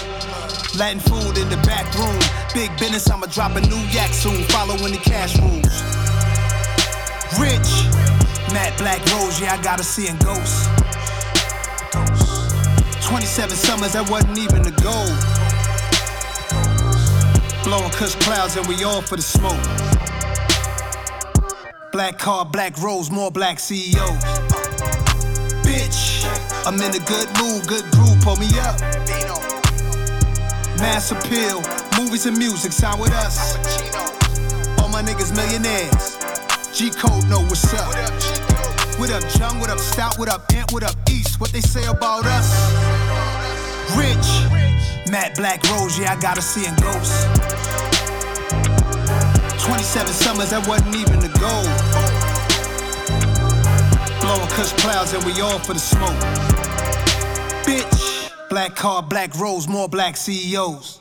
Latin 0.80 1.00
food 1.00 1.36
in 1.36 1.50
the 1.50 1.60
back 1.68 1.84
room. 2.00 2.18
Big 2.54 2.72
business, 2.80 3.10
I'ma 3.10 3.26
drop 3.26 3.56
a 3.56 3.60
new 3.60 3.84
yak 3.92 4.14
soon, 4.14 4.42
following 4.44 4.92
the 4.92 5.02
cash 5.04 5.38
rules. 5.38 6.05
Rich, 7.34 7.90
Matt 8.52 8.78
Black 8.78 9.04
Rose, 9.12 9.40
yeah, 9.40 9.54
I 9.54 9.62
gotta 9.62 9.82
see 9.82 10.06
in 10.06 10.16
ghosts. 10.18 10.68
27 13.04 13.56
summers, 13.56 13.92
that 13.92 14.08
wasn't 14.08 14.38
even 14.38 14.62
the 14.62 14.70
goal. 14.82 15.10
Blowing 17.64 17.90
cuss 17.90 18.14
clouds, 18.14 18.56
and 18.56 18.66
we 18.68 18.84
all 18.84 19.02
for 19.02 19.16
the 19.16 19.22
smoke. 19.22 19.60
Black 21.92 22.16
car, 22.16 22.44
black 22.44 22.78
rose, 22.78 23.10
more 23.10 23.30
black 23.30 23.58
CEOs. 23.58 24.22
Bitch, 25.66 26.24
I'm 26.64 26.74
in 26.76 26.94
a 26.94 27.04
good 27.04 27.28
mood, 27.42 27.66
good 27.66 27.84
groove, 27.90 28.20
pull 28.22 28.36
me 28.36 28.48
up. 28.60 28.80
Mass 30.78 31.10
appeal, 31.10 31.60
movies 31.98 32.26
and 32.26 32.38
music, 32.38 32.70
sound 32.70 33.00
with 33.00 33.12
us. 33.12 33.56
All 34.78 34.88
my 34.88 35.02
niggas 35.02 35.34
millionaires. 35.34 36.15
G 36.76 36.90
Code 36.90 37.26
know 37.30 37.40
what's 37.40 37.72
up. 37.72 37.88
What 37.88 37.96
up, 37.96 38.98
what 38.98 39.10
up 39.10 39.22
Jung? 39.38 39.58
What 39.60 39.70
up, 39.70 39.78
Stout? 39.78 40.18
What 40.18 40.28
up, 40.28 40.52
Ant? 40.52 40.70
What 40.74 40.82
up, 40.82 40.94
East? 41.08 41.40
What 41.40 41.50
they 41.50 41.62
say 41.62 41.86
about 41.86 42.26
us? 42.26 42.52
Rich. 43.96 45.10
Matt 45.10 45.36
Black 45.36 45.62
Rose, 45.70 45.98
yeah, 45.98 46.12
I 46.12 46.20
gotta 46.20 46.42
see 46.42 46.66
in 46.66 46.74
ghosts. 46.74 47.24
27 49.64 50.12
summers, 50.12 50.50
that 50.50 50.66
wasn't 50.68 50.94
even 50.96 51.18
the 51.18 51.32
goal. 51.40 51.64
Blowing 54.20 54.48
cuss 54.50 54.74
clouds, 54.74 55.14
and 55.14 55.24
we 55.24 55.40
all 55.40 55.58
for 55.58 55.72
the 55.72 55.80
smoke. 55.80 56.12
Bitch. 57.64 58.30
Black 58.50 58.76
car, 58.76 59.02
black 59.02 59.34
rose, 59.38 59.66
more 59.66 59.88
black 59.88 60.14
CEOs. 60.14 61.00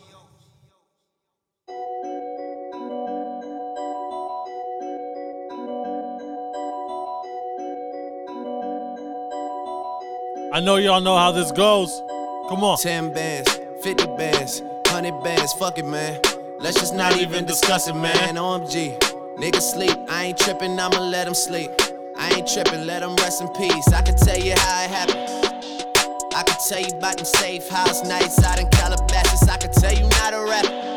I 10.55 10.61
know 10.61 10.77
y'all 10.77 11.01
know 11.01 11.17
how 11.17 11.33
this 11.33 11.51
goes. 11.51 12.01
Come 12.47 12.63
on. 12.63 12.77
10 12.77 13.11
bands, 13.11 13.59
50 13.83 14.05
bands, 14.15 14.61
100 14.87 15.21
bands, 15.21 15.51
fuck 15.51 15.77
it, 15.77 15.85
man. 15.85 16.17
Let's 16.61 16.79
just 16.79 16.95
not 16.95 17.19
even 17.19 17.43
discuss 17.43 17.89
it, 17.89 17.93
man. 17.93 18.35
OMG. 18.35 18.97
nigga 19.35 19.59
sleep, 19.59 19.97
I 20.07 20.27
ain't 20.27 20.37
tripping, 20.37 20.79
I'ma 20.79 20.97
let 20.99 21.27
him 21.27 21.33
sleep. 21.33 21.71
I 22.15 22.29
ain't 22.35 22.47
tripping, 22.47 22.85
let 22.85 23.03
him 23.03 23.17
rest 23.17 23.41
in 23.41 23.49
peace. 23.49 23.91
I 23.91 24.01
can 24.01 24.15
tell 24.15 24.39
you 24.39 24.53
how 24.55 24.83
it 24.85 24.91
happened. 24.91 26.25
I 26.33 26.43
can 26.43 26.55
tell 26.69 26.79
you 26.79 26.97
about 26.97 27.17
them 27.17 27.25
safe 27.25 27.67
house 27.67 28.07
nights 28.07 28.41
out 28.41 28.57
in 28.57 28.67
Calabasas. 28.69 29.49
I 29.49 29.57
can 29.57 29.73
tell 29.73 29.93
you 29.93 30.07
not 30.07 30.33
a 30.33 30.39
rapper. 30.39 30.95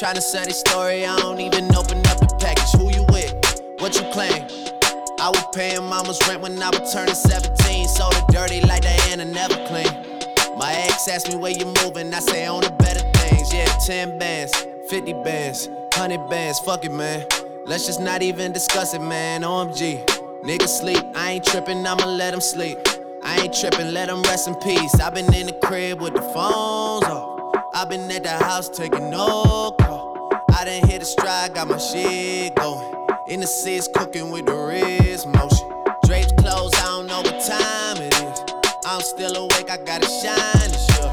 Tryna 0.00 0.22
sell 0.22 0.46
this 0.46 0.58
story, 0.58 1.04
I 1.04 1.18
don't 1.18 1.38
even 1.38 1.66
open 1.76 1.98
up 2.06 2.18
the 2.18 2.34
package. 2.40 2.80
Who 2.80 2.88
you 2.98 3.01
paying 5.52 5.84
mama's 5.84 6.18
rent 6.26 6.40
when 6.40 6.60
I 6.62 6.70
was 6.70 6.92
turning 6.92 7.14
17. 7.14 7.88
So 7.88 8.08
it 8.10 8.24
dirty 8.28 8.60
like 8.62 8.82
Diana, 8.82 9.24
never 9.24 9.54
clean. 9.66 9.92
My 10.56 10.72
ex 10.72 11.08
asked 11.08 11.28
me 11.28 11.36
where 11.36 11.52
you 11.52 11.66
moving, 11.82 12.12
I 12.12 12.20
say 12.20 12.46
on 12.46 12.62
the 12.62 12.70
better 12.70 13.00
things. 13.18 13.52
Yeah, 13.52 13.66
10 13.86 14.18
bands, 14.18 14.52
50 14.88 15.12
bands, 15.24 15.68
100 15.68 16.28
bands, 16.28 16.58
fuck 16.60 16.84
it, 16.84 16.92
man. 16.92 17.26
Let's 17.66 17.86
just 17.86 18.00
not 18.00 18.22
even 18.22 18.52
discuss 18.52 18.94
it, 18.94 19.00
man. 19.00 19.42
OMG. 19.42 20.04
Niggas 20.42 20.80
sleep, 20.80 21.04
I 21.14 21.32
ain't 21.32 21.44
tripping, 21.44 21.86
I'ma 21.86 22.04
let 22.06 22.32
them 22.32 22.40
sleep. 22.40 22.78
I 23.22 23.40
ain't 23.40 23.54
tripping, 23.54 23.92
let 23.92 24.08
them 24.08 24.22
rest 24.22 24.48
in 24.48 24.54
peace. 24.56 24.98
i 25.00 25.08
been 25.10 25.32
in 25.32 25.46
the 25.46 25.52
crib 25.52 26.00
with 26.00 26.14
the 26.14 26.22
phones 26.22 27.04
off. 27.04 27.54
i 27.74 27.84
been 27.84 28.10
at 28.10 28.24
the 28.24 28.30
house 28.30 28.68
taking 28.68 29.10
no 29.10 29.74
call. 29.80 30.30
I 30.50 30.64
done 30.64 30.88
hit 30.88 31.02
a 31.02 31.04
stride, 31.04 31.54
got 31.54 31.68
my 31.68 31.78
shit 31.78 32.54
going. 32.56 33.06
In 33.28 33.40
the 33.40 33.46
seats, 33.46 33.88
cooking 33.94 34.30
with 34.30 34.46
the 34.46 34.54
wrist 34.54 35.11
still 39.12 39.36
awake, 39.36 39.70
I 39.70 39.76
gotta 39.76 40.08
shine 40.08 40.72
sure. 40.88 41.12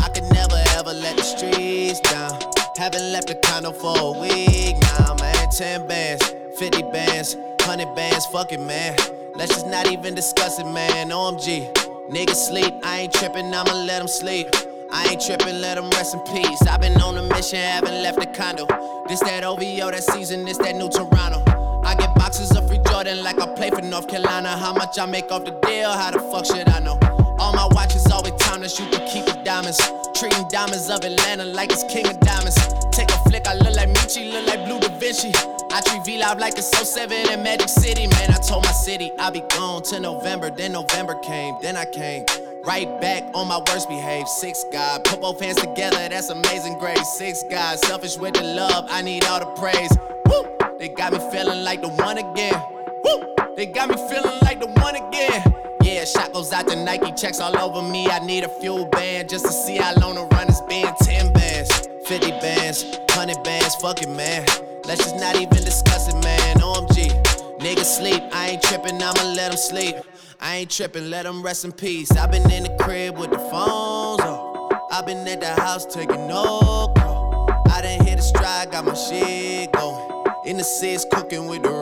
I 0.00 0.08
could 0.14 0.28
never 0.32 0.54
ever 0.78 0.92
let 0.92 1.16
the 1.16 1.22
streets 1.22 1.98
down. 2.00 2.38
Haven't 2.76 3.12
left 3.12 3.26
the 3.26 3.34
condo 3.34 3.72
for 3.72 3.94
a 3.98 4.20
week 4.20 4.76
now, 4.80 5.14
man. 5.18 5.48
10 5.50 5.88
bands, 5.88 6.22
50 6.58 6.82
bands, 6.92 7.34
100 7.34 7.94
bands, 7.96 8.24
fuck 8.26 8.52
it, 8.52 8.60
man. 8.60 8.96
Let's 9.34 9.54
just 9.54 9.66
not 9.66 9.90
even 9.90 10.14
discuss 10.14 10.60
it, 10.60 10.66
man. 10.66 11.08
OMG. 11.10 11.72
Niggas 12.08 12.46
sleep, 12.48 12.72
I 12.84 13.00
ain't 13.00 13.12
tripping, 13.12 13.52
I'ma 13.52 13.72
let 13.72 13.98
them 13.98 14.08
sleep. 14.08 14.46
I 14.92 15.08
ain't 15.08 15.20
tripping, 15.20 15.60
let 15.60 15.74
them 15.74 15.90
rest 15.90 16.14
in 16.14 16.20
peace. 16.32 16.62
I've 16.62 16.80
been 16.80 17.00
on 17.02 17.18
a 17.18 17.22
mission, 17.34 17.58
haven't 17.58 18.02
left 18.02 18.20
the 18.20 18.26
condo. 18.26 18.66
This 19.08 19.20
that 19.20 19.42
OVO, 19.42 19.90
that 19.90 20.04
season, 20.04 20.44
this 20.44 20.58
that 20.58 20.76
new 20.76 20.88
Toronto. 20.88 21.42
I 21.84 21.96
get 21.96 22.14
boxes 22.14 22.56
of 22.56 22.68
free 22.68 22.80
Jordan 22.86 23.24
like 23.24 23.40
I 23.40 23.46
play 23.54 23.70
for 23.70 23.82
North 23.82 24.06
Carolina. 24.06 24.56
How 24.56 24.72
much 24.72 24.98
I 25.00 25.06
make 25.06 25.32
off 25.32 25.44
the 25.44 25.52
deal, 25.66 25.90
how 25.90 26.12
the 26.12 26.20
fuck 26.20 26.46
should 26.46 26.68
I 26.68 26.78
know? 26.78 27.19
All 27.40 27.54
my 27.54 27.66
watches 27.72 28.06
always 28.12 28.34
timeless, 28.34 28.78
you 28.78 28.84
can 28.90 29.00
keep 29.08 29.24
the 29.24 29.40
diamonds. 29.42 29.80
Treating 30.14 30.46
diamonds 30.48 30.90
of 30.90 31.02
Atlanta 31.02 31.46
like 31.46 31.72
it's 31.72 31.82
king 31.84 32.06
of 32.06 32.20
diamonds. 32.20 32.54
Take 32.92 33.10
a 33.10 33.18
flick, 33.24 33.48
I 33.48 33.54
look 33.54 33.74
like 33.74 33.88
Meechy, 33.88 34.30
look 34.30 34.46
like 34.46 34.66
Blue 34.66 34.78
Da 34.78 34.88
Vinci. 34.98 35.32
I 35.72 35.80
treat 35.80 36.04
V 36.04 36.18
Live 36.18 36.38
like 36.38 36.58
it's 36.58 36.68
07 36.68 37.30
in 37.30 37.42
Magic 37.42 37.70
City. 37.70 38.06
Man, 38.08 38.30
I 38.30 38.36
told 38.46 38.64
my 38.64 38.72
city 38.72 39.10
I'll 39.18 39.30
be 39.30 39.40
gone 39.56 39.82
till 39.82 40.00
November. 40.00 40.50
Then 40.50 40.72
November 40.72 41.14
came, 41.20 41.54
then 41.62 41.78
I 41.78 41.86
came. 41.86 42.26
Right 42.62 43.00
back 43.00 43.22
on 43.34 43.48
my 43.48 43.58
worst 43.68 43.88
behave. 43.88 44.28
Six 44.28 44.66
God, 44.70 45.04
put 45.04 45.22
both 45.22 45.40
hands 45.40 45.56
together, 45.56 45.96
that's 46.10 46.28
amazing 46.28 46.78
grace. 46.78 47.08
Six 47.16 47.42
God, 47.44 47.78
selfish 47.78 48.18
with 48.18 48.34
the 48.34 48.42
love, 48.42 48.84
I 48.90 49.00
need 49.00 49.24
all 49.24 49.40
the 49.40 49.46
praise. 49.58 49.90
Woo! 50.26 50.76
They 50.78 50.88
got 50.88 51.14
me 51.14 51.18
feeling 51.32 51.64
like 51.64 51.80
the 51.80 51.88
one 51.88 52.18
again. 52.18 52.62
Woo! 53.02 53.34
They 53.56 53.64
got 53.64 53.88
me 53.88 53.96
feeling 54.10 54.38
like 54.42 54.60
the 54.60 54.66
one 54.66 54.96
again. 54.96 55.69
Shot 56.06 56.32
goes 56.32 56.52
out 56.52 56.66
to 56.68 56.76
Nike, 56.76 57.12
checks 57.12 57.40
all 57.40 57.56
over 57.58 57.86
me. 57.86 58.08
I 58.08 58.20
need 58.20 58.44
a 58.44 58.48
FuelBand 58.48 59.28
just 59.28 59.44
to 59.44 59.52
see 59.52 59.76
how 59.76 59.94
long 59.96 60.14
the 60.14 60.22
run 60.22 60.46
has 60.46 60.62
been. 60.62 60.92
10 61.02 61.32
bands, 61.32 61.88
50 62.06 62.30
bands, 62.40 62.84
100 62.84 63.42
bands, 63.44 63.74
fuck 63.76 64.00
it, 64.02 64.08
man. 64.08 64.46
Let's 64.86 65.04
just 65.04 65.16
not 65.16 65.36
even 65.36 65.62
discuss 65.62 66.08
it, 66.08 66.16
man. 66.24 66.56
OMG. 66.60 67.10
Niggas 67.58 67.98
sleep, 67.98 68.22
I 68.32 68.50
ain't 68.50 68.62
tripping, 68.62 69.02
I'ma 69.02 69.34
let 69.34 69.50
them 69.50 69.58
sleep. 69.58 69.96
I 70.40 70.56
ain't 70.56 70.70
tripping, 70.70 71.10
let 71.10 71.24
them 71.24 71.42
rest 71.42 71.66
in 71.66 71.72
peace. 71.72 72.10
i 72.12 72.26
been 72.26 72.50
in 72.50 72.62
the 72.62 72.76
crib 72.80 73.18
with 73.18 73.30
the 73.30 73.38
phones 73.38 74.22
off. 74.22 74.72
i 74.90 75.02
been 75.02 75.28
at 75.28 75.40
the 75.40 75.60
house 75.60 75.84
taking 75.84 76.26
no 76.26 76.92
call. 76.96 77.50
I 77.70 77.82
done 77.82 78.06
hit 78.06 78.18
a 78.18 78.22
stride, 78.22 78.72
got 78.72 78.86
my 78.86 78.94
shit 78.94 79.70
going. 79.72 80.24
In 80.46 80.56
the 80.56 80.64
seats, 80.64 81.04
cooking 81.12 81.46
with 81.46 81.62
the 81.62 81.80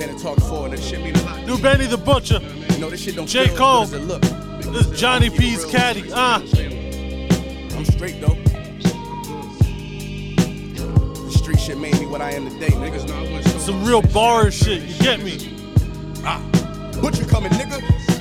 rig, 0.00 0.24
rig, 0.24 1.04
rig, 1.04 1.16
rig. 1.16 1.46
Do 1.46 1.58
Benny 1.58 1.86
the 1.86 1.98
Butcher. 1.98 2.40
know 2.78 2.90
this 2.90 3.00
shit 3.02 3.16
don't 3.16 3.26
J. 3.26 3.48
Cole. 3.56 3.86
This 3.86 4.86
is 4.86 5.00
Johnny 5.00 5.30
P's 5.30 5.64
caddy. 5.64 6.04
Ah. 6.12 6.42
I'm 7.76 7.84
straight 7.84 8.20
though. 8.20 8.36
The 11.24 11.32
street 11.36 11.60
shit 11.60 11.78
made 11.78 11.98
me 11.98 12.06
what 12.06 12.20
I 12.20 12.32
am 12.32 12.48
today, 12.48 12.68
niggas. 12.68 13.58
Some 13.60 13.84
real 13.84 14.02
bar 14.02 14.50
shit. 14.50 14.82
You 14.82 14.98
get 14.98 15.20
me? 15.20 15.59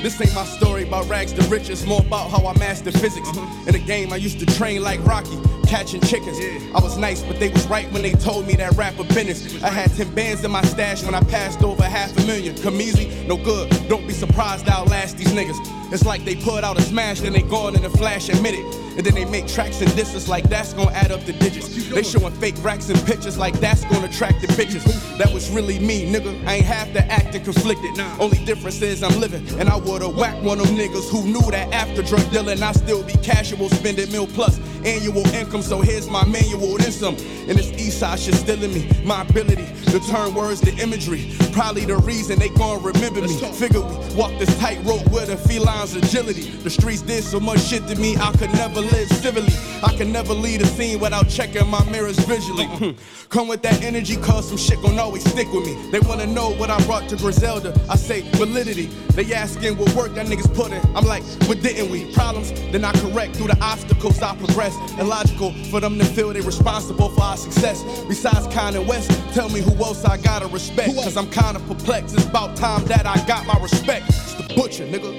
This 0.02 0.20
ain't 0.22 0.34
my 0.34 0.46
story 0.46 0.84
about 0.84 1.10
rags 1.10 1.34
to 1.34 1.44
riches, 1.50 1.86
more 1.86 2.00
about 2.00 2.32
how 2.32 2.48
I 2.48 2.58
mastered 2.58 2.94
physics. 2.94 3.28
Mm-hmm. 3.30 3.68
In 3.68 3.74
the 3.74 3.80
game, 3.80 4.14
I 4.14 4.16
used 4.16 4.40
to 4.40 4.46
train 4.46 4.82
like 4.82 5.06
Rocky, 5.06 5.38
catching 5.68 6.00
chickens. 6.00 6.38
I 6.74 6.80
was 6.80 6.98
nice, 6.98 7.22
but 7.22 7.38
they 7.38 7.50
was 7.50 7.68
right 7.68 7.92
when 7.92 8.02
they 8.02 8.14
told 8.14 8.48
me 8.48 8.54
that 8.56 8.78
rapper 8.78 9.04
business. 9.04 9.62
I 9.62 9.70
had 9.70 9.94
10 9.94 10.16
bands 10.16 10.44
in 10.46 10.52
my 10.52 10.62
stash 10.62 11.04
when 11.04 11.16
I 11.16 11.22
passed 11.24 11.64
over 11.64 11.84
half 11.84 12.18
a 12.18 12.26
million. 12.26 12.56
Come 12.62 12.80
easy, 12.80 13.10
no 13.28 13.36
good. 13.36 13.70
Don't 13.90 14.08
be 14.08 14.14
surprised 14.14 14.70
I'll 14.70 14.86
last 14.86 15.18
these 15.18 15.34
niggas. 15.34 15.60
It's 15.92 16.06
like 16.06 16.24
they 16.24 16.36
put 16.36 16.64
out 16.64 16.80
a 16.80 16.82
smash, 16.82 17.20
then 17.20 17.34
they 17.34 17.42
gone 17.42 17.76
in 17.76 17.84
a 17.84 17.90
flash 17.90 18.30
and 18.30 18.42
minute. 18.42 18.79
And 19.00 19.06
then 19.06 19.16
they 19.16 19.24
make 19.24 19.48
tracks 19.48 19.80
and 19.80 19.96
disses 19.96 20.28
like 20.28 20.50
that's 20.50 20.74
gonna 20.74 20.92
add 20.92 21.14
up 21.14 21.24
the 21.24 21.32
digits. 21.32 21.70
They 21.88 22.04
showing 22.04 22.34
fake 22.34 22.56
racks 22.62 22.90
and 22.90 23.00
pictures 23.06 23.38
like 23.38 23.58
that's 23.62 23.86
gonna 23.86 24.08
attract 24.08 24.42
the 24.42 24.48
bitches. 24.48 24.84
That 25.18 25.32
was 25.34 25.50
really 25.50 25.80
me, 25.80 26.12
nigga. 26.12 26.46
I 26.46 26.56
ain't 26.56 26.66
have 26.66 26.92
to 26.92 27.06
act 27.10 27.34
and 27.34 27.46
conflicted. 27.46 27.98
Only 28.20 28.44
difference 28.44 28.82
is 28.82 29.02
I'm 29.02 29.18
living. 29.22 29.48
And 29.58 29.70
I 29.70 29.78
would've 29.78 30.18
whacked 30.18 30.44
one 30.44 30.60
of 30.60 30.68
them 30.68 30.76
niggas 30.76 31.10
who 31.10 31.24
knew 31.24 31.50
that 31.50 31.72
after 31.74 32.04
drug 32.04 32.30
dealing, 32.30 32.62
I 32.62 32.74
still 32.74 33.02
be 33.02 33.14
casual, 33.24 33.70
spending 33.70 34.12
mil 34.12 34.28
plus 34.28 34.60
annual 34.84 35.26
income. 35.28 35.62
So 35.62 35.80
here's 35.80 36.10
my 36.10 36.26
manual, 36.26 36.78
then 36.78 36.92
some. 36.92 37.16
And 37.48 37.58
this 37.58 37.72
east 37.80 38.00
side 38.00 38.20
shit 38.20 38.36
still 38.36 38.62
in 38.62 38.74
me. 38.74 38.90
My 39.06 39.22
ability 39.22 39.66
to 39.92 40.00
turn 40.12 40.34
words 40.34 40.60
to 40.60 40.76
imagery. 40.76 41.32
Probably 41.60 41.84
the 41.84 41.98
reason 41.98 42.40
they 42.40 42.48
gon' 42.48 42.82
remember 42.82 43.20
me. 43.20 43.36
Figure 43.52 43.82
we 43.82 44.16
walk 44.16 44.32
this 44.40 44.58
tightrope 44.60 45.06
with 45.12 45.28
a 45.28 45.36
feline's 45.36 45.94
agility. 45.94 46.52
The 46.64 46.70
streets 46.70 47.02
did 47.02 47.22
so 47.22 47.38
much 47.38 47.60
shit 47.60 47.86
to 47.88 47.98
me, 47.98 48.16
I 48.16 48.32
could 48.38 48.54
never 48.54 48.80
live 48.80 49.10
civilly. 49.10 49.52
I 49.84 49.94
can 49.98 50.10
never 50.10 50.34
leave 50.34 50.62
a 50.62 50.66
scene 50.66 51.02
without 51.02 51.28
checking 51.28 51.68
my 51.68 51.84
mirrors 51.92 52.18
visually. 52.20 52.96
Come 53.28 53.50
with 53.50 53.62
that 53.64 53.84
energy, 53.84 54.16
cause 54.16 54.48
some 54.48 54.58
shit 54.58 54.82
gon' 54.82 54.98
always 54.98 55.30
stick 55.30 55.52
with 55.52 55.66
me. 55.66 55.76
They 55.92 56.00
wanna 56.00 56.28
know 56.28 56.52
what 56.52 56.70
I 56.70 56.82
brought 56.86 57.10
to 57.10 57.18
Griselda. 57.18 57.78
I 57.90 57.98
say 57.98 58.22
validity. 58.38 58.86
They 59.16 59.34
asking 59.34 59.78
what 59.78 59.94
work 59.96 60.16
that 60.16 60.28
niggas 60.28 60.54
put 60.56 60.72
in. 60.72 60.82
I'm 60.96 61.06
like, 61.06 61.24
what 61.50 61.62
didn't 61.62 61.92
we? 61.92 62.12
Problems, 62.14 62.52
then 62.72 62.86
I 62.86 62.94
correct 62.94 63.36
through 63.36 63.48
the 63.48 63.58
obstacles 63.62 64.22
I 64.22 64.34
progress. 64.38 64.74
Illogical 64.98 65.52
for 65.66 65.82
them 65.82 66.00
to 66.00 66.06
feel 66.06 66.32
they 66.32 66.40
responsible 66.40 67.10
for 67.10 67.22
our 67.22 67.38
success. 67.38 67.84
Besides 68.08 68.48
Kanye 68.48 68.88
West, 68.88 69.12
tell 69.34 69.50
me 69.50 69.60
who 69.60 69.72
else 69.84 70.06
I 70.06 70.16
gotta 70.16 70.48
respect. 70.48 70.96
Cause 70.96 71.18
I'm 71.18 71.30
kinda 71.54 71.74
perplexed. 71.74 72.16
It's 72.16 72.26
about 72.26 72.56
time 72.56 72.86
that 72.86 73.08
I 73.08 73.16
got 73.26 73.46
my 73.48 73.60
respect. 73.60 74.08
It's 74.08 74.36
the 74.36 74.54
butcher, 74.54 74.86
nigga. 74.86 75.12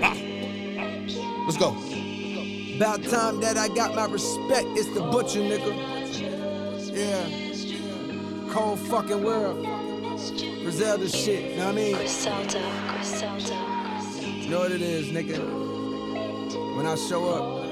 Ah. 0.00 0.14
Let's 1.44 1.56
go. 1.56 1.76
About 2.76 3.02
time 3.02 3.40
that 3.40 3.56
I 3.56 3.66
got 3.68 3.94
my 3.96 4.06
respect. 4.06 4.66
It's 4.76 4.88
the 4.94 5.00
butcher, 5.00 5.40
nigga. 5.40 5.72
Yeah. 6.94 8.52
Cold 8.52 8.78
fucking 8.78 9.24
world. 9.24 9.66
Griselda 10.62 11.08
shit, 11.08 11.56
know 11.56 11.66
what 11.66 11.72
I 11.72 11.76
mean? 11.76 11.96
Griselda, 11.96 12.62
Griselda. 12.88 13.56
You 14.22 14.50
know 14.50 14.60
what 14.60 14.70
it 14.70 14.82
is, 14.82 15.08
nigga. 15.08 15.40
When 16.76 16.86
I 16.86 16.94
show 16.94 17.28
up, 17.28 17.71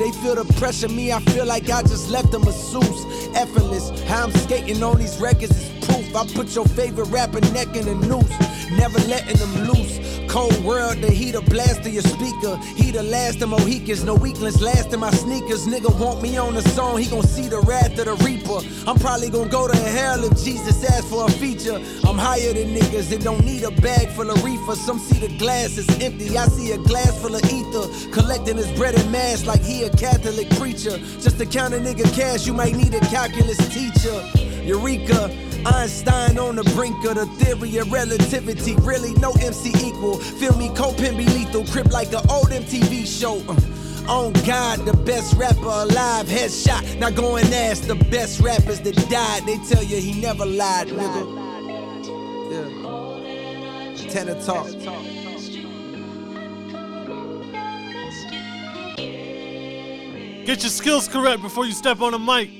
They 0.00 0.12
feel 0.12 0.34
the 0.34 0.50
pressure, 0.54 0.88
me, 0.88 1.12
I 1.12 1.20
feel 1.20 1.44
like 1.44 1.68
I 1.68 1.82
just 1.82 2.08
left 2.08 2.32
them 2.32 2.40
a 2.44 2.46
masseuse. 2.46 3.04
Effortless, 3.36 3.90
how 4.08 4.24
I'm 4.24 4.32
skating 4.32 4.82
on 4.82 4.96
these 4.96 5.20
records 5.20 5.54
is 5.54 5.84
proof. 5.84 6.16
I 6.16 6.26
put 6.32 6.54
your 6.54 6.64
favorite 6.64 7.08
rapper 7.08 7.42
neck 7.52 7.76
in 7.76 7.86
a 7.86 7.94
noose, 7.94 8.30
never 8.70 8.98
letting 9.00 9.36
them 9.36 9.68
loose. 9.68 10.09
Cold 10.30 10.62
world, 10.62 10.98
the 10.98 11.10
heater 11.10 11.40
blast 11.40 11.82
to 11.82 11.90
your 11.90 12.04
speaker. 12.04 12.56
He 12.76 12.92
the 12.92 13.02
last 13.02 13.42
of 13.42 13.48
Mohicans, 13.48 14.04
no 14.04 14.14
weakness 14.14 14.60
last 14.60 14.92
in 14.92 15.00
my 15.00 15.10
sneakers. 15.10 15.66
Nigga 15.66 15.90
want 15.98 16.22
me 16.22 16.36
on 16.36 16.54
the 16.54 16.62
song, 16.68 16.98
he 16.98 17.10
gon' 17.10 17.24
see 17.24 17.48
the 17.48 17.58
wrath 17.58 17.98
of 17.98 18.04
the 18.04 18.14
reaper. 18.24 18.60
I'm 18.88 18.96
probably 19.00 19.28
gon' 19.28 19.48
go 19.48 19.66
to 19.66 19.76
hell 19.76 20.22
if 20.22 20.30
Jesus 20.44 20.84
asks 20.84 21.10
for 21.10 21.26
a 21.26 21.30
feature. 21.32 21.82
I'm 22.08 22.16
higher 22.16 22.52
than 22.52 22.76
niggas 22.76 23.10
that 23.10 23.24
don't 23.24 23.44
need 23.44 23.64
a 23.64 23.72
bag 23.82 24.08
full 24.10 24.30
of 24.30 24.44
reefer. 24.44 24.76
Some 24.76 25.00
see 25.00 25.18
the 25.18 25.36
glass 25.36 25.76
is 25.76 25.88
empty, 26.00 26.38
I 26.38 26.46
see 26.46 26.70
a 26.70 26.78
glass 26.78 27.20
full 27.20 27.34
of 27.34 27.42
ether. 27.50 28.12
Collecting 28.12 28.56
his 28.56 28.70
bread 28.78 28.94
and 28.94 29.10
mass 29.10 29.46
like 29.46 29.62
he 29.62 29.82
a 29.82 29.90
Catholic 29.90 30.48
preacher. 30.50 30.96
Just 31.18 31.38
to 31.38 31.44
count 31.44 31.74
a 31.74 31.78
nigga 31.78 32.06
cash, 32.14 32.46
you 32.46 32.54
might 32.54 32.76
need 32.76 32.94
a 32.94 33.00
calculus 33.00 33.58
teacher. 33.74 34.22
Eureka. 34.62 35.49
Einstein 35.66 36.38
on 36.38 36.56
the 36.56 36.64
brink 36.74 37.04
of 37.04 37.16
the 37.16 37.26
theory 37.26 37.76
of 37.78 37.92
relativity. 37.92 38.74
Really, 38.76 39.12
no 39.14 39.32
MC 39.32 39.70
equal. 39.86 40.18
Feel 40.18 40.56
me, 40.56 40.68
Copen 40.70 41.16
be 41.16 41.26
lethal. 41.26 41.64
Crip 41.66 41.92
like 41.92 42.08
an 42.12 42.28
old 42.30 42.50
MTV 42.50 43.06
show. 43.06 43.42
Uh, 43.48 43.56
on 44.10 44.32
God, 44.44 44.84
the 44.86 44.96
best 45.04 45.34
rapper 45.34 45.60
alive. 45.60 46.26
Headshot. 46.26 46.98
Now 46.98 47.10
go 47.10 47.36
and 47.36 47.52
ask 47.52 47.84
the 47.84 47.94
best 47.94 48.40
rappers 48.40 48.80
that 48.80 48.96
died. 49.08 49.46
They 49.46 49.58
tell 49.58 49.84
you 49.84 50.00
he 50.00 50.20
never 50.20 50.46
lied, 50.46 50.88
nigga. 50.88 51.38
Yeah. 52.50 54.10
Tenor 54.10 54.42
talk. 54.42 54.66
Get 60.46 60.62
your 60.62 60.70
skills 60.70 61.06
correct 61.06 61.42
before 61.42 61.66
you 61.66 61.72
step 61.72 62.00
on 62.00 62.14
a 62.14 62.18
mic. 62.18 62.59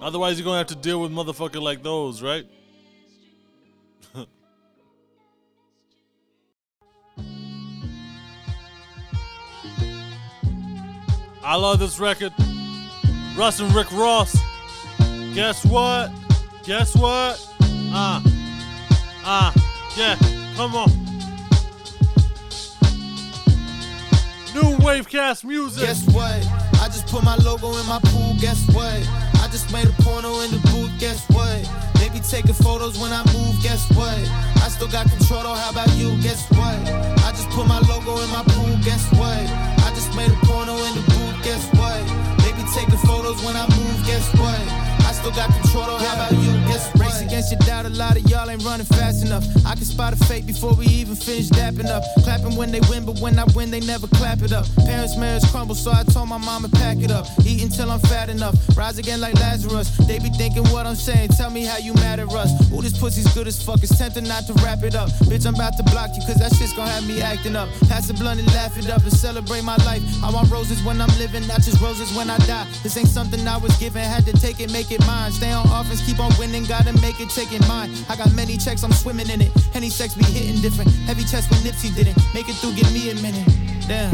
Otherwise, 0.00 0.38
you're 0.38 0.44
gonna 0.44 0.58
have 0.58 0.68
to 0.68 0.76
deal 0.76 1.00
with 1.00 1.10
motherfucker 1.10 1.60
like 1.60 1.82
those, 1.82 2.22
right? 2.22 2.46
I 11.42 11.56
love 11.56 11.80
this 11.80 11.98
record. 11.98 12.32
Russ 13.36 13.58
and 13.60 13.74
Rick 13.74 13.90
Ross. 13.92 14.36
Guess 15.34 15.64
what? 15.64 16.10
Guess 16.64 16.94
what? 16.96 17.44
Ah. 17.90 18.22
Uh, 18.22 18.30
ah. 19.24 19.52
Uh, 19.54 19.60
yeah. 19.96 20.16
Come 20.56 20.74
on. 20.74 20.90
New 24.54 24.76
Wavecast 24.78 25.44
music. 25.44 25.84
Guess 25.86 26.06
what? 26.08 26.67
I 26.80 26.86
just 26.88 27.06
put 27.08 27.24
my 27.24 27.36
logo 27.36 27.76
in 27.76 27.86
my 27.86 28.00
pool. 28.04 28.34
Guess 28.40 28.66
what? 28.74 28.98
I 29.42 29.48
just 29.50 29.72
made 29.72 29.86
a 29.86 29.94
porno 30.02 30.40
in 30.40 30.50
the 30.50 30.60
booth. 30.70 30.92
Guess 30.98 31.28
what? 31.30 31.58
They 31.98 32.08
be 32.08 32.20
taking 32.20 32.54
photos 32.54 32.98
when 32.98 33.12
I 33.12 33.22
move. 33.34 33.60
Guess 33.62 33.90
what? 33.96 34.18
I 34.62 34.68
still 34.68 34.88
got 34.88 35.08
control. 35.10 35.42
Though. 35.42 35.54
How 35.54 35.70
about 35.70 35.90
you? 35.96 36.16
Guess 36.22 36.48
what? 36.52 36.78
I 37.26 37.30
just 37.32 37.50
put 37.50 37.66
my 37.66 37.80
logo 37.88 38.18
in 38.22 38.30
my 38.30 38.42
pool. 38.46 38.76
Guess 38.84 39.10
what? 39.18 39.44
I 39.84 39.90
just 39.94 40.14
made 40.16 40.30
a 40.30 40.38
porno 40.46 40.76
in 40.76 40.94
the 40.94 41.04
booth. 41.10 41.44
Guess 41.44 41.64
what? 41.78 42.00
They 42.42 42.52
be 42.52 42.64
taking 42.74 42.98
photos 43.06 43.42
when 43.44 43.56
I 43.56 43.66
move. 43.76 43.98
Guess 44.06 44.26
what? 44.38 44.97
I 45.08 45.12
still 45.12 45.32
got 45.32 45.48
control. 45.48 45.86
Though. 45.86 45.96
How 45.96 46.14
about 46.20 46.32
you? 46.32 46.52
Guess? 46.68 46.92
Race 47.00 47.22
against 47.22 47.50
your 47.50 47.60
doubt. 47.60 47.86
A 47.86 47.88
lot 47.88 48.18
of 48.18 48.28
y'all 48.28 48.50
ain't 48.50 48.62
running 48.62 48.84
fast 48.84 49.24
enough. 49.24 49.42
I 49.64 49.74
can 49.74 49.84
spot 49.84 50.12
a 50.12 50.16
fake 50.16 50.44
before 50.44 50.74
we 50.74 50.84
even 50.84 51.16
finish 51.16 51.48
dapping 51.48 51.88
up. 51.88 52.04
Clapping 52.24 52.56
when 52.56 52.70
they 52.70 52.80
win, 52.90 53.06
but 53.06 53.18
when 53.18 53.38
I 53.38 53.44
win, 53.56 53.70
they 53.70 53.80
never 53.80 54.06
clap 54.06 54.42
it 54.42 54.52
up. 54.52 54.66
Parents' 54.84 55.16
marriage 55.16 55.48
crumble, 55.50 55.74
so 55.74 55.90
I 55.90 56.02
told 56.04 56.28
my 56.28 56.36
mama 56.36 56.68
pack 56.68 56.98
it 56.98 57.10
up. 57.10 57.24
Eat 57.46 57.62
until 57.62 57.90
I'm 57.90 58.00
fat 58.00 58.28
enough. 58.28 58.54
Rise 58.76 58.98
again 58.98 59.22
like 59.22 59.34
Lazarus. 59.36 59.96
They 60.06 60.18
be 60.18 60.28
thinking 60.28 60.64
what 60.68 60.84
I'm 60.84 60.94
saying. 60.94 61.28
Tell 61.30 61.48
me 61.50 61.64
how 61.64 61.78
you 61.78 61.94
mad 61.94 62.20
at 62.20 62.28
us. 62.28 62.52
Ooh, 62.70 62.82
this 62.82 62.98
pussy's 62.98 63.32
good 63.32 63.46
as 63.48 63.62
fuck. 63.62 63.82
It's 63.82 63.96
tempting 63.96 64.28
not 64.28 64.44
to 64.46 64.52
wrap 64.62 64.82
it 64.82 64.94
up. 64.94 65.08
Bitch, 65.24 65.46
I'm 65.46 65.54
about 65.54 65.78
to 65.78 65.84
block 65.84 66.10
you, 66.16 66.22
cause 66.26 66.36
that 66.36 66.54
shit's 66.54 66.74
gonna 66.74 66.90
have 66.90 67.08
me 67.08 67.22
acting 67.22 67.56
up. 67.56 67.70
Pass 67.88 68.08
the 68.08 68.14
blunt 68.14 68.40
and 68.40 68.48
laugh 68.48 68.76
it 68.76 68.90
up 68.90 69.02
and 69.02 69.12
celebrate 69.12 69.64
my 69.64 69.76
life. 69.88 70.02
I 70.22 70.30
want 70.30 70.50
roses 70.50 70.82
when 70.84 71.00
I'm 71.00 71.16
living, 71.16 71.46
not 71.46 71.62
just 71.62 71.80
roses 71.80 72.14
when 72.14 72.28
I 72.28 72.36
die. 72.44 72.66
This 72.82 72.94
ain't 72.98 73.08
something 73.08 73.40
I 73.48 73.56
was 73.56 73.74
given, 73.78 74.02
had 74.02 74.26
to 74.26 74.32
take 74.32 74.60
it, 74.60 74.70
make 74.70 74.90
it 74.90 74.97
mine. 75.06 75.32
Stay 75.32 75.52
on 75.52 75.66
offense, 75.66 76.04
keep 76.04 76.20
on 76.20 76.32
winning, 76.38 76.64
gotta 76.64 76.92
make 77.00 77.20
it, 77.20 77.30
take 77.30 77.52
it 77.52 77.66
mine. 77.68 77.90
I 78.08 78.16
got 78.16 78.32
many 78.34 78.56
checks, 78.56 78.82
I'm 78.82 78.92
swimming 78.92 79.28
in 79.30 79.40
it. 79.40 79.52
Any 79.74 79.90
sex 79.90 80.14
be 80.14 80.24
hitting 80.24 80.60
different. 80.60 80.90
Heavy 81.06 81.24
chest 81.24 81.50
when 81.50 81.60
Nipsey 81.60 81.94
didn't. 81.94 82.16
Make 82.34 82.48
it 82.48 82.56
through, 82.56 82.74
give 82.74 82.92
me 82.92 83.10
a 83.10 83.14
minute. 83.16 83.46
Damn. 83.86 84.12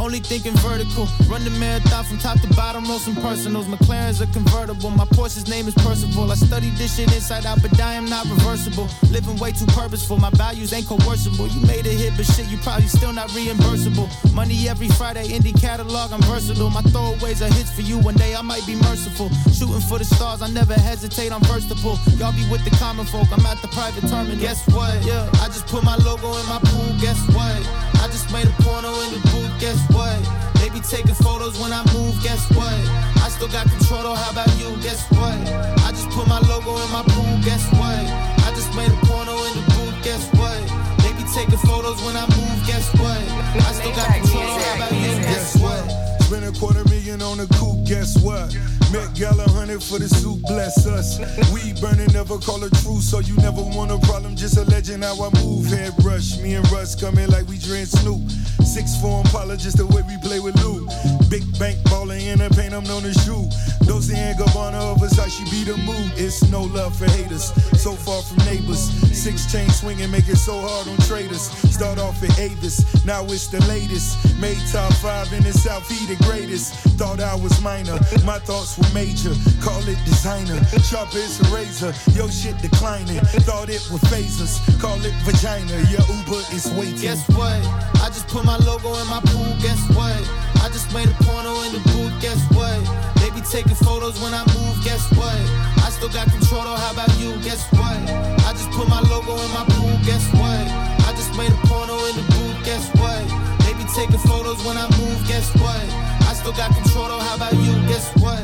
Only 0.00 0.20
thinking 0.20 0.56
vertical. 0.64 1.06
Run 1.28 1.44
the 1.44 1.50
marathon 1.60 2.04
from 2.04 2.16
top 2.18 2.40
to 2.40 2.48
bottom, 2.56 2.84
roll 2.86 2.98
some 2.98 3.14
personals. 3.16 3.66
McLaren's 3.66 4.22
a 4.22 4.26
convertible. 4.28 4.88
My 4.88 5.04
Porsche's 5.04 5.46
name 5.46 5.68
is 5.68 5.74
Percival. 5.74 6.32
I 6.32 6.36
studied 6.36 6.72
this 6.76 6.96
shit 6.96 7.12
inside 7.14 7.44
out, 7.44 7.60
but 7.60 7.78
I 7.78 7.92
am 7.92 8.06
not 8.06 8.24
reversible. 8.24 8.88
Living 9.10 9.36
way 9.36 9.52
too 9.52 9.66
purposeful. 9.66 10.16
My 10.16 10.30
values 10.30 10.72
ain't 10.72 10.86
coercible. 10.86 11.48
You 11.48 11.60
made 11.66 11.86
a 11.86 11.90
hit, 11.92 12.16
but 12.16 12.24
shit, 12.24 12.46
you 12.46 12.56
probably 12.64 12.86
still 12.86 13.12
not 13.12 13.28
reimbursable. 13.36 14.08
Money 14.32 14.70
every 14.70 14.88
Friday, 14.88 15.28
indie 15.28 15.52
catalog, 15.60 16.12
I'm 16.14 16.22
versatile. 16.22 16.70
My 16.70 16.80
throwaways 16.80 17.42
are 17.44 17.52
hits 17.52 17.70
for 17.70 17.82
you. 17.82 17.98
One 17.98 18.14
day 18.14 18.34
I 18.34 18.40
might 18.40 18.66
be 18.66 18.76
merciful. 18.76 19.28
Shooting 19.52 19.84
for 19.84 19.98
the 19.98 20.06
stars, 20.06 20.40
I 20.40 20.48
never 20.48 20.72
hesitate, 20.72 21.30
I'm 21.30 21.42
versatile. 21.42 21.98
Y'all 22.16 22.32
be 22.32 22.48
with 22.48 22.64
the 22.64 22.70
common 22.80 23.04
folk, 23.04 23.28
I'm 23.32 23.44
at 23.44 23.60
the 23.60 23.68
private 23.68 24.08
terminal. 24.08 24.38
Guess 24.38 24.66
what? 24.72 24.96
Yeah, 25.04 25.28
I 25.44 25.48
just 25.48 25.66
put 25.66 25.84
my 25.84 25.96
logo 25.96 26.32
in 26.40 26.46
my 26.48 26.58
pool. 26.72 26.88
Guess 27.00 27.20
what? 27.36 27.60
I 28.00 28.08
just 28.08 28.32
made 28.32 28.46
a 28.46 28.54
porno 28.64 28.88
in 28.88 29.12
the 29.12 29.20
booth. 29.28 29.49
Guess 29.60 29.76
what? 29.92 30.16
They 30.56 30.70
be 30.70 30.80
taking 30.80 31.14
photos 31.14 31.60
when 31.60 31.70
I 31.70 31.84
move. 31.92 32.16
Guess 32.22 32.48
what? 32.56 32.72
I 33.20 33.28
still 33.28 33.46
got 33.48 33.68
control. 33.68 34.02
Though. 34.02 34.14
How 34.14 34.30
about 34.32 34.48
you? 34.56 34.74
Guess 34.80 35.04
what? 35.12 35.36
I 35.84 35.90
just 35.92 36.08
put 36.16 36.26
my 36.26 36.40
logo 36.48 36.80
in 36.80 36.90
my 36.90 37.02
pool. 37.04 37.28
Guess 37.44 37.68
what? 37.76 38.00
I 38.40 38.50
just 38.56 38.74
made 38.74 38.88
a 38.90 38.96
porno 39.04 39.36
in 39.36 39.52
the 39.60 39.64
booth. 39.76 40.02
Guess 40.02 40.32
what? 40.40 40.56
They 41.04 41.12
be 41.12 41.28
taking 41.28 41.60
photos 41.68 42.02
when 42.04 42.16
I 42.16 42.24
move. 42.32 42.66
Guess 42.66 42.88
what? 42.96 43.20
I 43.60 43.72
still 43.76 43.92
got 43.92 44.08
control. 44.16 44.48
How 44.48 44.76
about 44.76 44.92
you? 44.92 45.12
Guess 45.28 45.58
what? 45.60 46.19
Spend 46.30 46.44
a 46.44 46.56
quarter 46.60 46.84
million 46.84 47.20
on 47.22 47.40
a 47.40 47.46
coupe, 47.58 47.84
guess 47.84 48.16
what? 48.22 48.54
Met 48.92 49.12
Gala 49.16 49.50
hundred 49.50 49.82
for 49.82 49.98
the 49.98 50.08
suit, 50.08 50.40
bless 50.42 50.86
us. 50.86 51.18
We 51.50 51.72
burning, 51.80 52.12
never 52.12 52.38
call 52.38 52.62
a 52.62 52.70
truce, 52.70 53.10
so 53.10 53.18
you 53.18 53.34
never 53.38 53.60
want 53.60 53.90
a 53.90 53.98
problem, 54.06 54.36
just 54.36 54.56
a 54.56 54.62
legend 54.70 55.02
how 55.02 55.18
I 55.20 55.30
move. 55.42 55.66
Head 55.66 55.92
rush, 56.04 56.38
me 56.38 56.54
and 56.54 56.70
Russ 56.70 56.94
coming 56.94 57.26
like 57.30 57.48
we 57.48 57.58
drink 57.58 57.88
Snoop. 57.88 58.30
Six 58.62 58.94
form 59.00 59.26
Impala, 59.26 59.56
just 59.56 59.78
the 59.78 59.86
way 59.86 60.02
we 60.06 60.16
play 60.22 60.38
with 60.38 60.54
Lou. 60.62 60.86
Big 61.30 61.46
bank 61.60 61.78
baller 61.86 62.18
in 62.18 62.40
the 62.40 62.50
paint, 62.58 62.74
I'm 62.74 62.82
known 62.82 63.04
as 63.04 63.14
you. 63.24 63.46
Dolce 63.86 64.18
and 64.18 64.36
Gabbana, 64.36 64.82
of 64.90 64.98
Versace 64.98 65.46
be 65.46 65.62
the 65.62 65.76
mood. 65.86 66.10
It's 66.18 66.42
no 66.50 66.62
love 66.62 66.98
for 66.98 67.06
haters, 67.06 67.54
so 67.80 67.92
far 67.94 68.20
from 68.22 68.38
neighbors. 68.50 68.90
Six 69.14 69.46
chain 69.50 69.70
swinging, 69.70 70.10
make 70.10 70.26
it 70.26 70.42
so 70.42 70.58
hard 70.58 70.88
on 70.88 70.96
traders. 71.06 71.42
Start 71.70 72.00
off 72.00 72.20
at 72.24 72.36
Avis, 72.36 72.82
now 73.06 73.22
it's 73.30 73.46
the 73.46 73.62
latest. 73.70 74.18
Made 74.40 74.58
top 74.72 74.92
five 74.94 75.32
in 75.32 75.44
the 75.44 75.52
South, 75.52 75.86
he 75.86 76.02
the 76.12 76.18
greatest. 76.24 76.74
Thought 76.98 77.20
I 77.20 77.36
was 77.36 77.54
minor, 77.62 77.94
my 78.26 78.40
thoughts 78.42 78.76
were 78.76 78.90
major. 78.92 79.30
Call 79.62 79.86
it 79.86 80.02
designer, 80.02 80.58
sharp 80.82 81.14
as 81.14 81.38
a 81.38 81.54
razor. 81.54 81.94
Yo, 82.10 82.26
shit 82.26 82.58
declining. 82.58 83.22
Thought 83.46 83.70
it 83.70 83.86
was 83.92 84.02
phase 84.10 84.42
us, 84.42 84.58
call 84.82 84.98
it 84.98 85.14
vagina. 85.22 85.78
Your 85.94 86.02
Uber 86.10 86.42
is 86.50 86.66
waiting. 86.74 87.06
Guess 87.06 87.22
what? 87.38 87.62
I 88.02 88.10
just 88.10 88.26
put 88.26 88.44
my 88.44 88.58
logo 88.66 88.98
in 88.98 89.06
my 89.06 89.22
pool. 89.30 89.46
Guess 89.62 89.78
what? 89.94 90.49
I 90.60 90.68
just 90.68 90.92
made 90.92 91.08
a 91.08 91.16
porno 91.24 91.62
in 91.64 91.72
the 91.72 91.80
booth. 91.90 92.12
Guess 92.20 92.40
what? 92.52 92.76
They 93.20 93.30
be 93.30 93.40
taking 93.40 93.74
photos 93.74 94.20
when 94.20 94.34
I 94.34 94.44
move. 94.52 94.76
Guess 94.84 95.08
what? 95.16 95.40
I 95.80 95.88
still 95.90 96.08
got 96.08 96.28
control. 96.28 96.64
Though. 96.64 96.76
How 96.76 96.92
about 96.92 97.08
you? 97.18 97.32
Guess 97.40 97.64
what? 97.72 97.96
I 98.44 98.52
just 98.52 98.70
put 98.72 98.88
my 98.88 99.00
logo 99.08 99.32
in 99.40 99.50
my 99.56 99.64
pool. 99.72 99.96
Guess 100.04 100.28
what? 100.36 100.64
I 101.08 101.12
just 101.16 101.32
made 101.36 101.50
a 101.50 101.60
porno 101.66 101.96
in 102.08 102.16
the 102.16 102.26
booth. 102.28 102.64
Guess 102.64 102.92
what? 103.00 103.24
They 103.64 103.72
be 103.72 103.84
taking 103.96 104.20
photos 104.28 104.62
when 104.64 104.76
I 104.76 104.86
move. 105.00 105.18
Guess 105.26 105.48
what? 105.56 105.80
I 106.28 106.34
still 106.34 106.52
got 106.52 106.74
control. 106.76 107.08
Though. 107.08 107.18
How 107.18 107.36
about 107.36 107.54
you? 107.54 107.72
Guess 107.88 108.12
what? 108.20 108.40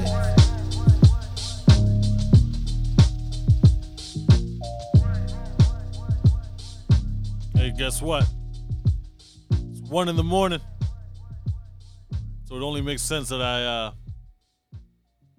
Hey, 7.54 7.70
guess 7.76 8.00
what? 8.00 8.26
It's 9.50 9.90
one 9.90 10.08
in 10.08 10.16
the 10.16 10.24
morning. 10.24 10.60
So 12.46 12.54
it 12.54 12.62
only 12.62 12.80
makes 12.80 13.02
sense 13.02 13.28
that 13.30 13.42
I 13.42 13.64
uh, 13.64 13.92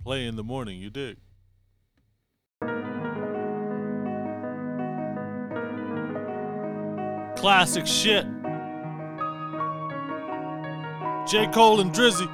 play 0.04 0.28
in 0.28 0.36
the 0.36 0.44
morning, 0.44 0.78
you 0.82 0.90
dig? 0.90 1.16
Classic 7.38 7.88
shit. 7.88 8.26
J. 11.26 11.48
Cole 11.54 11.80
and 11.80 11.94
Drizzy. 11.94 12.28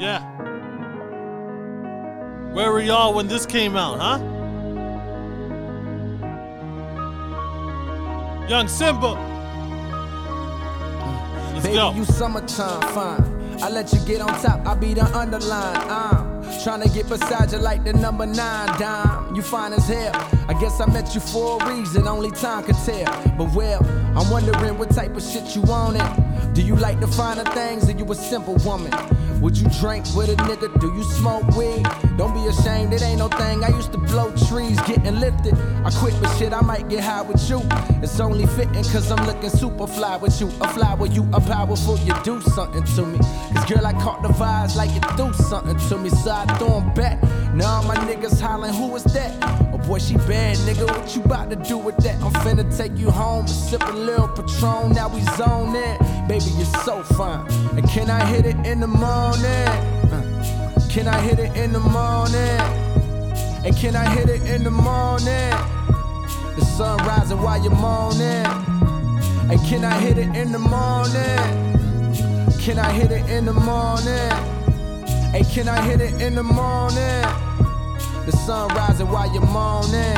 Yeah. 0.00 0.28
Where 2.52 2.72
were 2.72 2.80
y'all 2.80 3.14
when 3.14 3.28
this 3.28 3.46
came 3.46 3.76
out, 3.76 4.00
huh? 4.00 4.18
Young 8.48 8.66
Simba. 8.66 9.33
Let's 11.64 11.76
Baby, 11.76 11.76
go. 11.76 11.94
you 11.94 12.04
summertime 12.04 12.82
fine. 12.92 13.62
I 13.62 13.70
let 13.70 13.90
you 13.90 13.98
get 14.00 14.20
on 14.20 14.28
top, 14.42 14.66
I 14.66 14.74
be 14.74 14.92
the 14.92 15.04
underline. 15.16 15.76
I'm 15.88 16.42
trying 16.62 16.82
to 16.82 16.90
get 16.90 17.08
beside 17.08 17.52
you 17.52 17.58
like 17.58 17.84
the 17.84 17.94
number 17.94 18.26
nine 18.26 18.66
dime. 18.78 19.34
You 19.34 19.40
fine 19.40 19.72
as 19.72 19.88
hell. 19.88 20.12
I 20.46 20.54
guess 20.60 20.78
I 20.78 20.84
met 20.92 21.14
you 21.14 21.22
for 21.22 21.62
a 21.62 21.74
reason, 21.74 22.06
only 22.06 22.30
time 22.32 22.64
could 22.64 22.76
tell. 22.84 23.06
But 23.38 23.54
well, 23.54 23.82
I'm 24.14 24.30
wondering 24.30 24.76
what 24.76 24.90
type 24.90 25.16
of 25.16 25.22
shit 25.22 25.56
you 25.56 25.62
want 25.62 25.96
it. 25.96 26.54
Do 26.54 26.60
you 26.60 26.76
like 26.76 27.00
the 27.00 27.06
finer 27.06 27.44
things 27.44 27.88
or 27.88 27.92
you 27.92 28.04
a 28.12 28.14
simple 28.14 28.56
woman? 28.56 28.92
Would 29.44 29.58
you 29.58 29.68
drink 29.78 30.06
with 30.16 30.30
a 30.30 30.36
nigga? 30.36 30.80
Do 30.80 30.86
you 30.94 31.04
smoke 31.04 31.46
weed? 31.54 31.82
Don't 32.16 32.32
be 32.32 32.46
ashamed, 32.46 32.94
it 32.94 33.02
ain't 33.02 33.18
no 33.18 33.28
thing. 33.28 33.62
I 33.62 33.68
used 33.68 33.92
to 33.92 33.98
blow 33.98 34.34
trees, 34.48 34.80
getting 34.86 35.20
lifted. 35.20 35.52
I 35.84 35.90
quit, 35.90 36.14
but 36.22 36.34
shit, 36.38 36.54
I 36.54 36.62
might 36.62 36.88
get 36.88 37.04
high 37.04 37.20
with 37.20 37.50
you. 37.50 37.60
It's 38.02 38.18
only 38.20 38.46
fitting 38.46 38.84
cause 38.84 39.12
I'm 39.12 39.22
looking 39.26 39.50
super 39.50 39.86
fly 39.86 40.16
with 40.16 40.40
you. 40.40 40.48
A 40.62 40.68
fly 40.68 40.94
with 40.94 41.14
you, 41.14 41.28
a 41.34 41.42
powerful, 41.42 41.98
you 41.98 42.14
do 42.24 42.40
something 42.40 42.84
to 42.96 43.04
me. 43.04 43.18
Cause 43.52 43.66
girl, 43.66 43.86
I 43.86 43.92
caught 43.92 44.22
the 44.22 44.28
vibes 44.28 44.76
like 44.76 44.90
you 44.94 45.00
do 45.14 45.30
something 45.34 45.76
to 45.90 45.98
me. 45.98 46.08
So 46.08 46.30
I 46.30 46.46
throw 46.56 46.78
'em 46.78 46.94
back. 46.94 47.22
Now 47.52 47.82
my 47.82 47.96
niggas 47.96 48.40
hollering, 48.40 48.72
who 48.72 48.96
is 48.96 49.04
that? 49.12 49.63
Oh 49.74 49.78
boy, 49.78 49.98
she 49.98 50.14
bad, 50.14 50.56
nigga. 50.58 50.86
What 50.86 51.16
you 51.16 51.22
about 51.24 51.50
to 51.50 51.56
do 51.56 51.76
with 51.76 51.96
that? 51.96 52.14
I'm 52.22 52.32
finna 52.44 52.64
take 52.76 52.96
you 52.96 53.10
home 53.10 53.40
and 53.40 53.50
sip 53.50 53.82
a 53.82 53.90
little 53.90 54.28
Patron. 54.28 54.92
Now 54.92 55.08
we 55.08 55.20
zone 55.36 55.74
in. 55.74 55.98
Baby, 56.28 56.44
you're 56.56 56.74
so 56.84 57.02
fine. 57.02 57.44
And 57.76 57.82
can 57.90 58.08
I 58.08 58.24
hit 58.24 58.46
it 58.46 58.54
in 58.64 58.78
the 58.78 58.86
morning? 58.86 59.68
Uh, 60.14 60.80
Can 60.88 61.08
I 61.08 61.20
hit 61.20 61.40
it 61.40 61.56
in 61.56 61.72
the 61.72 61.80
morning? 61.80 62.60
And 63.66 63.76
can 63.76 63.96
I 63.96 64.08
hit 64.14 64.28
it 64.28 64.42
in 64.42 64.62
the 64.62 64.70
morning? 64.70 65.50
The 66.54 66.64
sun 66.76 66.96
rising 66.98 67.42
while 67.42 67.60
you're 67.60 67.74
moaning. 67.74 68.46
And 69.50 69.60
can 69.66 69.84
I 69.84 69.98
hit 69.98 70.18
it 70.18 70.36
in 70.36 70.52
the 70.52 70.60
morning? 70.60 71.42
Can 72.60 72.78
I 72.78 72.92
hit 72.92 73.10
it 73.10 73.28
in 73.28 73.46
the 73.46 73.52
morning? 73.52 74.30
Hey, 75.32 75.42
can 75.52 75.66
I 75.68 75.82
hit 75.82 76.00
it 76.00 76.22
in 76.22 76.36
the 76.36 76.44
morning? 76.44 77.53
The 78.26 78.32
sun 78.32 78.68
rising 78.74 79.08
while 79.10 79.30
you're 79.32 79.44
moaning. 79.46 80.16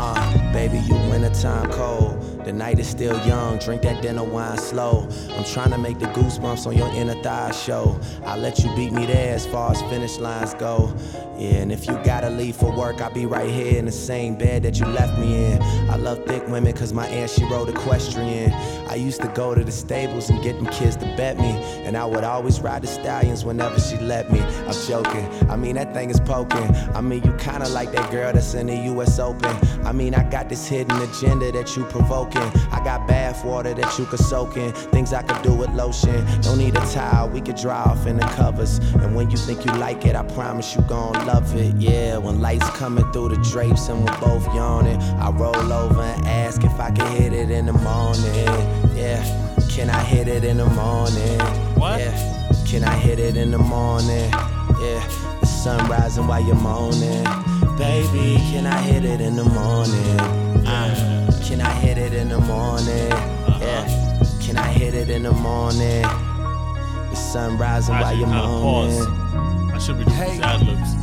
Uh, 0.00 0.52
baby, 0.52 0.78
you 0.78 0.94
wintertime 1.10 1.70
cold. 1.72 2.17
The 2.48 2.54
night 2.54 2.78
is 2.78 2.88
still 2.88 3.14
young, 3.26 3.58
drink 3.58 3.82
that 3.82 4.00
dinner 4.00 4.24
wine 4.24 4.56
slow. 4.56 5.06
I'm 5.36 5.44
trying 5.44 5.70
to 5.72 5.76
make 5.76 5.98
the 5.98 6.06
goosebumps 6.06 6.66
on 6.66 6.78
your 6.78 6.88
inner 6.94 7.22
thigh 7.22 7.50
show. 7.50 8.00
I'll 8.24 8.38
let 8.38 8.60
you 8.60 8.74
beat 8.74 8.90
me 8.90 9.04
there 9.04 9.34
as 9.34 9.44
far 9.44 9.72
as 9.72 9.82
finish 9.82 10.16
lines 10.16 10.54
go. 10.54 10.96
Yeah, 11.36 11.60
and 11.60 11.70
if 11.70 11.86
you 11.86 11.92
gotta 12.04 12.30
leave 12.30 12.56
for 12.56 12.74
work, 12.74 13.02
I'll 13.02 13.12
be 13.12 13.26
right 13.26 13.50
here 13.50 13.78
in 13.78 13.84
the 13.84 13.92
same 13.92 14.34
bed 14.34 14.62
that 14.62 14.80
you 14.80 14.86
left 14.86 15.18
me 15.18 15.52
in. 15.52 15.62
I 15.90 15.96
love 15.96 16.24
thick 16.24 16.48
women 16.48 16.72
cause 16.72 16.94
my 16.94 17.06
aunt, 17.06 17.30
she 17.30 17.44
rode 17.44 17.68
equestrian. 17.68 18.50
I 18.88 18.94
used 18.94 19.20
to 19.20 19.28
go 19.28 19.54
to 19.54 19.62
the 19.62 19.70
stables 19.70 20.30
and 20.30 20.42
get 20.42 20.56
them 20.56 20.66
kids 20.66 20.96
to 20.96 21.04
bet 21.16 21.36
me. 21.38 21.50
And 21.84 21.98
I 21.98 22.06
would 22.06 22.24
always 22.24 22.60
ride 22.60 22.82
the 22.82 22.88
stallions 22.88 23.44
whenever 23.44 23.78
she 23.78 23.98
let 23.98 24.32
me. 24.32 24.40
I'm 24.40 24.72
joking, 24.88 25.28
I 25.50 25.56
mean, 25.56 25.76
that 25.76 25.92
thing 25.92 26.08
is 26.08 26.18
poking. 26.18 26.74
I 26.94 27.02
mean, 27.02 27.22
you 27.22 27.34
kinda 27.34 27.68
like 27.68 27.92
that 27.92 28.10
girl 28.10 28.32
that's 28.32 28.54
in 28.54 28.68
the 28.68 28.76
US 28.94 29.18
Open. 29.18 29.54
I 29.86 29.92
mean, 29.92 30.14
I 30.14 30.28
got 30.28 30.48
this 30.48 30.66
hidden 30.66 31.00
agenda 31.02 31.52
that 31.52 31.76
you 31.76 31.84
provoking. 31.84 32.37
I 32.72 32.80
got 32.84 33.06
bath 33.06 33.44
water 33.44 33.74
that 33.74 33.98
you 33.98 34.06
could 34.06 34.18
soak 34.18 34.56
in. 34.56 34.72
Things 34.72 35.12
I 35.12 35.22
could 35.22 35.42
do 35.42 35.54
with 35.54 35.70
lotion. 35.70 36.24
Don't 36.42 36.58
need 36.58 36.76
a 36.76 36.86
towel, 36.92 37.28
we 37.28 37.40
could 37.40 37.56
dry 37.56 37.82
off 37.82 38.06
in 38.06 38.16
the 38.16 38.26
covers. 38.26 38.78
And 39.02 39.14
when 39.14 39.30
you 39.30 39.36
think 39.36 39.64
you 39.64 39.72
like 39.72 40.04
it, 40.06 40.16
I 40.16 40.22
promise 40.22 40.74
you 40.74 40.82
gon' 40.82 41.14
love 41.26 41.54
it. 41.54 41.74
Yeah, 41.76 42.18
when 42.18 42.40
lights 42.40 42.68
coming 42.70 43.10
through 43.12 43.30
the 43.30 43.36
drapes 43.50 43.88
and 43.88 44.04
we're 44.04 44.20
both 44.20 44.46
yawning, 44.54 45.00
I 45.02 45.30
roll 45.30 45.72
over 45.72 46.02
and 46.02 46.26
ask 46.26 46.64
if 46.64 46.78
I 46.80 46.90
can 46.90 47.10
hit 47.16 47.32
it 47.32 47.50
in 47.50 47.66
the 47.66 47.72
morning. 47.72 48.48
Yeah, 48.96 49.22
can 49.68 49.90
I 49.90 50.02
hit 50.02 50.28
it 50.28 50.44
in 50.44 50.58
the 50.58 50.66
morning? 50.66 51.38
What? 51.76 52.00
Yeah, 52.00 52.16
can 52.66 52.84
I 52.84 52.94
hit 52.96 53.18
it 53.18 53.36
in 53.36 53.50
the 53.50 53.58
morning? 53.58 54.30
Yeah, 54.80 55.36
the 55.40 55.46
sun 55.46 55.88
rising 55.88 56.26
while 56.26 56.44
you're 56.44 56.54
moaning. 56.54 57.24
Baby, 57.76 58.36
can 58.50 58.66
I 58.66 58.80
hit 58.82 59.04
it 59.04 59.20
in 59.20 59.36
the 59.36 59.44
morning? 59.44 60.20
Uh, 60.66 61.27
can 61.48 61.62
I 61.62 61.70
hit 61.70 61.96
it 61.96 62.12
in 62.12 62.28
the 62.28 62.40
morning? 62.40 63.08
Yeah, 63.58 63.86
can 64.38 64.58
I 64.58 64.68
hit 64.68 64.92
it 64.92 65.08
in 65.08 65.22
the 65.22 65.32
morning? 65.32 66.02
The 66.02 67.14
sun 67.14 67.56
rising 67.56 67.94
while 67.94 68.14
you're 68.14 68.26
moaning. 68.26 69.27
I 69.78 69.80
should 69.80 69.96
be 69.98 70.04
doing 70.06 70.16
Hey. 70.16 70.38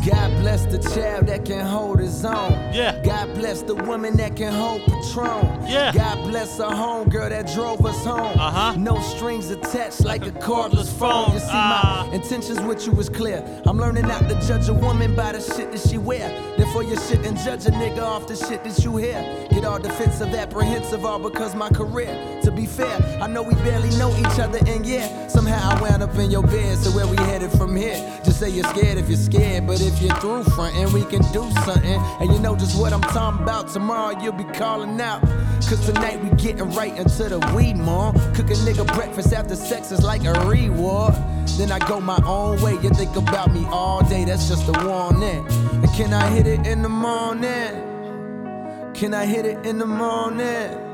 God 0.06 0.31
bless 0.41 0.65
the 0.65 0.77
child 0.77 1.27
that 1.27 1.45
can 1.45 1.65
hold 1.65 1.99
his 1.99 2.26
own. 2.26 2.52
Yeah. 2.73 3.02
God 3.03 3.34
bless 3.34 3.61
the 3.61 3.73
woman 3.73 4.18
that 4.18 4.35
can 4.35 4.52
hold 4.53 4.81
Patron. 4.81 5.65
Yeah. 5.65 5.93
God 5.93 6.27
bless 6.30 6.57
the 6.57 6.65
homegirl 6.65 7.30
that 7.30 7.52
drove 7.53 7.85
us 7.85 8.03
home. 8.03 8.38
Uh 8.38 8.52
huh. 8.52 8.76
No 8.77 8.99
strings 8.99 9.49
attached 9.49 10.03
like, 10.03 10.27
a 10.27 10.31
cordless 10.31 10.91
phone. 10.91 11.31
You 11.34 11.39
see, 11.39 11.45
Ah. 11.52 12.06
my 12.10 12.14
intentions 12.15 12.60
with 12.61 12.85
you 12.85 12.91
was 12.91 13.07
clear. 13.07 13.41
I'm 13.65 13.77
learning 13.77 14.07
not 14.07 14.27
to 14.27 14.35
judge 14.45 14.68
a 14.68 14.73
woman 14.73 15.15
by 15.15 15.31
the 15.31 15.39
shit 15.39 15.72
that 15.72 15.80
she 15.80 15.97
wear. 15.97 16.30
Therefore, 16.57 16.84
you 16.84 16.97
shouldn't 16.99 17.38
judge 17.39 17.65
a 17.65 17.72
nigga 17.72 18.02
off 18.03 18.27
the 18.27 18.35
shit 18.35 18.61
that 18.65 18.84
you 18.84 18.97
hear. 18.97 19.47
Get 19.52 19.64
all 19.64 19.80
defensive, 19.80 20.34
apprehensive, 20.35 21.06
all 21.06 21.19
because 21.19 21.56
my 21.56 21.69
career. 21.69 22.14
To 22.43 22.52
be 22.52 22.65
fair, 22.65 22.97
I 23.22 23.27
know 23.27 23.41
we 23.41 23.56
barely 23.56 23.89
know 23.97 24.14
each 24.18 24.38
other, 24.39 24.60
and 24.68 24.85
yeah, 24.85 25.27
somehow 25.27 25.69
I 25.77 25.81
wound 25.81 26.03
up 26.03 26.14
in 26.15 26.30
your 26.30 26.43
bed. 26.43 26.77
So 26.77 26.91
where 26.91 27.07
we 27.07 27.15
headed 27.18 27.52
from 27.53 27.76
here? 27.76 27.95
Just 28.23 28.39
say 28.39 28.49
you're 28.49 28.65
scared 28.70 28.98
if 28.98 29.10
you're 29.10 29.18
scared, 29.18 29.68
but 29.68 29.82
if 29.82 30.02
you're 30.02 30.16
through 30.16 30.44
frontin', 30.44 30.92
we 30.94 31.04
can 31.06 31.22
do 31.32 31.50
something. 31.66 32.00
And 32.20 32.32
you 32.32 32.40
know 32.40 32.56
just 32.56 32.80
what 32.80 32.94
I'm 32.94 33.02
talking 33.02 33.44
about. 33.44 33.70
Tomorrow 33.70 34.22
you'll 34.22 34.34
be 34.34 34.44
calling 34.44 35.00
out. 35.02 35.22
Cause 35.68 35.86
tonight 35.86 36.22
we 36.24 36.30
getting 36.38 36.70
right 36.72 36.96
into 36.96 37.30
the 37.30 37.40
weed, 37.56 37.76
mom. 37.76 38.14
Cook 38.34 38.52
a 38.52 38.54
nigga 38.66 38.86
breakfast 38.94 39.34
after 39.34 39.56
sex 39.56 39.92
is 39.92 40.04
like 40.04 40.24
a 40.26 40.34
reward. 40.48 41.14
Then 41.58 41.72
I 41.72 41.80
go 41.80 42.00
my 42.00 42.22
own 42.26 42.62
way. 42.62 42.74
You 42.74 42.90
think 42.90 43.16
about 43.16 43.54
me 43.54 43.66
all 43.70 44.04
day, 44.08 44.26
that's 44.26 44.48
just 44.48 44.68
a 44.68 44.86
warning. 44.86 45.46
And 45.48 45.90
can 45.94 46.14
I 46.14 46.30
hit 46.30 46.48
it 46.48 46.66
in 46.68 46.82
the 46.82 46.90
morning? 46.90 47.82
Can 48.94 49.14
I 49.14 49.26
hit 49.26 49.46
it 49.46 49.66
in 49.66 49.78
the 49.80 49.86
morning? 49.86 50.86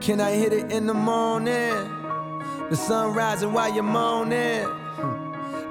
Can 0.00 0.20
I 0.20 0.32
hit 0.32 0.52
it 0.52 0.70
in 0.72 0.86
the 0.86 0.94
morning? 0.94 1.72
The 2.70 2.76
sun 2.76 3.14
rising 3.14 3.52
while 3.52 3.72
you're 3.72 3.82
moaning. 3.82 4.66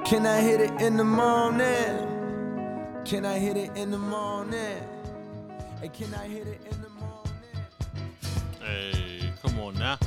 Can 0.06 0.24
I 0.24 0.40
hit 0.40 0.60
it 0.60 0.80
in 0.80 0.96
the 0.96 1.02
morning? 1.02 1.64
Can 3.04 3.26
I 3.26 3.40
hit 3.40 3.56
it 3.56 3.76
in 3.76 3.90
the 3.90 3.98
morning? 3.98 4.80
Hey, 5.80 5.88
can 5.88 6.14
I 6.14 6.28
hit 6.28 6.46
it 6.46 6.60
in 6.70 6.80
the 6.80 6.88
morning? 6.90 7.32
Hey, 8.62 9.32
come 9.42 9.58
on 9.58 9.74
now. 9.74 9.98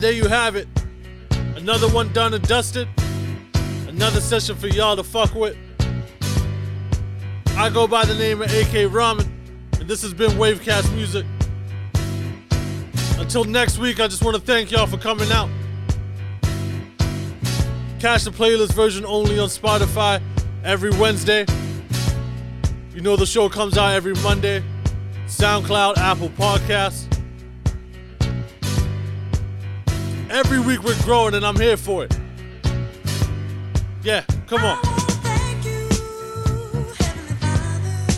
there 0.00 0.10
you 0.10 0.26
have 0.26 0.56
it. 0.56 0.66
Another 1.54 1.86
one 1.90 2.12
done 2.12 2.34
and 2.34 2.46
dusted. 2.48 2.88
Another 3.86 4.20
session 4.20 4.56
for 4.56 4.66
y'all 4.66 4.96
to 4.96 5.04
fuck 5.04 5.32
with. 5.36 5.56
I 7.56 7.70
go 7.72 7.86
by 7.86 8.04
the 8.04 8.16
name 8.16 8.42
of 8.42 8.52
AK 8.52 8.92
Rahman, 8.92 9.32
and 9.78 9.88
this 9.88 10.02
has 10.02 10.12
been 10.12 10.32
Wavecast 10.32 10.92
Music. 10.96 11.24
Until 13.20 13.44
next 13.44 13.78
week, 13.78 14.00
I 14.00 14.08
just 14.08 14.24
want 14.24 14.36
to 14.36 14.42
thank 14.42 14.72
y'all 14.72 14.88
for 14.88 14.98
coming 14.98 15.30
out. 15.30 15.48
Catch 18.04 18.24
the 18.24 18.30
playlist 18.30 18.74
version 18.74 19.06
only 19.06 19.38
on 19.38 19.48
Spotify 19.48 20.20
every 20.62 20.90
Wednesday. 20.90 21.46
You 22.94 23.00
know 23.00 23.16
the 23.16 23.24
show 23.24 23.48
comes 23.48 23.78
out 23.78 23.94
every 23.94 24.12
Monday. 24.16 24.62
SoundCloud, 25.26 25.96
Apple 25.96 26.28
Podcasts. 26.28 27.06
Every 30.28 30.60
week 30.60 30.82
we're 30.84 31.02
growing 31.04 31.32
and 31.32 31.46
I'm 31.46 31.56
here 31.56 31.78
for 31.78 32.04
it. 32.04 32.14
Yeah, 34.02 34.22
come 34.48 34.62
on. 34.64 34.78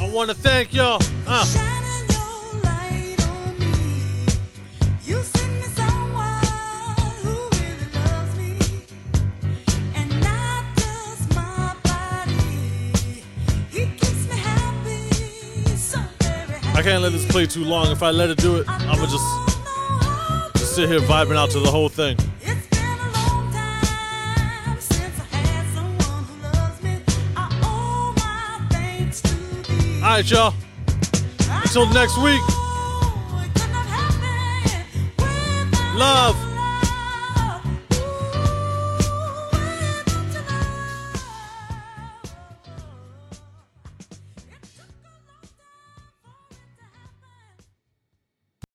I 0.01 0.11
want 0.13 0.31
to 0.31 0.35
thank 0.35 0.75
y'all. 0.75 1.01
Uh. 1.29 1.67
I 16.77 16.83
can't 16.83 17.03
let 17.03 17.13
this 17.13 17.25
play 17.25 17.47
too 17.47 17.65
long. 17.65 17.91
If 17.91 18.03
I 18.03 18.11
let 18.11 18.29
it 18.29 18.37
do 18.37 18.57
it, 18.57 18.69
I'ma 18.69 19.07
just, 19.07 20.59
just 20.59 20.75
sit 20.75 20.91
here 20.91 21.01
vibing 21.01 21.35
out 21.35 21.51
to 21.53 21.59
the 21.59 21.71
whole 21.71 21.89
thing. 21.89 22.19
Alright, 30.03 30.31
y'all. 30.31 30.53
Until 31.63 31.87
next 31.95 32.19
week. 32.19 32.43
Love. 35.95 36.46